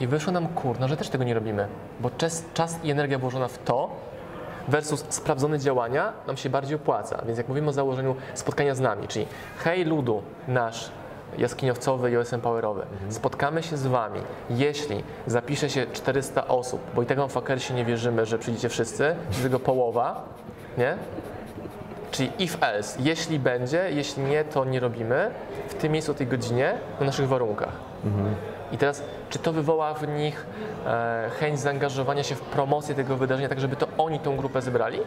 I 0.00 0.06
wyszło 0.06 0.32
nam, 0.32 0.48
kurno, 0.48 0.88
że 0.88 0.96
też 0.96 1.08
tego 1.08 1.24
nie 1.24 1.34
robimy, 1.34 1.68
bo 2.00 2.10
czas, 2.10 2.44
czas 2.54 2.84
i 2.84 2.90
energia 2.90 3.18
włożona 3.18 3.48
w 3.48 3.58
to 3.58 3.90
versus 4.68 5.04
sprawdzone 5.08 5.58
działania 5.58 6.12
nam 6.26 6.36
się 6.36 6.50
bardziej 6.50 6.76
opłaca. 6.76 7.22
Więc 7.26 7.38
jak 7.38 7.48
mówimy 7.48 7.68
o 7.68 7.72
założeniu 7.72 8.16
spotkania 8.34 8.74
z 8.74 8.80
nami, 8.80 9.08
czyli 9.08 9.26
hej 9.58 9.84
ludu 9.84 10.22
nasz, 10.48 10.90
jaskiniowcowy 11.38 12.10
i 12.10 12.16
OSM 12.16 12.40
Powerowy. 12.40 12.82
Mhm. 12.82 13.12
Spotkamy 13.12 13.62
się 13.62 13.76
z 13.76 13.86
Wami. 13.86 14.20
Jeśli 14.50 15.02
zapisze 15.26 15.70
się 15.70 15.86
400 15.92 16.48
osób, 16.48 16.80
bo 16.94 17.02
i 17.02 17.06
tego 17.06 17.28
w 17.28 17.32
Fakersie 17.32 17.74
nie 17.74 17.84
wierzymy, 17.84 18.26
że 18.26 18.38
przyjdziecie 18.38 18.68
wszyscy, 18.68 19.16
tylko 19.42 19.58
połowa, 19.58 20.24
nie? 20.78 20.96
Czyli 22.10 22.32
if 22.38 22.58
else, 22.68 22.98
jeśli 23.02 23.38
będzie, 23.38 23.90
jeśli 23.90 24.22
nie, 24.22 24.44
to 24.44 24.64
nie 24.64 24.80
robimy 24.80 25.30
w 25.68 25.74
tym 25.74 25.92
miejscu 25.92 26.12
o 26.12 26.14
tej 26.14 26.26
godzinie 26.26 26.74
na 27.00 27.06
naszych 27.06 27.28
warunkach. 27.28 27.72
Mhm. 28.04 28.34
I 28.72 28.78
teraz, 28.78 29.02
czy 29.30 29.38
to 29.38 29.52
wywoła 29.52 29.94
w 29.94 30.08
nich 30.08 30.46
e, 30.86 31.30
chęć 31.40 31.60
zaangażowania 31.60 32.22
się 32.22 32.34
w 32.34 32.40
promocję 32.40 32.94
tego 32.94 33.16
wydarzenia, 33.16 33.48
tak 33.48 33.60
żeby 33.60 33.76
to 33.76 33.86
oni 33.98 34.20
tą 34.20 34.36
grupę 34.36 34.62
zebrali? 34.62 34.98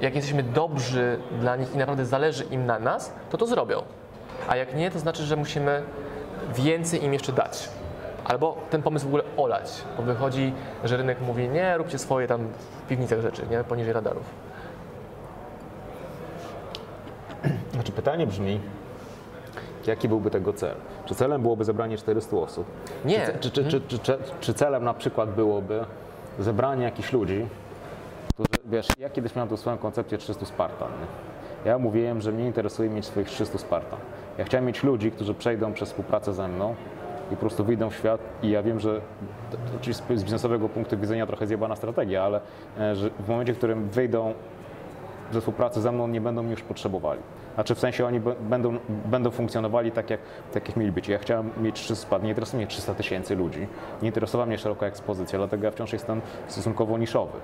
Jak 0.00 0.14
jesteśmy 0.14 0.42
dobrzy 0.42 1.18
dla 1.40 1.56
nich 1.56 1.74
i 1.74 1.78
naprawdę 1.78 2.06
zależy 2.06 2.44
im 2.44 2.66
na 2.66 2.78
nas, 2.78 3.12
to 3.30 3.38
to 3.38 3.46
zrobią 3.46 3.82
a 4.48 4.56
jak 4.56 4.74
nie, 4.74 4.90
to 4.90 4.98
znaczy, 4.98 5.22
że 5.22 5.36
musimy 5.36 5.82
więcej 6.54 7.04
im 7.04 7.12
jeszcze 7.12 7.32
dać. 7.32 7.68
Albo 8.24 8.56
ten 8.70 8.82
pomysł 8.82 9.04
w 9.04 9.08
ogóle 9.08 9.22
olać, 9.36 9.84
bo 9.96 10.02
wychodzi, 10.02 10.52
że 10.84 10.96
rynek 10.96 11.20
mówi, 11.20 11.48
nie, 11.48 11.76
róbcie 11.78 11.98
swoje 11.98 12.26
tam 12.26 12.48
w 12.84 12.88
piwnicach 12.88 13.20
rzeczy, 13.20 13.42
nie, 13.50 13.64
poniżej 13.64 13.92
radarów. 13.92 14.24
Znaczy 17.72 17.92
pytanie 17.92 18.26
brzmi, 18.26 18.60
jaki 19.86 20.08
byłby 20.08 20.30
tego 20.30 20.52
cel? 20.52 20.74
Czy 21.10 21.14
celem 21.14 21.42
byłoby 21.42 21.64
zebranie 21.64 21.98
400 21.98 22.36
osób? 22.36 22.66
Nie. 23.04 23.26
Czy, 23.40 23.50
czy, 23.50 23.64
czy, 23.64 23.80
czy, 23.98 24.18
czy 24.40 24.54
celem 24.54 24.84
na 24.84 24.94
przykład 24.94 25.34
byłoby 25.34 25.84
zebranie 26.38 26.84
jakichś 26.84 27.12
ludzi, 27.12 27.46
którzy, 28.34 28.62
wiesz, 28.64 28.88
ja 28.98 29.10
kiedyś 29.10 29.34
miałem 29.34 29.48
tą 29.48 29.56
swoją 29.56 29.78
koncepcję 29.78 30.18
300 30.18 30.46
Spartan. 30.46 30.88
Ja 31.64 31.78
mówiłem, 31.78 32.20
że 32.20 32.32
mnie 32.32 32.46
interesuje 32.46 32.90
mieć 32.90 33.06
swoich 33.06 33.28
300 33.28 33.58
Spartan. 33.58 33.98
Ja 34.38 34.44
chciałem 34.44 34.66
mieć 34.66 34.82
ludzi, 34.82 35.10
którzy 35.10 35.34
przejdą 35.34 35.72
przez 35.72 35.88
współpracę 35.88 36.32
ze 36.32 36.48
mną 36.48 36.74
i 37.32 37.34
po 37.34 37.40
prostu 37.40 37.64
wyjdą 37.64 37.90
w 37.90 37.94
świat 37.94 38.20
i 38.42 38.50
ja 38.50 38.62
wiem, 38.62 38.80
że 38.80 39.00
to, 39.82 39.94
z 39.94 40.24
biznesowego 40.24 40.68
punktu 40.68 40.98
widzenia 40.98 41.26
trochę 41.26 41.46
zjebana 41.46 41.76
strategia, 41.76 42.22
ale 42.22 42.40
e, 42.78 42.96
że 42.96 43.10
w 43.10 43.28
momencie, 43.28 43.54
w 43.54 43.58
którym 43.58 43.88
wyjdą 43.88 44.34
ze 45.32 45.40
współpracy 45.40 45.80
ze 45.80 45.92
mną, 45.92 46.08
nie 46.08 46.20
będą 46.20 46.42
mnie 46.42 46.50
już 46.50 46.62
potrzebowali. 46.62 47.20
Znaczy 47.54 47.74
w 47.74 47.78
sensie 47.78 48.06
oni 48.06 48.20
będą, 48.40 48.78
będą 48.88 49.30
funkcjonowali 49.30 49.92
tak 49.92 50.10
jak, 50.10 50.20
tak, 50.52 50.68
jak 50.68 50.76
mieli 50.76 50.92
być. 50.92 51.08
Ja 51.08 51.18
chciałem 51.18 51.50
mieć 51.60 51.80
300, 51.80 52.18
nie 52.18 52.28
interesuje 52.28 52.58
mnie 52.58 52.66
300 52.66 52.94
tysięcy 52.94 53.36
ludzi, 53.36 53.66
nie 54.02 54.08
interesowała 54.08 54.46
mnie 54.46 54.58
szeroka 54.58 54.86
ekspozycja, 54.86 55.38
dlatego 55.38 55.64
ja 55.64 55.70
wciąż 55.70 55.92
jestem 55.92 56.20
stosunkowo 56.46 56.98
niszowy. 56.98 57.38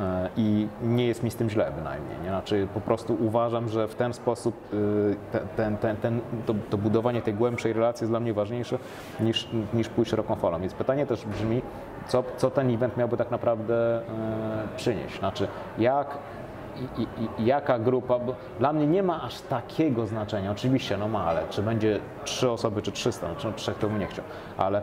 E, 0.00 0.28
I 0.36 0.68
nie 0.82 1.06
jest 1.06 1.22
mi 1.22 1.30
z 1.30 1.36
tym 1.36 1.50
źle 1.50 1.72
bynajmniej. 1.76 2.16
Nie? 2.22 2.28
Znaczy 2.28 2.68
po 2.74 2.80
prostu 2.80 3.16
uważam, 3.20 3.68
że 3.68 3.88
w 3.88 3.94
ten 3.94 4.12
sposób 4.12 4.74
y, 4.74 5.16
ten, 5.56 5.76
ten, 5.76 5.96
ten, 5.96 6.20
to, 6.46 6.54
to, 6.70 6.78
budowanie 6.78 7.22
tej 7.22 7.34
głębszej 7.34 7.72
relacji 7.72 8.04
jest 8.04 8.12
dla 8.12 8.20
mnie 8.20 8.34
ważniejsze 8.34 8.78
niż, 9.20 9.48
niż 9.74 9.88
pójść 9.88 10.10
szeroką 10.10 10.34
falą. 10.34 10.60
Więc 10.60 10.74
pytanie 10.74 11.06
też 11.06 11.24
brzmi, 11.24 11.62
co, 12.08 12.24
co 12.36 12.50
ten 12.50 12.74
event 12.74 12.96
miałby 12.96 13.16
tak 13.16 13.30
naprawdę 13.30 13.96
e, 13.96 14.76
przynieść? 14.76 15.18
Znaczy 15.18 15.48
jak 15.78 16.18
jaka 17.38 17.78
grupa, 17.78 18.18
bo 18.18 18.34
dla 18.58 18.72
mnie 18.72 18.86
nie 18.86 19.02
ma 19.02 19.22
aż 19.22 19.40
takiego 19.40 20.06
znaczenia, 20.06 20.50
oczywiście 20.50 20.96
no 20.96 21.08
ma, 21.08 21.24
ale 21.24 21.42
czy 21.50 21.62
będzie 21.62 22.00
trzy 22.24 22.50
osoby, 22.50 22.82
czy 22.82 22.92
300, 22.92 23.28
no, 23.28 23.34
czy 23.34 23.52
trzech 23.52 23.78
to 23.78 23.88
bym 23.88 23.98
nie 23.98 24.06
chciał, 24.06 24.24
ale 24.56 24.82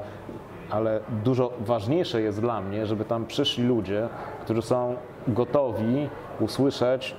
ale 0.72 1.00
dużo 1.24 1.54
ważniejsze 1.60 2.22
jest 2.22 2.42
dla 2.42 2.62
mnie, 2.62 2.86
żeby 2.86 3.06
tam 3.06 3.26
przyszli 3.26 3.64
ludzie, 3.64 4.08
którzy 4.44 4.62
są 4.62 4.96
gotowi 5.28 6.10
usłyszeć 6.40 7.16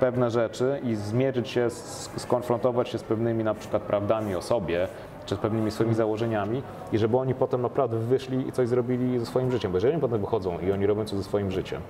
pewne 0.00 0.30
rzeczy 0.30 0.80
i 0.84 0.94
zmierzyć 0.94 1.48
się, 1.48 1.70
skonfrontować 2.16 2.88
się 2.88 2.98
z 2.98 3.02
pewnymi 3.02 3.44
na 3.44 3.54
przykład 3.54 3.82
prawdami 3.82 4.34
o 4.34 4.42
sobie, 4.42 4.88
czy 5.26 5.34
z 5.34 5.38
pewnymi 5.38 5.70
swoimi 5.70 5.94
założeniami 5.94 6.62
i 6.92 6.98
żeby 6.98 7.16
oni 7.16 7.34
potem 7.34 7.62
naprawdę 7.62 7.98
wyszli 7.98 8.48
i 8.48 8.52
coś 8.52 8.68
zrobili 8.68 9.18
ze 9.18 9.26
swoim 9.26 9.50
życiem, 9.50 9.72
bo 9.72 9.76
jeżeli 9.76 9.92
oni 9.92 10.02
potem 10.02 10.20
wychodzą 10.20 10.58
i 10.58 10.72
oni 10.72 10.86
robią 10.86 11.04
coś 11.04 11.18
ze 11.18 11.24
swoim 11.24 11.50
życiem, 11.50 11.80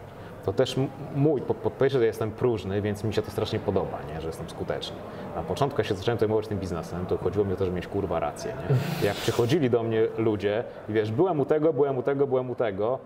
to 0.44 0.52
też 0.52 0.76
mój, 1.16 1.40
po, 1.40 1.54
po 1.54 1.88
że 1.88 2.06
jestem 2.06 2.30
próżny, 2.30 2.82
więc 2.82 3.04
mi 3.04 3.14
się 3.14 3.22
to 3.22 3.30
strasznie 3.30 3.58
podoba, 3.58 3.98
nie? 4.14 4.20
że 4.20 4.26
jestem 4.26 4.50
skuteczny. 4.50 4.96
Na 5.36 5.42
początku, 5.42 5.80
jak 5.80 5.86
się 5.86 5.94
zacząłem 5.94 6.18
zajmować 6.18 6.48
tym 6.48 6.58
biznesem, 6.58 7.06
to 7.06 7.18
chodziło 7.18 7.44
mi 7.44 7.52
o 7.52 7.56
to, 7.56 7.64
żeby 7.64 7.76
mieć 7.76 7.86
kurwa 7.86 8.20
rację. 8.20 8.54
Nie? 8.70 9.06
Jak 9.06 9.16
przychodzili 9.16 9.70
do 9.70 9.82
mnie 9.82 10.06
ludzie 10.18 10.64
i 10.88 10.92
wiesz, 10.92 11.12
byłem 11.12 11.40
u 11.40 11.44
tego, 11.44 11.72
byłem 11.72 11.98
u 11.98 12.02
tego, 12.02 12.26
byłem 12.26 12.50
u 12.50 12.54
tego, 12.54 12.98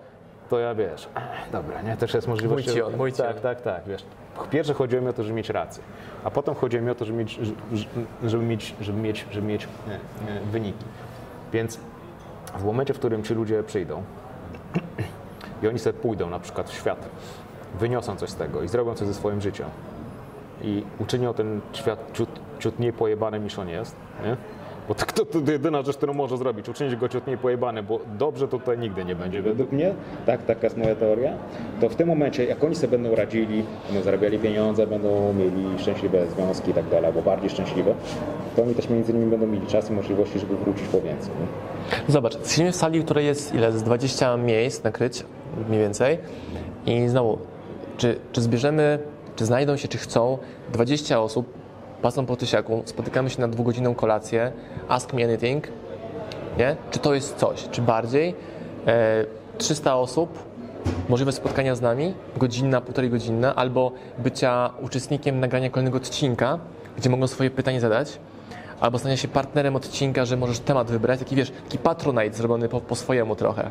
to 0.50 0.58
ja 0.58 0.74
wiesz, 0.74 1.08
dobra, 1.52 1.82
nie, 1.82 1.96
też 1.96 2.14
jest 2.14 2.28
możliwość. 2.28 2.66
Mój 2.66 2.96
mój 2.96 3.12
Tak, 3.12 3.40
tak, 3.40 3.60
tak, 3.60 3.84
wiesz. 3.86 4.04
Pierwsze 4.50 4.74
chodziło 4.74 5.02
mi 5.02 5.08
o 5.08 5.12
to, 5.12 5.22
żeby 5.22 5.34
mieć 5.34 5.50
rację, 5.50 5.82
a 6.24 6.30
potem 6.30 6.54
chodziło 6.54 6.82
mi 6.82 6.90
o 6.90 6.94
to, 6.94 7.04
żeby 7.04 7.18
mieć, 7.18 7.40
żeby 8.24 8.44
mieć, 8.44 8.74
żeby 8.80 8.98
mieć, 8.98 9.26
żeby 9.30 9.46
mieć 9.46 9.68
nie, 9.88 10.34
nie, 10.34 10.40
wyniki. 10.40 10.84
Więc 11.52 11.78
w 12.58 12.64
momencie, 12.64 12.94
w 12.94 12.98
którym 12.98 13.22
ci 13.22 13.34
ludzie 13.34 13.62
przyjdą, 13.62 14.02
i 15.62 15.68
oni 15.68 15.78
sobie 15.78 15.98
pójdą 16.00 16.30
na 16.30 16.38
przykład 16.38 16.70
w 16.70 16.74
świat, 16.74 17.08
wyniosą 17.80 18.16
coś 18.16 18.30
z 18.30 18.34
tego 18.34 18.62
i 18.62 18.68
zrobią 18.68 18.94
coś 18.94 19.08
ze 19.08 19.14
swoim 19.14 19.40
życiem 19.40 19.66
i 20.62 20.82
uczynią 20.98 21.34
ten 21.34 21.60
świat 21.72 22.12
ciut 22.12 22.28
ciut 22.58 22.78
mniej 22.78 22.92
pojebany 22.92 23.40
niż 23.40 23.58
on 23.58 23.68
jest, 23.68 23.96
nie? 24.24 24.36
Bo 24.88 24.94
to, 24.94 25.06
to, 25.06 25.24
to 25.24 25.52
jedyna 25.52 25.82
rzecz, 25.82 25.96
którą 25.96 26.14
może 26.14 26.36
zrobić, 26.36 26.68
uczynić 26.68 26.96
go 26.96 27.08
ciut 27.08 27.26
mniej 27.26 27.38
pojebany, 27.38 27.82
bo 27.82 28.00
dobrze 28.18 28.48
tutaj 28.48 28.78
nigdy 28.78 29.04
nie 29.04 29.14
będzie. 29.14 29.42
Według 29.42 29.72
mnie, 29.72 29.94
tak, 30.26 30.42
taka 30.42 30.66
jest 30.66 30.76
moja 30.76 30.94
teoria, 30.94 31.32
to 31.80 31.88
w 31.88 31.94
tym 31.94 32.08
momencie, 32.08 32.44
jak 32.44 32.64
oni 32.64 32.74
sobie 32.74 32.98
będą 32.98 33.16
radzili, 33.16 33.64
będą 33.86 34.02
zarabiali 34.02 34.38
pieniądze, 34.38 34.86
będą 34.86 35.32
mieli 35.32 35.78
szczęśliwe 35.78 36.26
związki 36.26 36.70
i 36.70 36.74
tak 36.74 36.88
dalej, 36.88 37.06
albo 37.06 37.22
bardziej 37.22 37.50
szczęśliwe, 37.50 37.94
to 38.56 38.62
oni 38.62 38.74
też 38.74 38.88
między 38.88 39.12
innymi 39.12 39.30
będą 39.30 39.46
mieli 39.46 39.66
czas 39.66 39.90
i 39.90 39.92
możliwości, 39.92 40.38
żeby 40.38 40.56
wrócić 40.56 40.88
po 40.88 41.00
więcej. 41.00 41.30
Nie? 41.40 42.12
Zobacz, 42.12 42.36
w 42.36 42.76
sali, 42.76 43.00
w 43.00 43.04
której 43.04 43.26
jest 43.26 43.54
ile? 43.54 43.72
Z 43.72 43.82
20 43.82 44.36
miejsc 44.36 44.84
nakryć, 44.84 45.24
mniej 45.68 45.80
więcej. 45.80 46.18
I 46.86 47.08
znowu, 47.08 47.38
czy, 47.96 48.18
czy 48.32 48.42
zbierzemy, 48.42 48.98
czy 49.36 49.46
znajdą 49.46 49.76
się, 49.76 49.88
czy 49.88 49.98
chcą 49.98 50.38
20 50.72 51.20
osób, 51.20 51.52
pasą 52.02 52.26
po 52.26 52.36
tysiaku, 52.36 52.82
spotykamy 52.84 53.30
się 53.30 53.40
na 53.40 53.48
dwugodzinną 53.48 53.94
kolację, 53.94 54.52
ask 54.88 55.12
me 55.12 55.24
anything, 55.24 55.68
nie? 56.58 56.76
Czy 56.90 56.98
to 56.98 57.14
jest 57.14 57.36
coś? 57.36 57.68
Czy 57.70 57.82
bardziej? 57.82 58.34
E, 58.86 59.24
300 59.58 59.96
osób, 59.96 60.38
możliwe 61.08 61.32
spotkania 61.32 61.74
z 61.74 61.80
nami, 61.80 62.14
godzinna, 62.36 62.80
półtorej 62.80 63.10
godzinna, 63.10 63.54
albo 63.54 63.92
bycia 64.18 64.70
uczestnikiem 64.80 65.40
nagrania 65.40 65.70
kolejnego 65.70 65.96
odcinka, 65.96 66.58
gdzie 66.96 67.10
mogą 67.10 67.26
swoje 67.26 67.50
pytanie 67.50 67.80
zadać, 67.80 68.18
albo 68.80 68.98
stania 68.98 69.16
się 69.16 69.28
partnerem 69.28 69.76
odcinka, 69.76 70.24
że 70.24 70.36
możesz 70.36 70.58
temat 70.58 70.90
wybrać, 70.90 71.18
taki 71.18 71.36
wiesz, 71.36 71.52
taki 71.64 71.78
patronite 71.78 72.36
zrobiony 72.36 72.68
po, 72.68 72.80
po 72.80 72.96
swojemu 72.96 73.36
trochę. 73.36 73.70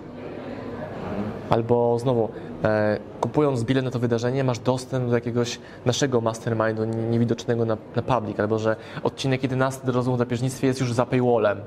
Albo 1.50 2.00
znowu, 2.00 2.30
e, 2.64 2.98
kupując 3.22 3.64
bilet 3.64 3.86
na 3.86 3.92
to 3.92 4.00
wydarzenie, 4.00 4.44
masz 4.44 4.60
dostęp 4.60 5.10
do 5.10 5.16
jakiegoś 5.16 5.60
naszego 5.86 6.22
mastermindu 6.22 6.86
nie- 6.86 7.04
niewidocznego 7.10 7.66
na, 7.66 7.78
na 7.96 8.02
public, 8.02 8.40
albo 8.40 8.60
że 8.60 8.76
odcinek 9.04 9.44
11 9.44 9.86
do 9.86 9.92
rozmów 9.92 10.14
o 10.14 10.18
drapieżnictwie 10.18 10.68
jest 10.68 10.80
już 10.80 10.94
za 10.94 11.06
paywallem. 11.06 11.58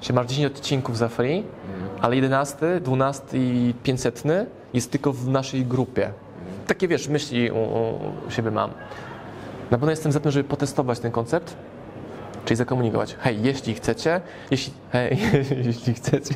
Czyli 0.00 0.14
masz 0.14 0.26
10 0.26 0.46
odcinków 0.46 0.98
za 0.98 1.08
free, 1.08 1.44
ale 2.00 2.16
11, 2.16 2.80
12 2.80 3.38
i 3.38 3.74
500 3.82 4.22
jest 4.74 4.90
tylko 4.90 5.12
w 5.12 5.28
naszej 5.28 5.66
grupie. 5.66 6.12
Takie 6.66 6.88
wiesz, 6.88 7.08
myśli 7.08 7.50
u, 7.50 7.56
u 8.28 8.30
siebie 8.30 8.50
mam. 8.50 8.70
Na 9.70 9.78
pewno 9.78 9.90
jestem 9.90 10.12
za 10.12 10.20
tym, 10.20 10.32
żeby 10.32 10.48
potestować 10.48 10.98
ten 10.98 11.10
koncept, 11.12 11.56
czyli 12.44 12.56
zakomunikować. 12.56 13.16
Hej, 13.20 13.42
jeśli 13.42 13.74
chcecie, 13.74 14.20
jeśli, 14.50 14.72
hej, 14.92 15.18
jeśli 15.66 15.94
chcecie 15.94 16.34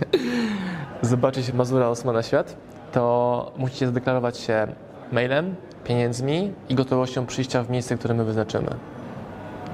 zobaczyć 1.03 1.53
Mazura 1.53 1.89
Osmana 1.89 2.23
świat, 2.23 2.57
to 2.93 3.53
musicie 3.57 3.87
zadeklarować 3.87 4.39
się 4.39 4.67
mailem, 5.13 5.55
pieniędzmi 5.85 6.53
i 6.69 6.75
gotowością 6.75 7.27
przyjścia 7.27 7.63
w 7.63 7.71
miejsce, 7.71 7.99
które 7.99 8.15
my 8.15 8.25
wyznaczymy. 8.25 8.71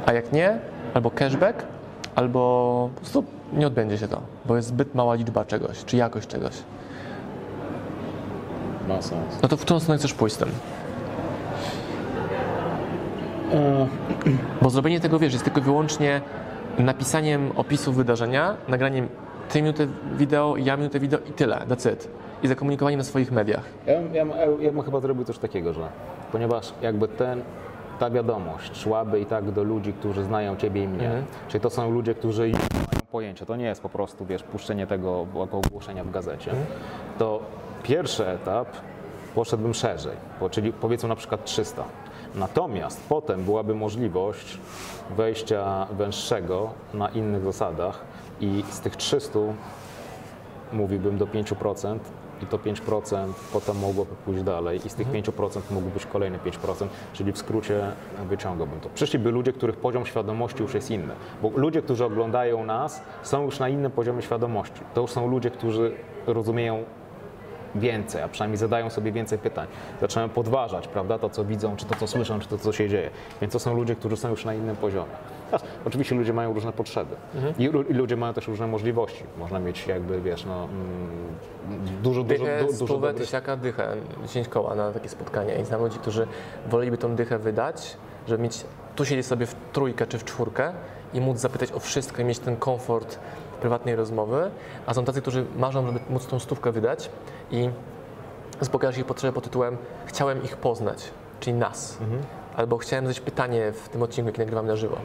A 0.07 0.13
jak 0.13 0.33
nie, 0.33 0.59
albo 0.95 1.11
cashback, 1.11 1.65
albo 2.15 2.91
po 2.95 3.01
prostu 3.01 3.25
nie 3.53 3.67
odbędzie 3.67 3.99
się 3.99 4.09
to, 4.09 4.21
bo 4.45 4.57
jest 4.57 4.69
zbyt 4.69 4.95
mała 4.95 5.15
liczba 5.15 5.45
czegoś, 5.45 5.85
czy 5.85 5.97
jakość 5.97 6.29
czegoś. 6.29 6.55
Ma 8.89 9.03
sens. 9.03 9.43
No 9.43 9.49
to 9.49 9.57
w 9.57 9.61
którą 9.61 9.81
stronę 9.81 9.99
chcesz 9.99 10.15
pójść 10.15 10.37
z 10.37 10.39
tym? 10.39 10.49
Bo 14.63 14.71
zrobienie 14.71 15.01
tego, 15.01 15.19
wiesz, 15.19 15.33
jest 15.33 15.45
tylko 15.45 15.61
wyłącznie 15.61 16.21
napisaniem 16.79 17.53
opisu 17.57 17.93
wydarzenia, 17.93 18.57
nagraniem 18.69 19.09
3 19.49 19.63
minuty 19.63 19.89
wideo, 20.19 20.57
ja 20.57 20.77
minutę 20.77 21.01
wideo 21.01 21.21
i 21.31 21.33
tyle, 21.33 21.57
that's 21.69 21.93
it. 21.93 22.09
I 22.43 22.49
zakomunikowaniem 22.49 22.99
na 22.99 23.05
swoich 23.05 23.33
mediach. 23.33 23.65
Ja, 23.87 23.95
bym- 24.01 24.15
ja, 24.15 24.27
bym- 24.27 24.63
ja 24.63 24.73
bym 24.73 24.83
chyba 24.83 25.01
zrobił 25.01 25.25
coś 25.25 25.39
takiego, 25.39 25.73
że 25.73 25.89
ponieważ 26.33 26.73
jakby 26.83 27.09
ten, 27.09 27.43
ta 27.99 28.11
wiadomość 28.11 28.77
szłaby 28.77 29.21
i 29.21 29.27
tak 29.27 29.51
do 29.51 29.63
ludzi, 29.63 29.93
którzy 29.93 30.25
znają 30.25 30.57
Ciebie 30.57 30.85
i 30.85 30.89
mnie, 30.89 31.07
Mhm. 31.07 31.25
czyli 31.49 31.63
to 31.63 31.71
są 31.71 31.91
ludzie, 31.91 32.15
którzy 32.15 32.49
już 32.49 32.59
mają 32.59 33.03
pojęcie, 33.13 33.47
to 33.47 33.57
nie 33.57 33.65
jest 33.65 33.83
po 33.83 33.89
prostu, 33.89 34.27
wiesz, 34.27 34.43
puszczenie 34.43 34.87
tego 34.87 35.27
jako 35.35 35.59
ogłoszenia 35.59 36.05
w 36.05 36.11
gazecie, 36.11 36.51
Mhm. 36.51 36.67
to 37.19 37.41
pierwszy 37.83 38.27
etap 38.29 38.69
poszedłbym 39.35 39.75
szerzej, 39.75 40.17
czyli 40.51 40.73
powiedzmy 40.73 41.09
na 41.09 41.17
przykład 41.17 41.45
300. 41.45 41.85
Natomiast 42.35 43.01
potem 43.09 43.45
byłaby 43.45 43.75
możliwość 43.75 44.59
wejścia 45.17 45.87
węższego 45.91 46.71
na 46.95 47.09
innych 47.09 47.43
zasadach 47.45 48.01
i 48.41 48.65
z 48.71 48.81
tych 48.81 48.97
300 48.97 49.39
mówiłbym 50.73 51.19
do 51.19 51.27
5% 51.27 51.99
i 52.43 52.47
to 52.47 52.59
5% 52.59 53.33
potem 53.53 53.79
mogłoby 53.79 54.15
pójść 54.25 54.43
dalej 54.43 54.81
i 54.87 54.91
z 54.91 54.95
tych 54.95 55.09
5% 55.09 55.61
mógłby 55.71 55.91
być 55.91 56.07
kolejne 56.07 56.39
5%, 56.39 56.87
czyli 57.13 57.33
w 57.33 57.39
skrócie 57.39 57.83
wyciągałbym 58.29 58.81
to. 58.81 58.89
Przyszliby 58.95 59.31
ludzie, 59.31 59.53
których 59.53 59.77
poziom 59.77 60.07
świadomości 60.07 60.63
już 60.63 60.75
jest 60.75 60.91
inny, 60.91 61.15
bo 61.43 61.51
ludzie, 61.55 61.83
którzy 61.83 62.05
oglądają 62.05 62.65
nas 62.65 63.03
są 63.23 63.43
już 63.43 63.59
na 63.59 63.69
innym 63.69 63.93
poziomie 63.93 64.23
świadomości. 64.23 64.81
To 64.95 65.01
już 65.01 65.11
są 65.11 65.29
ludzie, 65.29 65.51
którzy 65.51 65.93
rozumieją 66.27 66.85
więcej, 67.75 68.23
a 68.23 68.29
przynajmniej 68.29 68.59
zadają 68.59 68.91
sobie 68.91 69.13
więcej 69.13 69.39
pytań. 69.39 69.67
Zaczynają 70.01 70.29
podważać, 70.29 70.89
prawda, 70.89 71.19
to 71.19 71.31
co 71.31 71.45
widzą, 71.45 71.77
czy 71.77 71.87
to 71.87 71.95
co 71.95 72.07
słyszą, 72.07 72.41
czy 72.41 72.49
to 72.49 72.59
co 72.59 72.73
się 72.73 72.89
dzieje. 72.89 73.11
Więc 73.41 73.53
to 73.53 73.59
są 73.59 73.75
ludzie, 73.75 73.97
którzy 73.97 74.17
są 74.17 74.31
już 74.31 74.45
na 74.45 74.55
innym 74.55 74.77
poziomie. 74.77 75.13
Teraz, 75.53 75.65
oczywiście 75.87 76.15
ludzie 76.15 76.33
mają 76.33 76.55
różne 76.55 76.73
potrzeby 76.73 77.17
I, 77.59 77.69
lu- 77.69 77.83
i 77.83 77.93
ludzie 77.95 78.17
mają 78.17 78.35
też 78.35 78.49
różne 78.49 78.67
możliwości. 78.67 79.25
Można 79.39 79.61
mieć 79.61 79.87
jakby, 79.87 80.21
wiesz, 80.21 80.45
no, 80.45 80.65
mm, 80.65 80.73
dużo, 82.03 82.23
dużo, 82.23 82.45
du, 82.45 82.67
dużo 82.67 82.77
spówę, 82.87 83.07
dobrych... 83.09 83.27
tysiaka, 83.27 83.57
dychę, 83.57 83.97
10 84.23 84.49
koła 84.49 84.75
na 84.75 84.93
takie 84.93 85.09
spotkania. 85.09 85.55
I 85.55 85.65
znam 85.65 85.81
ludzi, 85.83 85.99
którzy 85.99 86.27
woleliby 86.67 86.99
tą 86.99 87.15
dychę 87.17 87.39
wydać, 87.39 87.97
żeby 88.29 88.43
mieć, 88.43 88.65
tu 88.97 89.05
siedzieć 89.05 89.27
sobie 89.27 89.47
w 89.47 89.55
trójkę 89.73 90.07
czy 90.07 90.19
w 90.19 90.25
czwórkę 90.25 90.73
i 91.15 91.21
móc 91.21 91.39
zapytać 91.39 91.73
o 91.73 91.81
wszystko 91.81 92.23
i 92.23 92.25
mieć 92.25 92.39
ten 92.39 92.57
komfort 92.57 93.19
prywatnej 93.61 93.97
rozmowy, 93.97 94.51
a 94.87 94.95
są 94.95 95.05
tacy, 95.05 95.23
którzy 95.23 95.45
marzą, 95.57 95.87
żeby 95.87 95.99
móc 96.11 96.27
tą 96.27 96.39
stówkę 96.39 96.73
wydać 96.73 97.11
i 97.51 97.71
zaspokajasz 98.61 98.99
ich 98.99 99.05
potrzebę 99.05 99.33
pod 99.33 99.45
tytułem 99.45 99.77
chciałem 100.07 100.43
ich 100.45 100.57
poznać, 100.57 101.11
czyli 101.41 101.55
nas. 101.57 101.99
Albo 102.57 102.79
chciałem 102.79 103.05
zadać 103.07 103.21
pytanie 103.21 103.73
w 103.73 103.89
tym 103.89 104.03
odcinku, 104.03 104.29
jaki 104.29 104.39
nagrywam 104.39 104.67
na 104.67 104.77
żywo. 104.77 104.97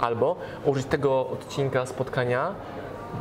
Albo 0.00 0.36
użyć 0.64 0.86
tego 0.86 1.28
odcinka 1.28 1.86
spotkania 1.86 2.54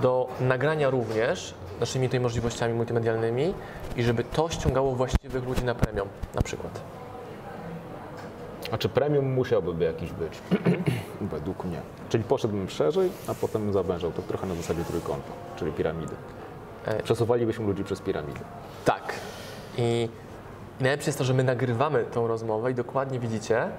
do 0.01 0.27
nagrania 0.41 0.89
również 0.89 1.53
naszymi 1.79 2.07
tutaj 2.07 2.19
możliwościami 2.19 2.73
multimedialnymi 2.73 3.53
i 3.95 4.03
żeby 4.03 4.23
to 4.23 4.49
ściągało 4.49 4.95
właściwych 4.95 5.45
ludzi 5.45 5.63
na 5.63 5.75
premium 5.75 6.07
na 6.35 6.41
przykład. 6.41 6.81
A 8.71 8.77
czy 8.77 8.89
premium 8.89 9.33
musiałby 9.33 9.85
jakiś 9.85 10.11
być? 10.11 10.39
Według 11.21 11.65
mnie. 11.65 11.81
Czyli 12.09 12.23
poszedłbym 12.23 12.69
szerzej, 12.69 13.09
a 13.27 13.33
potem 13.33 13.73
zawężał 13.73 14.11
to 14.11 14.21
trochę 14.21 14.47
na 14.47 14.55
zasadzie 14.55 14.83
trójkąta, 14.83 15.31
czyli 15.55 15.71
piramidy. 15.71 16.15
E- 16.85 17.03
Przesuwalibyśmy 17.03 17.65
ludzi 17.65 17.83
przez 17.83 18.01
piramidy. 18.01 18.39
Tak. 18.85 19.13
I 19.77 20.09
najlepsze 20.79 21.09
jest 21.09 21.17
to, 21.17 21.23
że 21.25 21.33
my 21.33 21.43
nagrywamy 21.43 22.03
tą 22.03 22.27
rozmowę 22.27 22.71
i 22.71 22.75
dokładnie 22.75 23.19
widzicie, 23.19 23.69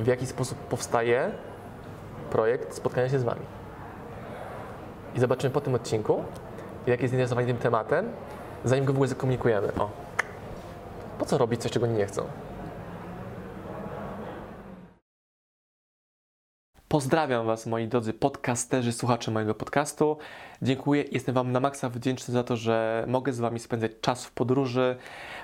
w 0.00 0.06
jaki 0.06 0.26
sposób 0.26 0.58
powstaje 0.58 1.30
projekt 2.32 2.74
spotkania 2.74 3.08
się 3.08 3.18
z 3.18 3.22
Wami. 3.22 3.46
I 5.14 5.20
zobaczymy 5.20 5.54
po 5.54 5.60
tym 5.60 5.74
odcinku, 5.74 6.24
jakie 6.86 7.02
jest 7.02 7.12
zainteresowanie 7.12 7.46
tym 7.46 7.56
tematem, 7.56 8.08
zanim 8.64 8.84
go 8.84 8.92
w 8.92 8.96
ogóle 8.96 9.08
zakomunikujemy. 9.08 9.74
O. 9.78 9.90
Po 11.18 11.24
co 11.24 11.38
robić 11.38 11.62
coś, 11.62 11.72
czego 11.72 11.86
nie 11.86 12.06
chcą? 12.06 12.22
Pozdrawiam 16.88 17.46
Was, 17.46 17.66
moi 17.66 17.88
drodzy 17.88 18.12
podcasterzy, 18.12 18.92
słuchacze 18.92 19.30
mojego 19.30 19.54
podcastu. 19.54 20.16
Dziękuję, 20.62 21.04
jestem 21.12 21.34
Wam 21.34 21.52
na 21.52 21.60
maksa 21.60 21.88
wdzięczny 21.88 22.34
za 22.34 22.44
to, 22.44 22.56
że 22.56 23.04
mogę 23.08 23.32
z 23.32 23.40
Wami 23.40 23.58
spędzać 23.58 23.92
czas 24.00 24.24
w 24.24 24.32
podróży, 24.32 24.96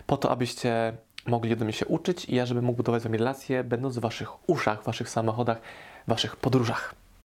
po 0.07 0.17
to, 0.17 0.31
abyście 0.31 0.93
mogli 1.27 1.53
ode 1.53 1.65
mnie 1.65 1.73
się 1.73 1.87
uczyć 1.87 2.25
i 2.25 2.35
ja, 2.35 2.47
żebym 2.47 2.65
mógł 2.65 2.77
budować 2.77 3.03
z 3.03 3.05
Wami 3.05 3.19
relacje, 3.19 3.65
będąc 3.65 3.99
w 3.99 4.01
Waszych 4.01 4.51
uszach, 4.51 4.83
w 4.83 4.85
Waszych 4.85 5.09
samochodach, 5.09 5.61
Waszych 6.09 6.37
podróżach. 6.37 6.95